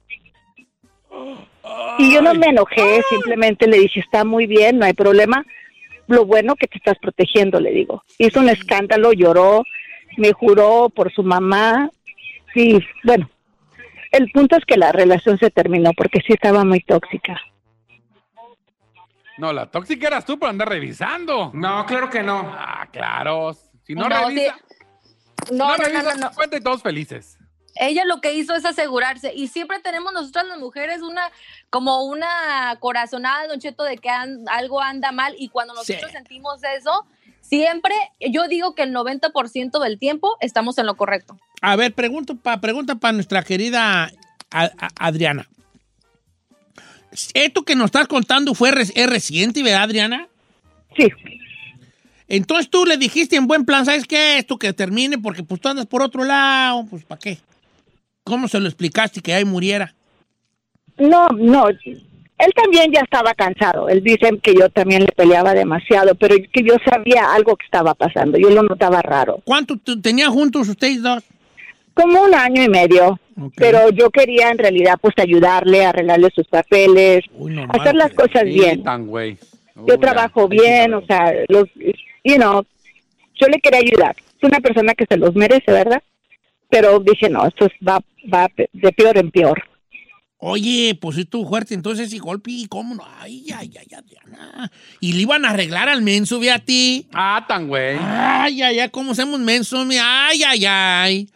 Y 1.98 2.12
yo 2.12 2.22
no 2.22 2.34
me 2.34 2.48
enojé, 2.48 3.02
simplemente 3.08 3.66
le 3.66 3.78
dije, 3.78 4.00
está 4.00 4.24
muy 4.24 4.46
bien, 4.46 4.78
no 4.78 4.86
hay 4.86 4.94
problema. 4.94 5.44
Lo 6.06 6.26
bueno 6.26 6.56
que 6.56 6.66
te 6.66 6.78
estás 6.78 6.98
protegiendo, 6.98 7.60
le 7.60 7.70
digo. 7.70 8.02
Hizo 8.18 8.40
un 8.40 8.48
escándalo, 8.48 9.12
lloró, 9.12 9.62
me 10.16 10.32
juró 10.32 10.90
por 10.94 11.12
su 11.12 11.22
mamá. 11.22 11.90
Sí, 12.52 12.78
bueno, 13.04 13.28
el 14.10 14.30
punto 14.30 14.56
es 14.56 14.64
que 14.64 14.76
la 14.76 14.92
relación 14.92 15.38
se 15.38 15.50
terminó 15.50 15.92
porque 15.96 16.20
sí 16.26 16.32
estaba 16.32 16.64
muy 16.64 16.80
tóxica. 16.80 17.40
No, 19.38 19.52
la 19.52 19.70
tóxica 19.70 20.06
eras 20.06 20.24
tú 20.24 20.38
por 20.38 20.48
andar 20.48 20.68
revisando. 20.68 21.50
No, 21.54 21.84
claro 21.86 22.08
que 22.10 22.22
no. 22.22 22.52
Ah, 22.56 22.86
claro. 22.92 23.52
Si 23.84 23.94
no, 23.94 24.08
No, 24.08 24.28
revisa, 24.28 24.56
No, 25.50 25.56
no, 25.56 25.76
no, 25.76 25.76
revisa 25.76 26.14
no, 26.14 26.28
no. 26.28 26.32
cuenta 26.32 26.56
y 26.56 26.60
todos 26.60 26.82
felices. 26.82 27.38
Ella 27.76 28.04
lo 28.04 28.20
que 28.20 28.32
hizo 28.34 28.54
es 28.54 28.64
asegurarse 28.64 29.34
y 29.34 29.48
siempre 29.48 29.80
tenemos 29.80 30.12
nosotras 30.12 30.46
las 30.46 30.58
mujeres 30.60 31.02
una 31.02 31.22
como 31.70 32.04
una 32.04 32.76
corazonada, 32.78 33.48
Don 33.48 33.58
Cheto, 33.58 33.82
de 33.82 33.98
que 33.98 34.08
an- 34.08 34.44
algo 34.48 34.80
anda 34.80 35.10
mal 35.10 35.34
y 35.36 35.48
cuando 35.48 35.74
nosotros 35.74 36.12
sentimos 36.12 36.62
eso, 36.62 37.04
siempre, 37.40 37.94
yo 38.20 38.46
digo 38.46 38.76
que 38.76 38.84
el 38.84 38.92
90% 38.94 39.80
del 39.80 39.98
tiempo 39.98 40.36
estamos 40.40 40.78
en 40.78 40.86
lo 40.86 40.94
correcto. 40.96 41.36
A 41.62 41.74
ver, 41.74 41.92
pregunta 41.92 42.34
para 42.40 42.60
pregunta 42.60 42.94
para 42.94 43.12
nuestra 43.12 43.42
querida 43.42 44.04
A- 44.04 44.10
A- 44.78 44.90
Adriana. 45.08 45.48
¿Esto 47.34 47.62
que 47.62 47.76
nos 47.76 47.86
estás 47.86 48.08
contando 48.08 48.54
fue 48.54 48.70
es 48.70 49.06
reciente, 49.06 49.62
verdad, 49.62 49.84
Adriana? 49.84 50.28
Sí. 50.96 51.08
Entonces 52.28 52.70
tú 52.70 52.84
le 52.84 52.96
dijiste 52.96 53.36
en 53.36 53.46
buen 53.46 53.64
plan, 53.64 53.84
¿sabes 53.84 54.06
qué? 54.06 54.38
Esto 54.38 54.58
que 54.58 54.72
termine 54.72 55.18
porque 55.18 55.42
pues 55.42 55.60
tú 55.60 55.68
andas 55.68 55.86
por 55.86 56.02
otro 56.02 56.24
lado, 56.24 56.86
pues 56.88 57.04
¿para 57.04 57.18
qué? 57.18 57.38
¿Cómo 58.24 58.48
se 58.48 58.58
lo 58.60 58.66
explicaste 58.66 59.20
que 59.20 59.34
ahí 59.34 59.44
muriera? 59.44 59.94
No, 60.96 61.28
no, 61.28 61.68
él 61.68 62.52
también 62.54 62.90
ya 62.92 63.00
estaba 63.00 63.32
cansado. 63.34 63.88
Él 63.88 64.02
dice 64.02 64.38
que 64.42 64.54
yo 64.54 64.68
también 64.68 65.02
le 65.02 65.12
peleaba 65.12 65.54
demasiado, 65.54 66.14
pero 66.14 66.34
que 66.52 66.62
yo 66.64 66.74
sabía 66.88 67.32
algo 67.32 67.56
que 67.56 67.64
estaba 67.64 67.94
pasando. 67.94 68.38
Yo 68.38 68.50
lo 68.50 68.62
notaba 68.62 69.00
raro. 69.02 69.40
¿Cuánto 69.44 69.76
tenían 70.02 70.32
juntos 70.32 70.68
ustedes 70.68 71.02
dos? 71.02 71.22
Como 71.94 72.22
un 72.22 72.34
año 72.34 72.62
y 72.62 72.68
medio. 72.68 73.18
Pero 73.56 73.90
yo 73.90 74.10
quería 74.10 74.50
en 74.50 74.58
realidad 74.58 74.94
pues 75.00 75.14
ayudarle, 75.18 75.84
arreglarle 75.84 76.30
sus 76.34 76.46
papeles, 76.46 77.24
hacer 77.70 77.94
las 77.96 78.12
cosas 78.12 78.44
bien. 78.44 78.82
tan. 78.84 79.08
Yo 79.08 79.98
trabajo 79.98 80.46
bien, 80.48 80.94
o 80.94 81.04
sea, 81.04 81.32
los, 81.48 81.64
you 82.22 82.36
know, 82.36 82.64
yo 83.40 83.48
le 83.48 83.58
quería 83.60 83.80
ayudar. 83.80 84.14
Es 84.40 84.48
una 84.48 84.60
persona 84.60 84.94
que 84.94 85.04
se 85.08 85.16
los 85.16 85.34
merece, 85.34 85.72
¿verdad? 85.72 86.00
Pero 86.70 87.00
dije, 87.00 87.28
no, 87.28 87.44
esto 87.46 87.66
es- 87.66 87.72
va, 87.86 87.98
va 88.32 88.48
de 88.72 88.92
peor 88.92 89.18
en 89.18 89.30
peor. 89.32 89.60
Oye, 90.38 90.96
pues 91.00 91.16
si 91.16 91.24
tú 91.24 91.46
fuerte 91.46 91.74
entonces 91.74 92.12
y 92.12 92.18
golpe, 92.18 92.50
¿y 92.50 92.66
cómo 92.66 92.94
no? 92.94 93.02
Ay, 93.18 93.46
ay, 93.56 93.72
ay, 93.80 93.86
Adriana. 93.96 94.70
Y 95.00 95.14
le 95.14 95.22
iban 95.22 95.44
a 95.44 95.50
arreglar 95.50 95.88
al 95.88 96.02
menso, 96.02 96.38
ve 96.38 96.50
a 96.50 96.58
ti. 96.58 97.06
Ah, 97.14 97.44
tan 97.48 97.66
güey. 97.66 97.96
Ay, 98.00 98.60
ay, 98.62 98.78
ay, 98.78 98.88
¿cómo 98.90 99.12
hacemos 99.12 99.40
menso? 99.40 99.84
mi? 99.86 99.96
Ay, 99.98 100.42
ay, 100.44 100.64
ay. 100.68 101.28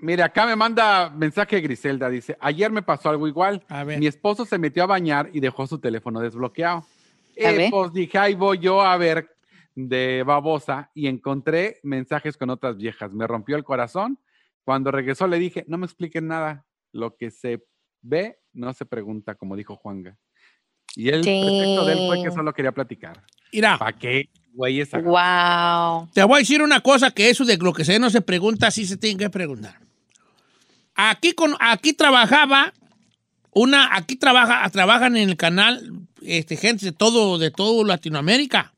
Mira, 0.00 0.26
acá 0.26 0.46
me 0.46 0.56
manda 0.56 1.10
mensaje 1.10 1.60
Griselda, 1.60 2.08
dice, 2.10 2.36
ayer 2.40 2.70
me 2.70 2.82
pasó 2.82 3.08
algo 3.10 3.26
igual. 3.28 3.64
Mi 3.98 4.06
esposo 4.06 4.44
se 4.44 4.58
metió 4.58 4.82
a 4.84 4.86
bañar 4.86 5.30
y 5.32 5.40
dejó 5.40 5.66
su 5.66 5.78
teléfono 5.78 6.20
desbloqueado. 6.20 6.78
A 6.78 6.84
Eh, 7.36 7.56
ver. 7.56 7.70
pues 7.70 7.92
dije, 7.92 8.18
ahí 8.18 8.34
voy 8.34 8.58
yo 8.58 8.82
a 8.82 8.96
ver 8.96 9.28
de 9.74 10.22
babosa 10.24 10.90
y 10.94 11.06
encontré 11.06 11.80
mensajes 11.82 12.36
con 12.36 12.48
otras 12.50 12.76
viejas. 12.76 13.12
Me 13.12 13.26
rompió 13.26 13.56
el 13.56 13.64
corazón. 13.64 14.18
Cuando 14.64 14.90
regresó 14.90 15.26
le 15.26 15.38
dije, 15.38 15.64
no 15.68 15.76
me 15.78 15.86
expliquen 15.86 16.26
nada. 16.28 16.64
Lo 16.92 17.16
que 17.16 17.30
se 17.30 17.62
ve 18.00 18.38
no 18.54 18.72
se 18.72 18.86
pregunta, 18.86 19.34
como 19.34 19.54
dijo 19.54 19.76
Juanga. 19.76 20.16
Y 20.94 21.08
el 21.10 21.20
pretexto 21.20 21.84
de 21.84 21.92
él 21.92 21.98
fue 22.06 22.22
que 22.22 22.30
Sí. 22.30 22.34
solo 22.36 22.54
quería 22.54 22.72
platicar. 22.72 23.22
Mira. 23.52 23.76
¿Para 23.78 23.92
qué, 23.92 24.30
güey? 24.54 24.80
Esa 24.80 24.98
Wow. 24.98 26.08
Te 26.14 26.24
voy 26.24 26.36
a 26.36 26.38
decir 26.38 26.62
una 26.62 26.80
cosa, 26.80 27.10
que 27.10 27.28
eso 27.28 27.44
de 27.44 27.58
lo 27.58 27.74
que 27.74 27.84
se 27.84 27.98
no 27.98 28.08
se 28.08 28.22
pregunta, 28.22 28.70
sí 28.70 28.86
se 28.86 28.96
tiene 28.96 29.18
que 29.18 29.28
preguntar. 29.30 29.76
Aquí, 30.96 31.32
con, 31.32 31.54
aquí 31.60 31.92
trabajaba 31.92 32.72
una, 33.52 33.94
aquí 33.94 34.16
trabaja, 34.16 34.68
trabajan 34.70 35.16
en 35.16 35.28
el 35.28 35.36
canal 35.36 35.92
este, 36.22 36.56
gente 36.56 36.86
de 36.86 36.92
todo, 36.92 37.38
de 37.38 37.50
todo 37.50 37.84
Latinoamérica. 37.84 38.72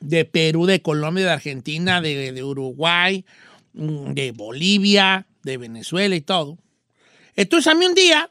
De 0.00 0.24
Perú, 0.24 0.66
de 0.66 0.82
Colombia, 0.82 1.24
de 1.24 1.32
Argentina, 1.32 2.00
de, 2.00 2.32
de 2.32 2.44
Uruguay, 2.44 3.24
mm, 3.72 4.12
de 4.12 4.32
Bolivia, 4.32 5.26
de 5.42 5.56
Venezuela 5.56 6.14
y 6.16 6.20
todo. 6.20 6.58
Entonces 7.36 7.72
a 7.72 7.74
mí 7.74 7.86
un 7.86 7.94
día 7.94 8.30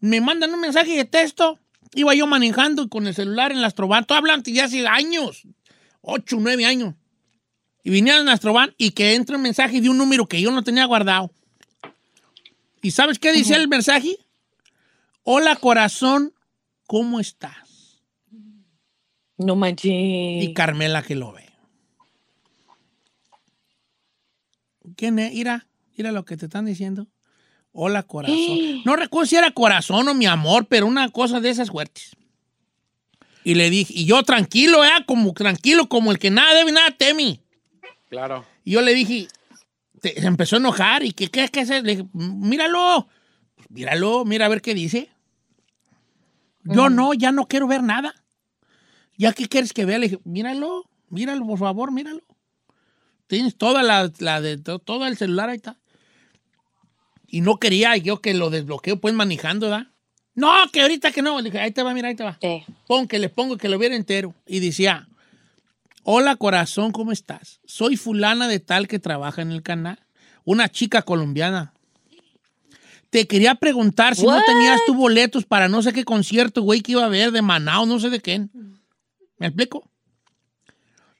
me 0.00 0.20
mandan 0.20 0.52
un 0.52 0.60
mensaje 0.60 0.96
de 0.96 1.04
texto. 1.04 1.58
Iba 1.94 2.14
yo 2.14 2.26
manejando 2.26 2.88
con 2.88 3.06
el 3.06 3.14
celular 3.14 3.52
en 3.52 3.58
Astroban. 3.64 4.06
hablan 4.08 4.42
ya 4.42 4.64
hace 4.64 4.86
años, 4.86 5.42
ocho, 6.00 6.36
nueve 6.40 6.64
años. 6.64 6.94
Y 7.82 7.90
vinieron 7.90 8.28
a 8.28 8.32
Astroban 8.32 8.74
y 8.76 8.90
que 8.90 9.14
entra 9.14 9.36
un 9.36 9.42
mensaje 9.42 9.80
de 9.80 9.88
un 9.88 9.98
número 9.98 10.26
que 10.26 10.40
yo 10.40 10.50
no 10.50 10.62
tenía 10.62 10.84
guardado. 10.84 11.32
¿Y 12.88 12.90
sabes 12.90 13.18
qué 13.18 13.34
dice 13.34 13.54
el 13.54 13.68
mensaje? 13.68 14.16
Hola 15.22 15.56
corazón, 15.56 16.32
¿cómo 16.86 17.20
estás? 17.20 18.00
No 19.36 19.56
manches. 19.56 19.92
Y 19.92 20.54
Carmela 20.54 21.02
que 21.02 21.14
lo 21.14 21.32
ve. 21.34 21.44
¿Quién 24.96 25.18
es? 25.18 25.34
Mira, 25.34 25.66
mira 25.98 26.12
lo 26.12 26.24
que 26.24 26.38
te 26.38 26.46
están 26.46 26.64
diciendo. 26.64 27.08
Hola 27.72 28.04
corazón. 28.04 28.38
No 28.86 28.96
recuerdo 28.96 29.26
si 29.26 29.36
era 29.36 29.50
corazón 29.50 30.08
o 30.08 30.14
mi 30.14 30.24
amor, 30.24 30.66
pero 30.66 30.86
una 30.86 31.10
cosa 31.10 31.42
de 31.42 31.50
esas 31.50 31.68
fuertes. 31.68 32.16
Y 33.44 33.54
le 33.54 33.68
dije, 33.68 33.92
y 33.94 34.06
yo 34.06 34.22
tranquilo, 34.22 34.82
¿eh? 34.82 35.04
Como 35.04 35.34
tranquilo, 35.34 35.90
como 35.90 36.10
el 36.10 36.18
que 36.18 36.30
nada 36.30 36.54
debe, 36.54 36.72
nada 36.72 36.90
teme. 36.92 37.42
Claro. 38.08 38.46
Y 38.64 38.70
yo 38.70 38.80
le 38.80 38.94
dije, 38.94 39.28
se 40.02 40.26
empezó 40.26 40.56
a 40.56 40.58
enojar 40.60 41.04
y 41.04 41.12
que, 41.12 41.28
¿qué, 41.28 41.48
qué 41.48 41.60
hacer? 41.60 41.84
Le 41.84 41.96
dije, 41.96 42.08
míralo, 42.12 43.08
Pues 43.56 43.70
míralo, 43.70 44.24
mira 44.24 44.46
a 44.46 44.48
ver 44.48 44.62
qué 44.62 44.74
dice. 44.74 45.10
Yo 46.64 46.88
no, 46.90 47.14
ya 47.14 47.32
no 47.32 47.46
quiero 47.46 47.66
ver 47.66 47.82
nada. 47.82 48.14
¿Ya 49.16 49.32
qué 49.32 49.48
quieres 49.48 49.72
que 49.72 49.84
vea? 49.84 49.98
Le 49.98 50.08
dije, 50.08 50.20
míralo, 50.24 50.84
míralo, 51.08 51.46
por 51.46 51.58
favor, 51.58 51.90
míralo. 51.92 52.22
Tienes 53.26 53.56
toda 53.56 53.82
la, 53.82 54.10
la 54.18 54.40
de 54.40 54.58
to- 54.58 54.78
todo 54.78 55.06
el 55.06 55.16
celular 55.16 55.48
ahí 55.48 55.56
está. 55.56 55.78
Y 57.26 57.40
no 57.42 57.58
quería 57.58 57.96
yo 57.96 58.20
que 58.20 58.32
lo 58.34 58.48
desbloqueo 58.50 59.00
pues 59.00 59.14
manejando, 59.14 59.68
¿verdad? 59.70 59.88
No, 60.34 60.50
que 60.72 60.82
ahorita 60.82 61.10
que 61.10 61.20
no. 61.20 61.38
Le 61.40 61.50
dije, 61.50 61.60
ahí 61.60 61.72
te 61.72 61.82
va, 61.82 61.92
mira, 61.94 62.08
ahí 62.08 62.14
te 62.14 62.24
va. 62.24 62.38
Pon 62.86 63.08
que 63.08 63.18
le 63.18 63.28
pongo 63.28 63.56
que 63.56 63.68
lo 63.68 63.78
viera 63.78 63.96
entero. 63.96 64.34
Y 64.46 64.60
decía, 64.60 65.08
hola 66.10 66.36
corazón, 66.36 66.90
¿cómo 66.90 67.12
estás? 67.12 67.60
Soy 67.66 67.98
fulana 67.98 68.48
de 68.48 68.60
tal 68.60 68.88
que 68.88 68.98
trabaja 68.98 69.42
en 69.42 69.52
el 69.52 69.62
canal. 69.62 69.98
una 70.44 70.70
chica 70.70 71.02
colombiana. 71.02 71.74
Te 73.10 73.26
quería 73.26 73.54
preguntar 73.56 74.16
si 74.16 74.26
no 74.26 74.42
tenías 74.42 74.80
tu 74.86 74.94
boletos 74.94 75.44
para 75.44 75.68
no 75.68 75.82
sé 75.82 75.92
qué 75.92 76.04
concierto, 76.04 76.62
güey, 76.62 76.80
que 76.80 76.92
iba 76.92 77.02
a 77.02 77.06
haber 77.06 77.30
de 77.32 77.42
Manao, 77.42 77.84
no 77.84 78.00
sé 78.00 78.08
de 78.08 78.20
quién. 78.22 78.50
¿Me 79.38 79.48
explico? 79.48 79.90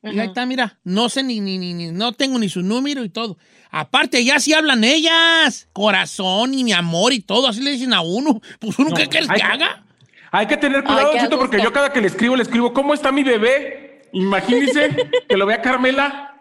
Y 0.02 0.18
ahí 0.18 0.28
está, 0.28 0.46
mira, 0.46 0.78
no 0.84 1.10
sé 1.10 1.22
ni, 1.22 1.40
ni, 1.40 1.58
ni, 1.58 1.74
ni- 1.74 1.92
no 1.92 2.12
tengo 2.12 2.38
ni 2.38 2.48
su 2.48 2.62
número 2.62 3.04
y 3.04 3.10
todo. 3.10 3.36
Aparte, 3.70 4.24
ya 4.24 4.40
sí 4.40 4.54
hablan 4.54 4.84
ellas, 4.84 5.68
corazón 5.74 6.54
y 6.54 6.64
mi 6.64 6.72
amor 6.72 7.12
y 7.12 7.20
todo, 7.20 7.46
así 7.48 7.60
le 7.60 7.72
dicen 7.72 7.92
a 7.92 8.00
uno. 8.00 8.40
Pues 8.58 8.78
uno, 8.78 8.94
¿qué 8.94 9.06
quieres 9.08 9.28
que 9.28 9.42
haga? 9.42 9.84
Hay 10.30 10.46
que 10.46 10.56
tener 10.56 10.82
cuidado, 10.84 11.08
Ay, 11.08 11.16
qué 11.18 11.24
Cheto, 11.24 11.38
porque 11.38 11.60
yo 11.62 11.72
cada 11.74 11.92
que 11.92 12.00
le 12.00 12.06
escribo, 12.06 12.36
le 12.36 12.42
escribo, 12.44 12.72
¿cómo 12.72 12.94
está 12.94 13.12
mi 13.12 13.22
bebé? 13.24 13.87
Imagínese 14.12 14.90
que 15.28 15.36
lo 15.36 15.46
vea 15.46 15.60
Carmela. 15.62 16.34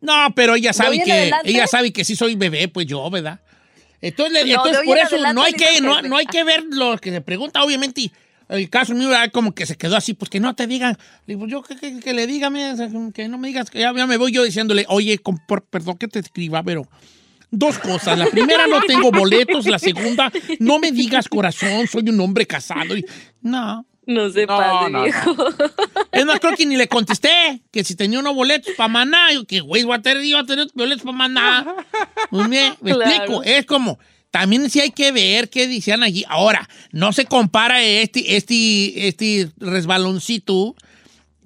No, 0.00 0.32
pero 0.34 0.54
ella 0.56 0.72
sabe 0.72 1.00
que 1.02 1.12
adelante? 1.12 1.50
ella 1.50 1.66
sabe 1.66 1.92
que 1.92 2.04
sí 2.04 2.16
soy 2.16 2.34
bebé, 2.34 2.68
pues 2.68 2.86
yo, 2.86 3.08
¿verdad? 3.10 3.40
Entonces, 4.00 4.32
le- 4.44 4.52
No, 4.52 4.64
entonces 4.66 4.82
por 4.84 4.98
eso 4.98 5.14
adelante 5.14 5.34
no 5.34 5.42
hay 5.44 5.52
que 5.52 5.80
no, 5.80 6.02
no 6.02 6.16
hay 6.16 6.26
que 6.26 6.42
ver 6.42 6.64
lo 6.70 6.98
que 6.98 7.10
se 7.12 7.20
pregunta, 7.20 7.62
obviamente. 7.62 8.00
y 8.00 8.12
El 8.48 8.68
caso 8.68 8.94
mío 8.94 9.08
era 9.10 9.28
como 9.30 9.54
que 9.54 9.64
se 9.64 9.76
quedó 9.76 9.96
así, 9.96 10.14
pues 10.14 10.28
que 10.28 10.40
no 10.40 10.54
te 10.56 10.66
digan, 10.66 10.98
digo, 11.26 11.46
yo 11.46 11.62
que, 11.62 11.76
que- 11.76 12.00
que 12.00 12.12
le 12.12 12.26
diga, 12.26 12.50
mira, 12.50 12.72
o 12.72 12.76
sea, 12.76 12.88
que 13.14 13.28
no 13.28 13.38
me 13.38 13.48
digas, 13.48 13.70
que 13.70 13.78
ya, 13.78 13.94
ya 13.96 14.06
me 14.08 14.16
voy 14.16 14.32
yo 14.32 14.42
diciéndole, 14.42 14.84
oye, 14.88 15.18
con- 15.18 15.38
por- 15.46 15.64
perdón 15.64 15.98
que 15.98 16.08
te 16.08 16.18
escriba, 16.18 16.62
pero 16.64 16.82
dos 17.52 17.78
cosas. 17.78 18.18
La 18.18 18.26
primera, 18.26 18.66
no 18.66 18.80
tengo 18.82 19.12
boletos. 19.12 19.66
La 19.66 19.78
segunda, 19.78 20.32
no 20.58 20.80
me 20.80 20.90
digas 20.90 21.28
corazón, 21.28 21.86
soy 21.86 22.08
un 22.08 22.18
hombre 22.20 22.44
casado. 22.46 22.96
Y, 22.96 23.04
no. 23.42 23.86
No 24.06 24.30
se 24.30 24.46
No, 24.46 24.56
pase, 24.56 24.90
no, 24.90 24.98
no. 24.98 25.02
viejo. 25.04 25.36
Es 26.12 26.26
más, 26.26 26.40
creo 26.40 26.54
que 26.56 26.66
ni 26.66 26.76
le 26.76 26.88
contesté 26.88 27.62
que 27.70 27.84
si 27.84 27.94
tenía 27.94 28.18
unos 28.18 28.34
boletos 28.34 28.74
para 28.76 28.88
Maná. 28.88 29.32
Yo, 29.32 29.44
que 29.46 29.60
güey, 29.60 29.82
voy 29.84 29.96
a 29.96 30.02
tener, 30.02 30.22
iba 30.24 30.40
a 30.40 30.44
tener 30.44 30.66
boletos 30.74 31.02
para 31.04 31.16
Maná. 31.16 31.74
Muy 32.30 32.48
bien, 32.48 32.74
me 32.82 32.92
Claro. 32.92 33.10
explico. 33.10 33.42
Es 33.44 33.64
como, 33.64 33.98
también 34.30 34.68
sí 34.68 34.80
hay 34.80 34.90
que 34.90 35.10
ver 35.12 35.48
qué 35.48 35.66
decían 35.68 36.02
allí. 36.02 36.24
Ahora, 36.28 36.68
no 36.90 37.12
se 37.14 37.24
compara 37.24 37.82
este, 37.82 38.36
este, 38.36 39.08
este 39.08 39.50
resbaloncito 39.58 40.74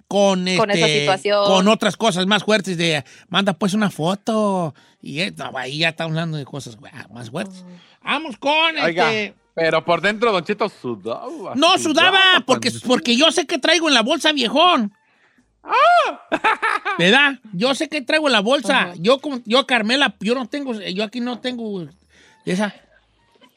con, 0.08 0.44
Con 0.56 0.70
este, 0.70 0.74
esa 0.78 0.86
situación. 1.18 1.44
con 1.46 1.68
otras 1.68 1.96
cosas 1.96 2.26
más 2.26 2.44
fuertes 2.44 2.76
de 2.76 3.04
manda 3.28 3.52
pues 3.54 3.74
una 3.74 3.90
foto 3.90 4.74
y 5.02 5.20
eh, 5.20 5.32
no, 5.36 5.50
ahí 5.56 5.78
ya 5.78 5.88
estamos 5.90 6.10
hablando 6.12 6.36
de 6.38 6.44
cosas 6.44 6.76
güey, 6.76 6.92
más 7.12 7.30
fuertes. 7.30 7.64
Vamos 8.02 8.36
con 8.38 8.76
Oiga, 8.78 9.12
este. 9.12 9.34
pero 9.54 9.84
por 9.84 10.00
dentro 10.00 10.30
Don 10.32 10.44
Cheto 10.44 10.68
sudaba. 10.68 11.54
No 11.56 11.76
sudaba 11.78 12.20
porque, 12.46 12.70
porque 12.86 13.16
yo 13.16 13.30
sé 13.32 13.46
que 13.46 13.58
traigo 13.58 13.88
en 13.88 13.94
la 13.94 14.02
bolsa 14.02 14.32
viejón. 14.32 14.92
¿Verdad? 16.98 17.40
Yo 17.52 17.74
sé 17.74 17.88
que 17.88 18.00
traigo 18.02 18.28
en 18.28 18.32
la 18.32 18.40
bolsa. 18.40 18.92
Yo, 18.98 19.20
como- 19.20 19.40
yo, 19.44 19.66
Carmela, 19.66 20.14
yo 20.20 20.34
no 20.34 20.46
tengo, 20.46 20.74
yo 20.80 21.04
aquí 21.04 21.20
no 21.20 21.40
tengo 21.40 21.86
esa 22.44 22.74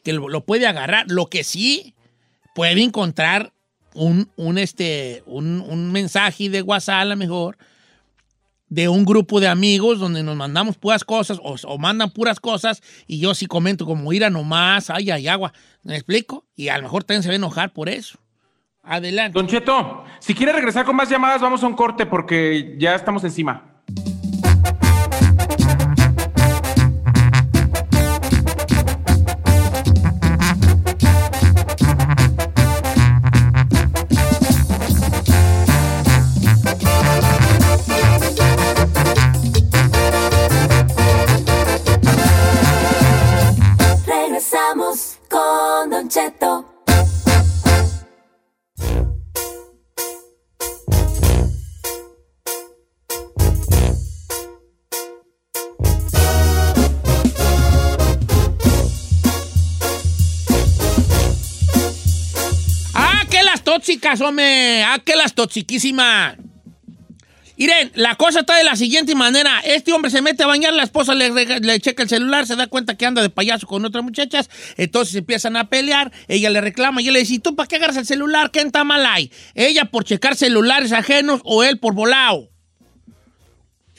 que 0.02 0.12
lo, 0.12 0.28
lo 0.28 0.44
puede 0.44 0.66
agarrar. 0.66 1.06
Lo 1.08 1.26
que 1.26 1.44
sí 1.44 1.94
puede 2.54 2.82
encontrar 2.82 3.52
un, 3.94 4.28
un, 4.36 4.58
este, 4.58 5.22
un, 5.26 5.60
un 5.60 5.92
mensaje 5.92 6.48
de 6.48 6.62
WhatsApp 6.62 7.02
a 7.02 7.04
lo 7.04 7.16
mejor 7.16 7.56
de 8.70 8.88
un 8.88 9.04
grupo 9.04 9.40
de 9.40 9.48
amigos 9.48 9.98
donde 9.98 10.22
nos 10.22 10.36
mandamos 10.36 10.78
puras 10.78 11.04
cosas 11.04 11.38
o, 11.42 11.56
o 11.64 11.78
mandan 11.78 12.10
puras 12.10 12.40
cosas 12.40 12.82
y 13.06 13.18
yo 13.18 13.34
sí 13.34 13.46
comento 13.46 13.84
como 13.84 14.12
ir 14.12 14.24
a 14.24 14.30
nomás, 14.30 14.90
ay, 14.90 15.10
ay, 15.10 15.28
agua. 15.28 15.52
¿Me 15.82 15.96
explico? 15.96 16.46
Y 16.54 16.68
a 16.68 16.76
lo 16.78 16.84
mejor 16.84 17.04
también 17.04 17.22
se 17.22 17.28
va 17.28 17.32
a 17.32 17.36
enojar 17.36 17.72
por 17.72 17.88
eso. 17.88 18.18
Adelante. 18.82 19.36
Don 19.36 19.46
Cheto, 19.46 20.04
si 20.20 20.34
quiere 20.34 20.52
regresar 20.52 20.86
con 20.86 20.96
más 20.96 21.10
llamadas, 21.10 21.42
vamos 21.42 21.62
a 21.62 21.66
un 21.66 21.74
corte 21.74 22.06
porque 22.06 22.76
ya 22.78 22.94
estamos 22.94 23.24
encima. 23.24 23.79
Tóxicas, 63.90 64.20
hombre! 64.20 64.84
¡Ah, 64.84 65.00
que 65.04 65.16
las 65.16 65.34
toxiquísimas! 65.34 66.36
Miren, 67.56 67.90
la 67.94 68.14
cosa 68.14 68.40
está 68.40 68.56
de 68.56 68.62
la 68.62 68.76
siguiente 68.76 69.14
manera. 69.14 69.60
Este 69.64 69.92
hombre 69.92 70.10
se 70.10 70.22
mete 70.22 70.44
a 70.44 70.46
bañar, 70.46 70.72
la 70.72 70.84
esposa 70.84 71.14
le, 71.14 71.80
checa 71.80 72.04
el 72.04 72.08
celular, 72.08 72.46
se 72.46 72.54
da 72.56 72.68
cuenta 72.68 72.96
que 72.96 73.04
anda 73.04 73.20
de 73.20 73.30
payaso 73.30 73.66
con 73.66 73.84
otras 73.84 74.02
muchachas, 74.02 74.48
entonces 74.76 75.16
empiezan 75.16 75.56
a 75.56 75.68
pelear, 75.68 76.10
ella 76.28 76.48
le 76.50 76.60
reclama 76.60 77.02
y 77.02 77.08
él 77.08 77.14
le 77.14 77.20
dice, 77.20 77.34
¿y 77.34 77.38
tú 77.40 77.56
para 77.56 77.66
qué 77.66 77.76
agarras 77.76 77.96
el 77.96 78.06
celular? 78.06 78.50
¿Qué 78.50 78.60
está 78.60 78.84
mal 78.84 79.04
ahí? 79.04 79.30
¿Ella 79.54 79.86
por 79.86 80.04
checar 80.04 80.36
celulares 80.36 80.92
ajenos 80.92 81.40
o 81.44 81.62
él 81.64 81.78
por 81.78 81.94
volado? 81.94 82.49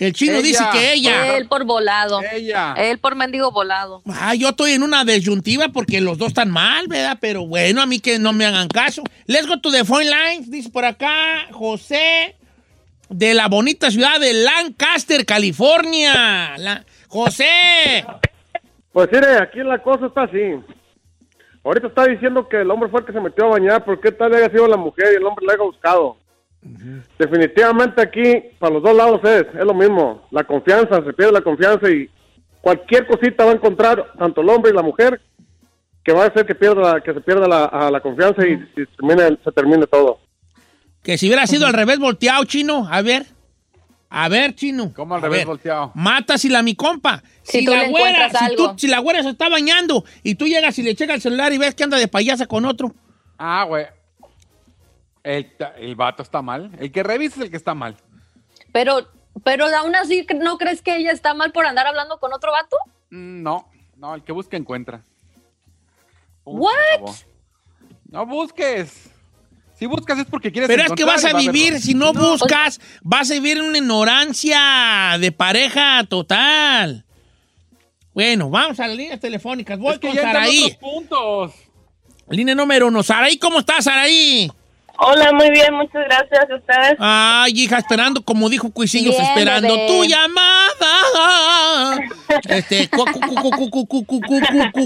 El 0.01 0.13
chino 0.13 0.33
Ella. 0.33 0.41
dice 0.41 0.63
que 0.71 0.93
ella. 0.93 1.37
Él 1.37 1.47
por 1.47 1.63
volado. 1.63 2.21
Ella. 2.33 2.73
Él 2.75 2.97
por 2.97 3.15
mendigo 3.15 3.51
volado. 3.51 4.01
Ah, 4.07 4.33
yo 4.33 4.49
estoy 4.49 4.71
en 4.71 4.81
una 4.81 5.05
disyuntiva 5.05 5.69
porque 5.69 6.01
los 6.01 6.17
dos 6.17 6.29
están 6.29 6.49
mal, 6.49 6.87
¿verdad? 6.87 7.19
Pero 7.21 7.45
bueno, 7.45 7.83
a 7.83 7.85
mí 7.85 7.99
que 7.99 8.17
no 8.17 8.33
me 8.33 8.45
hagan 8.45 8.67
caso. 8.67 9.03
Let's 9.27 9.45
go 9.47 9.59
to 9.59 9.71
the 9.71 9.85
phone 9.85 10.05
lines, 10.05 10.49
dice 10.49 10.71
por 10.71 10.85
acá 10.85 11.45
José 11.51 12.35
de 13.09 13.33
la 13.35 13.47
bonita 13.47 13.91
ciudad 13.91 14.19
de 14.19 14.33
Lancaster, 14.33 15.23
California. 15.23 16.57
La- 16.57 16.83
José. 17.07 18.03
Pues 18.91 19.07
mire, 19.11 19.37
aquí 19.37 19.59
la 19.59 19.77
cosa 19.83 20.07
está 20.07 20.23
así. 20.23 20.55
Ahorita 21.63 21.87
está 21.87 22.05
diciendo 22.07 22.49
que 22.49 22.61
el 22.61 22.71
hombre 22.71 22.89
fue 22.89 23.01
el 23.01 23.05
que 23.05 23.13
se 23.13 23.19
metió 23.19 23.45
a 23.45 23.49
bañar, 23.49 23.85
¿por 23.85 24.01
qué 24.01 24.11
tal 24.11 24.33
haya 24.33 24.49
sido 24.49 24.67
la 24.67 24.77
mujer 24.77 25.09
y 25.13 25.17
el 25.17 25.25
hombre 25.25 25.45
la 25.45 25.53
haya 25.53 25.63
buscado? 25.63 26.17
Definitivamente 27.18 28.01
aquí, 28.01 28.36
para 28.59 28.74
los 28.76 28.84
dos 28.84 28.95
lados 28.95 29.22
es, 29.24 29.45
es 29.57 29.66
lo 29.66 29.74
mismo. 29.74 30.24
La 30.32 30.43
confianza, 30.43 31.03
se 31.03 31.14
pierde 31.14 31.32
la 31.34 31.41
confianza 31.41 31.89
y 31.89 32.09
cualquier 32.62 33.07
cosita 33.07 33.45
va 33.45 33.51
a 33.51 33.55
encontrar 33.55 34.14
tanto 34.18 34.41
el 34.41 34.49
hombre 34.49 34.72
y 34.72 34.76
la 34.76 34.82
mujer 34.84 35.22
que 36.03 36.14
va 36.14 36.24
a 36.24 36.28
hacer 36.28 36.45
que 36.45 36.55
pierda 36.55 36.93
la- 36.93 37.01
que 37.01 37.14
se 37.14 37.22
pierda 37.22 37.47
la, 37.47 37.66
a 37.66 37.91
la 37.91 37.99
confianza 38.01 38.45
y, 38.45 38.53
y 38.53 38.86
termine, 38.95 39.38
se 39.43 39.51
termine 39.51 39.86
todo. 39.88 40.20
Que 41.03 41.18
si 41.18 41.28
hubiera 41.28 41.47
sido 41.47 41.66
al 41.68 41.74
revés 41.74 41.99
volteado, 41.99 42.43
chino. 42.45 42.88
A 42.89 43.01
ver. 43.01 43.26
A 44.09 44.28
ver, 44.30 44.53
chino. 44.55 44.91
¿Cómo 44.95 45.16
al 45.16 45.22
A 45.22 45.24
revés 45.24 45.39
ver. 45.39 45.47
volteado? 45.47 45.91
Matas 45.95 46.43
y 46.45 46.49
la 46.49 46.62
mi 46.64 46.76
compa. 46.76 47.24
Si 47.43 47.64
tú 47.66 47.72
le 47.72 47.88
güera, 47.89 48.26
encuentras 48.26 48.49
si, 48.49 48.55
tú- 48.55 48.74
si 48.78 48.88
la 48.88 48.99
güera 48.99 49.24
se 49.24 49.30
está 49.30 49.49
bañando 49.49 50.03
y 50.22 50.36
tú 50.36 50.45
llegas 50.45 50.78
y 50.80 50.84
le 50.84 50.93
checas 50.95 51.16
el 51.16 51.22
celular 51.22 51.53
y 51.53 51.57
ves 51.57 51.74
que 51.76 51.84
anda 51.84 51.97
de 51.97 52.07
payasa 52.07 52.45
con 52.45 52.66
otro. 52.66 52.93
Ah, 53.38 53.64
güey. 53.68 53.86
El, 55.24 55.51
el 55.78 55.95
vato 55.95 56.24
está 56.24 56.41
mal. 56.41 56.72
El 56.80 56.91
que 56.91 57.03
revisa 57.03 57.36
es 57.36 57.41
el 57.43 57.51
que 57.51 57.57
está 57.57 57.74
mal. 57.74 57.95
Pero, 58.72 59.07
pero 59.43 59.65
aún 59.76 59.95
así, 59.95 60.26
¿no 60.39 60.57
crees 60.57 60.82
que 60.82 60.95
ella 60.95 61.11
está 61.11 61.34
mal 61.34 61.51
por 61.51 61.65
andar 61.65 61.86
hablando 61.88 62.19
con 62.19 62.34
otro 62.34 62.51
vato? 62.51 62.76
Mm, 63.09 63.43
No, 63.43 63.67
no, 63.97 64.15
el 64.15 64.24
que 64.24 64.32
busca 64.32 64.57
encuentra. 64.57 65.03
Punto, 66.43 66.61
What? 66.61 67.11
No 68.09 68.26
busques. 68.26 69.09
Si 69.76 69.86
buscas 69.88 70.19
es 70.19 70.26
porque 70.26 70.51
quieres 70.51 70.67
Pero 70.67 70.84
es 70.84 70.91
que 70.93 71.03
vas 71.03 71.26
a 71.26 71.34
va 71.34 71.39
vivir, 71.39 71.80
si 71.80 71.93
no, 71.95 72.13
buscas, 72.13 72.80
vas 73.01 73.32
a 73.32 73.34
vivir 73.34 73.57
en 73.57 73.63
una 73.63 73.78
ignorancia 73.80 75.17
de 75.19 75.32
pareja 75.32 76.03
total. 76.07 77.03
Bueno, 78.13 78.49
vamos 78.49 78.80
a 78.80 78.88
las 78.88 78.97
líneas 78.97 79.19
telefónicas. 79.19 79.80
Voy 79.80 79.93
Es 79.93 79.99
que 79.99 80.07
con 80.09 80.17
Saraí. 80.17 80.63
otros 80.65 80.78
puntos. 80.78 81.53
Línea 82.30 82.53
número 82.53 82.88
uno. 82.88 83.01
Saraí, 83.01 83.38
¿cómo 83.38 83.59
estás, 83.59 83.86
Saraí? 83.86 84.51
Hola, 85.03 85.31
muy 85.33 85.49
bien, 85.49 85.73
muchas 85.73 86.05
gracias 86.05 86.47
a 86.47 86.55
ustedes. 86.55 86.95
Ay, 86.99 87.53
hija, 87.55 87.79
esperando, 87.79 88.21
como 88.21 88.49
dijo 88.49 88.71
Cuisillos, 88.71 89.17
esperando 89.17 89.73
tu 89.87 90.05
llamada. 90.05 90.51
Este, 92.47 92.87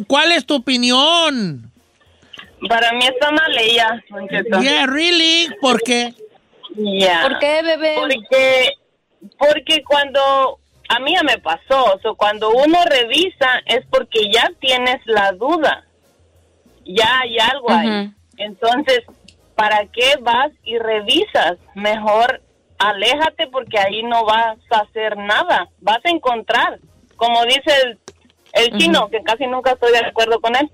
¿cuál 0.07 0.31
es 0.31 0.45
tu 0.45 0.55
opinión? 0.55 1.69
Para 2.69 2.93
mí 2.93 3.05
está 3.05 3.29
mal 3.29 3.57
ella, 3.59 4.01
really, 4.85 5.49
¿por 5.59 5.81
qué? 5.81 6.13
Yeah. 6.77 7.23
¿Por 7.23 7.39
qué, 7.39 7.61
bebé? 7.61 7.95
Porque, 7.99 8.69
porque 9.37 9.83
cuando 9.83 10.59
a 10.87 10.99
mí 10.99 11.13
ya 11.13 11.23
me 11.23 11.39
pasó, 11.39 11.93
o 11.93 11.99
sea, 11.99 12.13
cuando 12.15 12.51
uno 12.51 12.77
revisa 12.85 13.61
es 13.65 13.81
porque 13.89 14.31
ya 14.31 14.49
tienes 14.61 15.01
la 15.07 15.33
duda, 15.33 15.85
ya 16.85 17.19
hay 17.19 17.37
algo 17.37 17.69
ahí. 17.69 18.11
Entonces, 18.37 19.01
¿para 19.55 19.85
qué 19.87 20.13
vas 20.21 20.51
y 20.63 20.77
revisas? 20.77 21.57
Mejor 21.75 22.41
aléjate 22.77 23.47
porque 23.47 23.79
ahí 23.79 24.03
no 24.03 24.25
vas 24.25 24.57
a 24.71 24.79
hacer 24.79 25.17
nada, 25.17 25.69
vas 25.79 25.99
a 26.05 26.09
encontrar. 26.09 26.79
Como 27.15 27.43
dice 27.45 27.71
el, 27.83 27.99
El 28.53 28.77
chino, 28.77 29.09
que 29.09 29.21
casi 29.23 29.47
nunca 29.47 29.71
estoy 29.71 29.91
de 29.91 29.99
acuerdo 29.99 30.39
con 30.41 30.55
él, 30.55 30.69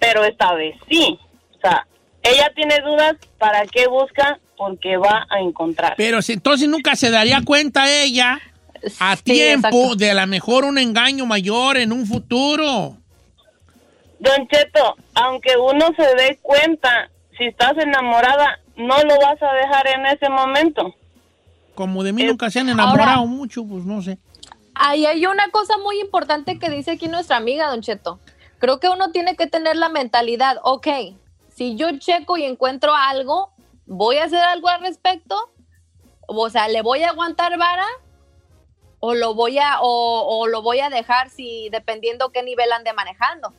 pero 0.00 0.24
esta 0.24 0.52
vez 0.54 0.76
sí. 0.88 1.18
O 1.56 1.60
sea, 1.60 1.86
ella 2.22 2.50
tiene 2.54 2.78
dudas, 2.80 3.14
¿para 3.38 3.66
qué 3.66 3.86
busca? 3.88 4.38
Porque 4.56 4.96
va 4.96 5.26
a 5.28 5.40
encontrar. 5.40 5.94
Pero 5.96 6.22
si 6.22 6.32
entonces 6.34 6.68
nunca 6.68 6.94
se 6.96 7.10
daría 7.10 7.40
cuenta 7.44 7.90
ella 7.90 8.40
a 9.00 9.16
Sí, 9.16 9.22
tiempo 9.24 9.68
exacto. 9.68 9.96
de 9.96 10.10
a 10.10 10.14
lo 10.14 10.26
mejor 10.26 10.64
un 10.64 10.78
engaño 10.78 11.26
mayor 11.26 11.76
en 11.78 11.92
un 11.92 12.06
futuro. 12.06 12.96
Don 14.20 14.48
Cheto, 14.48 14.94
aunque 15.14 15.56
uno 15.56 15.88
se 15.96 16.14
dé 16.16 16.38
cuenta, 16.40 17.10
si 17.36 17.44
estás 17.44 17.76
enamorada, 17.78 18.60
no 18.76 19.02
lo 19.02 19.18
vas 19.18 19.42
a 19.42 19.52
dejar 19.54 19.86
en 19.88 20.06
ese 20.06 20.28
momento. 20.28 20.94
Como 21.74 22.02
de 22.02 22.12
mí 22.12 22.24
nunca 22.24 22.50
se 22.50 22.60
han 22.60 22.68
enamorado 22.68 23.26
mucho, 23.26 23.64
pues 23.64 23.84
no 23.84 24.02
sé. 24.02 24.18
Ahí 24.74 25.06
hay 25.06 25.26
una 25.26 25.50
cosa 25.50 25.74
muy 25.78 26.00
importante 26.00 26.58
que 26.58 26.70
dice 26.70 26.92
aquí 26.92 27.08
nuestra 27.08 27.36
amiga, 27.36 27.68
Don 27.68 27.80
Cheto. 27.80 28.18
Creo 28.58 28.80
que 28.80 28.88
uno 28.88 29.10
tiene 29.10 29.36
que 29.36 29.46
tener 29.46 29.76
la 29.76 29.88
mentalidad, 29.88 30.58
ok, 30.62 30.88
si 31.54 31.76
yo 31.76 31.98
checo 31.98 32.36
y 32.36 32.44
encuentro 32.44 32.94
algo, 32.94 33.52
voy 33.86 34.16
a 34.16 34.24
hacer 34.24 34.40
algo 34.40 34.68
al 34.68 34.80
respecto, 34.80 35.36
o 36.26 36.50
sea, 36.50 36.68
le 36.68 36.82
voy 36.82 37.02
a 37.02 37.10
aguantar 37.10 37.56
vara 37.58 37.86
o 38.98 39.14
lo 39.14 39.34
voy 39.34 39.58
a 39.58 39.80
o, 39.80 40.38
o 40.38 40.46
lo 40.46 40.62
voy 40.62 40.80
a 40.80 40.88
dejar 40.88 41.28
si 41.28 41.68
dependiendo 41.70 42.30
qué 42.30 42.42
nivel 42.42 42.72
ande 42.72 42.92
manejando. 42.92 43.52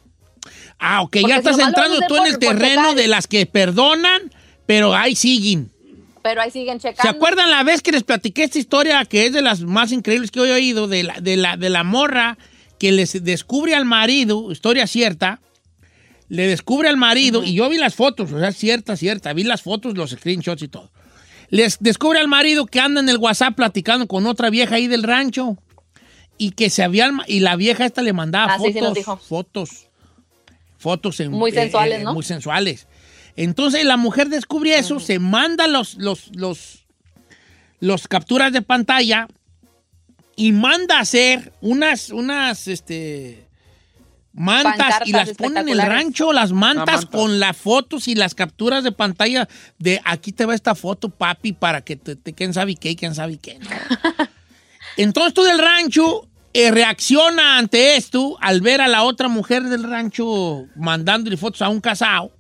Ah, 0.80 1.02
ok, 1.02 1.18
Porque 1.22 1.30
ya 1.30 1.38
estás 1.38 1.60
entrando 1.60 2.00
tú 2.08 2.18
en 2.18 2.28
el 2.28 2.38
terreno 2.40 2.94
de 2.94 3.08
las 3.08 3.28
que 3.28 3.46
perdonan, 3.46 4.32
pero 4.66 4.94
ahí 4.96 5.16
siguen. 5.16 5.72
Pero 6.22 6.42
ahí 6.42 6.52
siguen 6.52 6.80
checando. 6.80 7.02
¿Se 7.04 7.08
acuerdan 7.10 7.52
la 7.52 7.64
vez 7.64 7.82
que 7.82 7.92
les 7.92 8.04
platiqué 8.04 8.44
esta 8.44 8.60
historia 8.60 9.06
que 9.06 9.28
es 9.28 9.34
de 9.34 9.42
las 9.42 9.62
más 9.62 9.92
increíbles 9.92 10.32
que 10.32 10.40
he 10.40 10.52
oído 10.52 10.88
de 10.88 11.04
la, 11.04 11.20
de 11.22 11.38
la, 11.38 11.56
de 11.56 11.70
la 11.70 11.84
morra 11.84 12.38
que 12.80 12.92
les 12.92 13.24
descubre 13.24 13.76
al 13.76 13.86
marido, 13.86 14.52
historia 14.52 14.88
cierta, 14.88 15.40
le 16.28 16.48
descubre 16.48 16.90
al 16.90 16.98
marido, 16.98 17.44
y 17.44 17.54
yo 17.54 17.70
vi 17.70 17.78
las 17.78 17.94
fotos, 17.96 18.32
o 18.32 18.40
sea, 18.40 18.52
cierta, 18.52 18.98
cierta, 18.98 19.32
vi 19.34 19.44
las 19.44 19.62
fotos, 19.62 19.96
los 19.96 20.10
screenshots 20.12 20.64
y 20.64 20.68
todo. 20.68 20.92
Les 21.52 21.78
descubre 21.80 22.20
al 22.20 22.28
marido 22.28 22.66
que 22.66 22.80
anda 22.80 23.00
en 23.02 23.08
el 23.10 23.18
WhatsApp 23.18 23.56
platicando 23.56 24.08
con 24.08 24.26
otra 24.26 24.50
vieja 24.50 24.76
ahí 24.76 24.88
del 24.88 25.04
rancho 25.04 25.58
y 26.40 26.52
que 26.52 26.72
se 26.72 26.84
había 26.84 27.12
y 27.28 27.42
la 27.42 27.56
vieja 27.56 27.86
esta 27.86 28.02
le 28.02 28.14
mandaba 28.14 28.56
Ah, 28.56 28.58
sí, 28.60 28.74
sí 28.74 28.80
fotos, 28.80 28.94
dijo. 28.96 29.18
fotos, 29.18 29.70
fotos 30.86 31.20
en- 31.20 31.32
Muy 31.32 31.50
eh, 31.50 31.56
sensuales, 31.56 32.00
eh, 32.00 32.04
¿no? 32.04 32.14
Muy 32.14 32.24
sensuales. 32.24 32.88
Entonces 33.36 33.84
la 33.86 33.98
mujer 33.98 34.30
descubre 34.30 34.78
eso, 34.78 35.00
se 35.00 35.18
manda 35.18 35.68
los, 35.68 35.96
los, 35.96 36.30
los, 36.36 36.86
los 37.80 38.08
capturas 38.08 38.54
de 38.54 38.62
pantalla 38.62 39.28
y 40.36 40.52
manda 40.52 40.98
a 40.98 41.02
hacer 41.02 41.52
unas, 41.62 42.12
unas, 42.12 42.68
este, 42.68 43.48
mantas 44.32 45.02
y 45.06 45.12
las 45.12 45.32
pone 45.32 45.60
en 45.62 45.70
el 45.70 45.82
rancho, 45.82 46.32
las 46.34 46.52
mantas 46.52 47.02
manta. 47.04 47.18
con 47.18 47.40
las 47.40 47.58
fotos 47.58 48.08
y 48.08 48.14
las 48.16 48.36
capturas 48.36 48.84
de 48.84 48.92
pantalla 48.92 49.48
de 49.80 50.00
aquí 50.06 50.32
te 50.32 50.46
va 50.46 50.54
esta 50.54 50.76
foto, 50.76 51.10
papi, 51.10 51.54
para 51.54 51.82
que 51.82 51.96
te, 51.96 52.16
te- 52.16 52.34
quién 52.34 52.54
sabe 52.54 52.76
qué, 52.76 52.92
y 52.92 52.96
quién 52.96 53.16
sabe 53.16 53.38
qué. 53.38 53.58
¿no? 53.60 53.70
Entonces 54.98 55.34
tú 55.34 55.42
del 55.44 55.58
rancho 55.60 56.28
eh, 56.58 56.72
reacciona 56.72 57.58
ante 57.58 57.98
esto 57.98 58.38
al 58.40 58.62
ver 58.62 58.80
a 58.80 58.88
la 58.88 59.04
otra 59.04 59.28
mujer 59.28 59.64
del 59.64 59.84
rancho 59.84 60.64
mandándole 60.78 61.36
fotos 61.36 61.62
a 61.62 61.68
un 61.68 61.82
casado, 61.82 62.32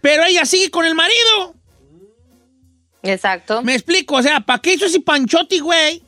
pero 0.00 0.22
ella 0.24 0.44
sigue 0.44 0.70
con 0.70 0.86
el 0.86 0.94
marido. 0.94 1.56
Exacto. 3.02 3.60
Me 3.62 3.74
explico, 3.74 4.14
o 4.14 4.22
sea, 4.22 4.38
¿para 4.38 4.60
qué 4.60 4.74
hizo 4.74 4.86
ese 4.86 5.00
panchote, 5.00 5.58
güey? 5.58 6.00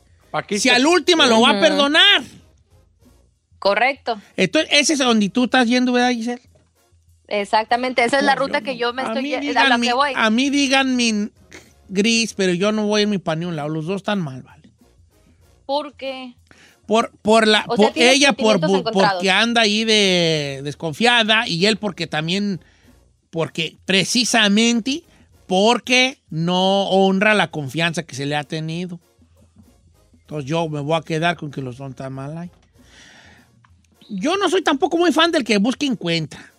Si 0.56 0.68
al 0.68 0.86
último 0.86 1.24
lo 1.24 1.40
va 1.40 1.50
a 1.50 1.60
perdonar. 1.60 2.22
Correcto. 3.58 4.20
Entonces, 4.36 4.70
ese 4.72 4.92
es 4.92 5.00
donde 5.00 5.28
tú 5.28 5.44
estás 5.44 5.66
yendo, 5.66 5.90
¿verdad, 5.90 6.10
Giselle? 6.12 6.42
Exactamente, 7.26 8.04
esa 8.04 8.18
es 8.18 8.24
la 8.24 8.36
ruta 8.36 8.60
que 8.60 8.76
yo 8.76 8.92
me 8.92 9.02
A 9.02 9.06
estoy 9.06 9.22
mí, 9.24 9.34
a 9.34 9.68
la 9.68 9.80
que 9.80 9.92
voy. 9.92 10.12
a 10.14 10.30
mí 10.30 10.48
díganme 10.48 11.30
gris, 11.88 12.34
pero 12.34 12.52
yo 12.52 12.70
no 12.70 12.86
voy 12.86 13.02
en 13.02 13.10
mi 13.10 13.20
lado. 13.50 13.68
Los 13.68 13.86
dos 13.86 13.96
están 13.96 14.20
mal, 14.20 14.42
¿vale? 14.42 14.62
¿Por 15.66 15.94
qué? 15.94 16.36
Por, 16.92 17.10
por 17.22 17.48
la, 17.48 17.64
O 17.68 17.76
sea, 17.76 17.86
por 17.86 17.94
tienes 17.94 18.16
ella 18.16 18.34
por, 18.34 18.60
porque 18.92 19.30
anda 19.30 19.62
ahí 19.62 19.82
de 19.82 20.60
desconfiada 20.62 21.48
y 21.48 21.64
él 21.64 21.78
porque 21.78 22.06
también, 22.06 22.60
porque 23.30 23.78
precisamente 23.86 25.02
porque 25.46 26.18
no 26.28 26.90
honra 26.90 27.32
la 27.32 27.50
confianza 27.50 28.02
que 28.02 28.14
se 28.14 28.26
le 28.26 28.36
ha 28.36 28.44
tenido. 28.44 29.00
Entonces 30.20 30.50
yo 30.50 30.68
me 30.68 30.80
voy 30.80 30.98
a 30.98 31.00
quedar 31.00 31.38
con 31.38 31.50
que 31.50 31.62
los 31.62 31.78
dos 31.78 31.88
están 31.88 32.12
mal 32.12 32.36
ahí. 32.36 32.50
Yo 34.10 34.36
no 34.36 34.50
soy 34.50 34.60
tampoco 34.60 34.98
muy 34.98 35.12
fan 35.12 35.32
del 35.32 35.44
que 35.44 35.56
busca 35.56 35.86
encuentra. 35.86 36.52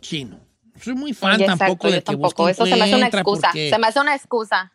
Chino. 0.00 0.40
Soy 0.80 0.94
muy 0.94 1.12
fan 1.12 1.42
exacto, 1.42 1.58
tampoco 1.58 1.88
yo 1.88 1.92
del 1.92 2.00
que 2.00 2.06
tampoco. 2.06 2.44
busca 2.44 2.50
Eso 2.52 2.64
se 2.64 2.74
me 2.74 2.84
hace 2.84 2.96
una 2.96 3.08
encuentra 3.08 3.20
excusa. 3.20 3.52
Se 3.52 3.78
me 3.78 3.86
hace 3.86 4.00
una 4.00 4.14
excusa. 4.14 4.72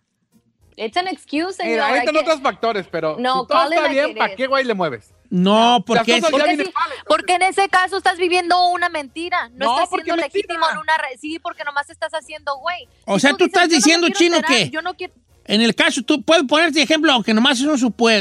It's 0.77 0.97
an 0.97 1.07
excuse, 1.07 1.53
señor. 1.57 1.71
Mira, 1.87 1.97
están 1.97 2.13
que- 2.15 2.19
otros 2.21 2.41
factores, 2.41 2.87
pero 2.89 3.17
No, 3.19 3.41
si 3.41 3.47
todo 3.47 3.71
está 3.71 3.87
bien, 3.89 4.15
¿para 4.15 4.35
qué 4.35 4.47
güey 4.47 4.63
le 4.63 4.73
mueves? 4.73 5.13
No, 5.29 5.83
porque 5.85 6.19
Porque, 6.21 6.43
vienen 6.43 6.65
sí, 6.65 6.73
porque 7.07 7.35
en 7.35 7.41
ese 7.43 7.69
caso 7.69 7.97
estás 7.97 8.17
viviendo 8.17 8.67
una 8.69 8.89
mentira. 8.89 9.49
No, 9.53 9.65
No, 9.67 9.73
estás 9.75 9.89
siendo 9.89 10.15
mentira. 10.17 10.27
legítimo 10.33 10.65
en 10.71 10.77
una 10.77 10.97
re- 10.97 11.17
Sí, 11.19 11.39
porque 11.39 11.63
nomás 11.63 11.89
estás 11.89 12.11
haciendo 12.13 12.57
güey. 12.57 12.87
O 13.05 13.15
Si 13.15 13.21
sea, 13.21 13.31
tú 13.31 13.45
dices, 13.45 13.47
estás 13.53 13.69
"Yo 13.69 13.69
no 13.69 13.75
diciendo, 13.77 14.07
Chino, 14.09 14.35
enterar, 14.37 14.57
que- 14.57 14.69
Yo 14.69 14.81
no 14.81 14.93
quiero. 14.95 15.13
En 15.45 15.61
el 15.61 15.73
caso, 15.75 16.01
tú 16.03 16.21
puedes 16.23 16.43
ponerte 16.45 16.81
ejemplo, 16.81 17.11
aunque 17.13 17.33
nomás 17.33 17.59
es 17.59 17.65
un 17.65 17.77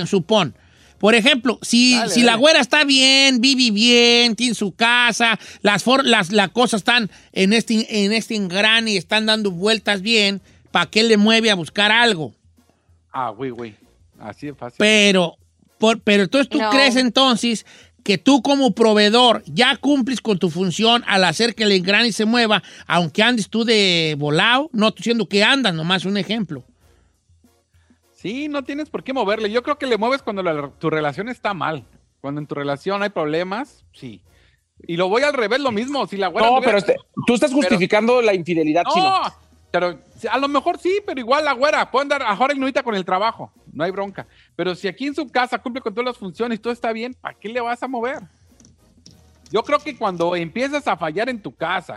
supón. 0.07 0.57
Por 0.99 1.15
ejemplo, 1.15 1.59
si, 1.63 1.97
Dale, 1.97 2.11
si 2.13 2.23
la 2.23 2.37
güera 2.37 2.61
está 2.61 2.85
bien, 2.85 3.41
vive 3.41 3.71
bien, 3.73 4.37
tiene 4.37 4.55
su 4.55 4.75
casa, 4.75 5.39
las, 5.63 5.83
for- 5.83 6.05
las, 6.05 6.31
las 6.31 6.51
cosas 6.51 6.81
están 6.83 7.11
en 7.33 7.53
este, 7.55 8.05
en 8.05 8.13
este 8.13 8.35
engrane 8.37 8.93
y 8.93 8.97
están 8.99 9.25
dando 9.27 9.51
vueltas 9.51 10.03
bien, 10.03 10.43
¿para 10.71 10.87
qué 10.91 11.03
le 11.03 11.17
mueve 11.17 11.51
a 11.51 11.55
buscar 11.55 11.91
algo? 11.91 12.35
Ah, 13.13 13.31
güey, 13.31 13.51
güey. 13.51 13.75
Así 14.19 14.47
de 14.47 14.55
fácil. 14.55 14.77
Pero, 14.79 15.37
por, 15.79 16.01
pero 16.01 16.23
entonces 16.25 16.49
tú 16.49 16.59
No. 16.59 16.71
crees 16.71 16.97
entonces 16.97 17.65
que 18.05 18.17
tú 18.19 18.41
como 18.43 18.73
proveedor 18.75 19.43
ya 19.47 19.77
cumples 19.77 20.21
con 20.21 20.39
tu 20.39 20.49
función 20.51 21.05
al 21.07 21.25
hacer 21.25 21.55
que 21.55 21.65
el 21.65 21.73
engrane 21.73 22.13
se 22.13 22.25
mueva, 22.25 22.63
aunque 22.87 23.23
andes 23.23 23.49
tú 23.51 23.65
de 23.65 24.15
volado, 24.19 24.71
no 24.73 24.89
estoy 24.89 25.01
diciendo 25.01 25.29
que 25.29 25.43
andas, 25.45 25.75
nomás 25.75 26.05
un 26.05 26.17
ejemplo. 26.17 26.65
Sí, 28.15 28.49
no 28.49 28.63
tienes 28.65 28.91
por 28.91 29.03
qué 29.03 29.13
moverle. 29.13 29.51
Yo 29.51 29.63
creo 29.63 29.79
que 29.79 29.87
le 29.87 29.97
mueves 29.97 30.23
cuando 30.23 30.43
la- 30.43 30.71
tu 30.79 30.91
relación 30.91 31.29
está 31.29 31.55
mal. 31.55 31.85
Cuando 32.21 32.41
en 32.41 32.47
tu 32.47 32.55
relación 32.55 33.03
hay 33.03 33.09
problemas, 33.11 33.85
sí. 33.93 34.21
Y 34.87 34.97
lo 34.97 35.09
voy 35.09 35.23
al 35.23 35.33
revés, 35.35 35.61
lo 35.61 35.73
mismo. 35.73 36.07
Si 36.07 36.17
la 36.19 36.29
güera 36.29 36.49
No, 36.49 36.57
tuviera- 36.57 36.67
pero 36.67 36.79
este- 36.79 36.97
tú 37.27 37.35
estás 37.35 37.53
justificando 37.53 38.21
la 38.21 38.35
infidelidad, 38.35 38.85
No, 38.85 38.93
chino. 38.95 39.15
Pero 39.71 39.99
a 40.31 40.39
lo 40.39 40.49
mejor 40.49 40.79
sí, 40.79 41.01
pero 41.07 41.21
igual 41.21 41.45
la 41.45 41.53
güera 41.53 41.91
puede 41.91 42.03
andar 42.03 42.23
ahora 42.23 42.53
ignorita 42.53 42.83
con 42.83 42.95
el 42.95 43.05
trabajo, 43.05 43.53
no 43.73 43.85
hay 43.85 43.91
bronca. 43.91 44.27
Pero 44.57 44.75
si 44.75 44.89
aquí 44.89 45.07
en 45.07 45.15
su 45.15 45.29
casa 45.29 45.59
cumple 45.59 45.81
con 45.81 45.95
todas 45.95 46.07
las 46.07 46.19
funciones 46.19 46.59
y 46.59 46.63
todo 46.63 46.73
está 46.73 46.93
bien, 46.93 47.15
¿para 47.15 47.35
qué 47.39 47.49
le 47.49 47.61
vas 47.61 47.83
a 47.83 47.89
mover? 47.89 48.19
Yo 49.51 49.63
creo 49.63 49.79
que 49.79 49.97
cuando 49.97 50.37
empiezas 50.37 50.87
a 50.87 50.97
fallar 50.97 51.29
en 51.29 51.41
tu 51.43 51.53
casa, 51.55 51.97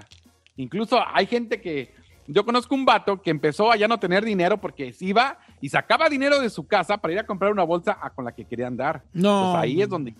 incluso 0.56 1.00
hay 1.14 1.26
gente 1.28 1.62
que, 1.62 1.94
yo 2.28 2.46
conozco 2.46 2.74
un 2.74 2.86
vato 2.86 3.22
que 3.22 3.30
empezó 3.30 3.72
a 3.72 3.76
ya 3.76 3.88
no 3.88 4.00
tener 4.00 4.24
dinero 4.24 4.58
porque 4.60 4.94
se 4.94 5.06
iba 5.06 5.38
y 5.60 5.70
sacaba 5.70 6.08
dinero 6.10 6.40
de 6.40 6.50
su 6.50 6.66
casa 6.66 6.98
para 6.98 7.14
ir 7.14 7.20
a 7.20 7.26
comprar 7.26 7.52
una 7.52 7.64
bolsa 7.64 7.98
a- 8.02 8.10
con 8.12 8.26
la 8.26 8.32
que 8.34 8.46
quería 8.46 8.68
andar. 8.68 9.04
No. 9.14 9.52
Pues 9.54 9.64
ahí 9.64 9.82
es 9.82 9.90
donde... 9.90 10.16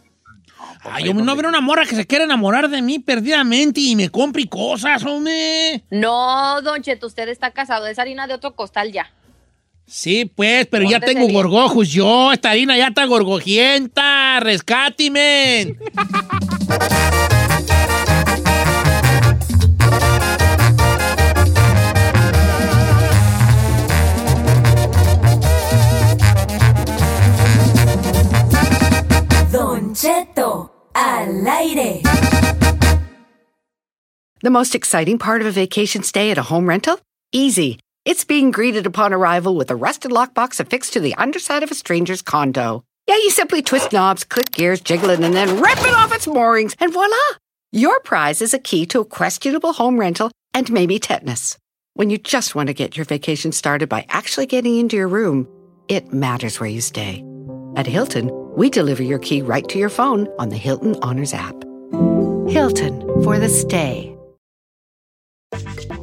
Ay, 0.84 1.06
yo 1.06 1.14
no 1.14 1.36
veo 1.36 1.50
una 1.50 1.62
morra 1.62 1.86
que 1.86 1.96
se 1.96 2.06
quiera 2.06 2.26
enamorar 2.26 2.70
de 2.70 2.82
mí 2.82 3.00
perdidamente 3.00 3.80
y 3.80 3.96
me 3.96 4.10
compre 4.10 4.48
cosas, 4.48 5.04
hombre. 5.04 5.84
No, 5.90 6.62
Don 6.62 6.82
Cheto, 6.82 7.08
usted 7.08 7.30
está 7.30 7.52
casado. 7.52 7.88
Es 7.88 8.00
harina 8.00 8.28
de 8.28 8.34
otro 8.34 8.56
costal 8.56 8.92
ya. 8.92 9.10
Sí, 9.86 10.26
pues, 10.26 10.66
pero 10.68 10.90
ya 10.90 11.00
tengo 11.00 11.22
bien. 11.28 11.34
gorgojos 11.34 11.90
yo. 11.90 12.32
Esta 12.32 12.52
harina 12.52 12.78
ya 12.78 12.88
está 12.88 13.06
gorgojienta. 13.06 14.40
Rescátime. 14.40 15.76
Al 29.96 31.48
aire. 31.48 32.02
The 34.42 34.50
most 34.50 34.74
exciting 34.74 35.20
part 35.20 35.42
of 35.42 35.48
a 35.48 35.52
vacation 35.52 36.02
stay 36.02 36.32
at 36.32 36.40
a 36.40 36.42
home 36.42 36.68
rental? 36.68 37.00
Easy. 37.32 37.80
It's 38.04 38.26
being 38.26 38.50
greeted 38.50 38.88
upon 38.88 39.14
arrival 39.14 39.56
with 39.56 39.70
a 39.70 39.76
rusted 39.76 40.10
lockbox 40.10 40.60
affixed 40.60 40.94
to 40.94 41.00
the 41.00 41.14
underside 41.16 41.62
of 41.62 41.70
a 41.70 41.76
stranger's 41.76 42.24
condo. 42.24 42.84
Yeah, 43.08 43.18
you 43.18 43.30
simply 43.30 43.62
twist 43.62 43.94
knobs, 43.94 44.24
click 44.24 44.50
gears, 44.52 44.82
jiggle 44.82 45.12
it, 45.12 45.20
and 45.20 45.36
then 45.36 45.62
rip 45.62 45.78
it 45.78 45.94
off 45.94 46.14
its 46.14 46.26
moorings, 46.26 46.76
and 46.80 46.92
voila! 46.92 47.16
Your 47.72 48.00
prize 48.00 48.42
is 48.42 48.56
a 48.56 48.60
key 48.60 48.88
to 48.88 49.02
a 49.02 49.06
questionable 49.06 49.74
home 49.74 50.00
rental 50.00 50.32
and 50.56 50.72
maybe 50.72 50.98
tetanus. 50.98 51.58
When 51.94 52.10
you 52.10 52.18
just 52.18 52.56
want 52.56 52.68
to 52.68 52.74
get 52.74 52.98
your 52.98 53.06
vacation 53.06 53.52
started 53.52 53.90
by 53.90 54.08
actually 54.10 54.48
getting 54.48 54.80
into 54.80 54.96
your 54.96 55.08
room, 55.08 55.48
it 55.88 56.12
matters 56.12 56.60
where 56.60 56.70
you 56.70 56.82
stay. 56.82 57.24
At 57.76 57.86
Hilton, 57.86 58.30
we 58.56 58.70
deliver 58.70 59.04
your 59.04 59.20
key 59.20 59.42
right 59.42 59.68
to 59.70 59.78
your 59.78 59.90
phone 59.90 60.28
on 60.40 60.50
the 60.50 60.58
Hilton 60.58 60.96
Honors 61.02 61.34
app. 61.34 61.56
Hilton 62.48 63.02
for 63.24 63.40
the 63.40 63.50
stay. 63.50 64.16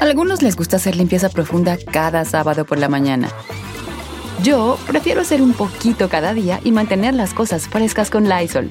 Algunos 0.01 0.42
les 0.42 0.57
gusta 0.57 0.76
hacer 0.76 0.96
limpieza 0.96 1.28
profunda 1.28 1.76
cada 1.76 2.24
sábado 2.24 2.64
por 2.64 2.78
la 2.78 2.88
mañana. 2.88 3.28
Yo 4.42 4.78
prefiero 4.86 5.20
hacer 5.20 5.42
un 5.42 5.53
poquito 5.53 6.09
cada 6.09 6.32
día 6.32 6.61
y 6.64 6.72
mantener 6.72 7.14
las 7.14 7.34
cosas 7.34 7.68
frescas 7.68 8.11
con 8.11 8.28
Lysol. 8.28 8.70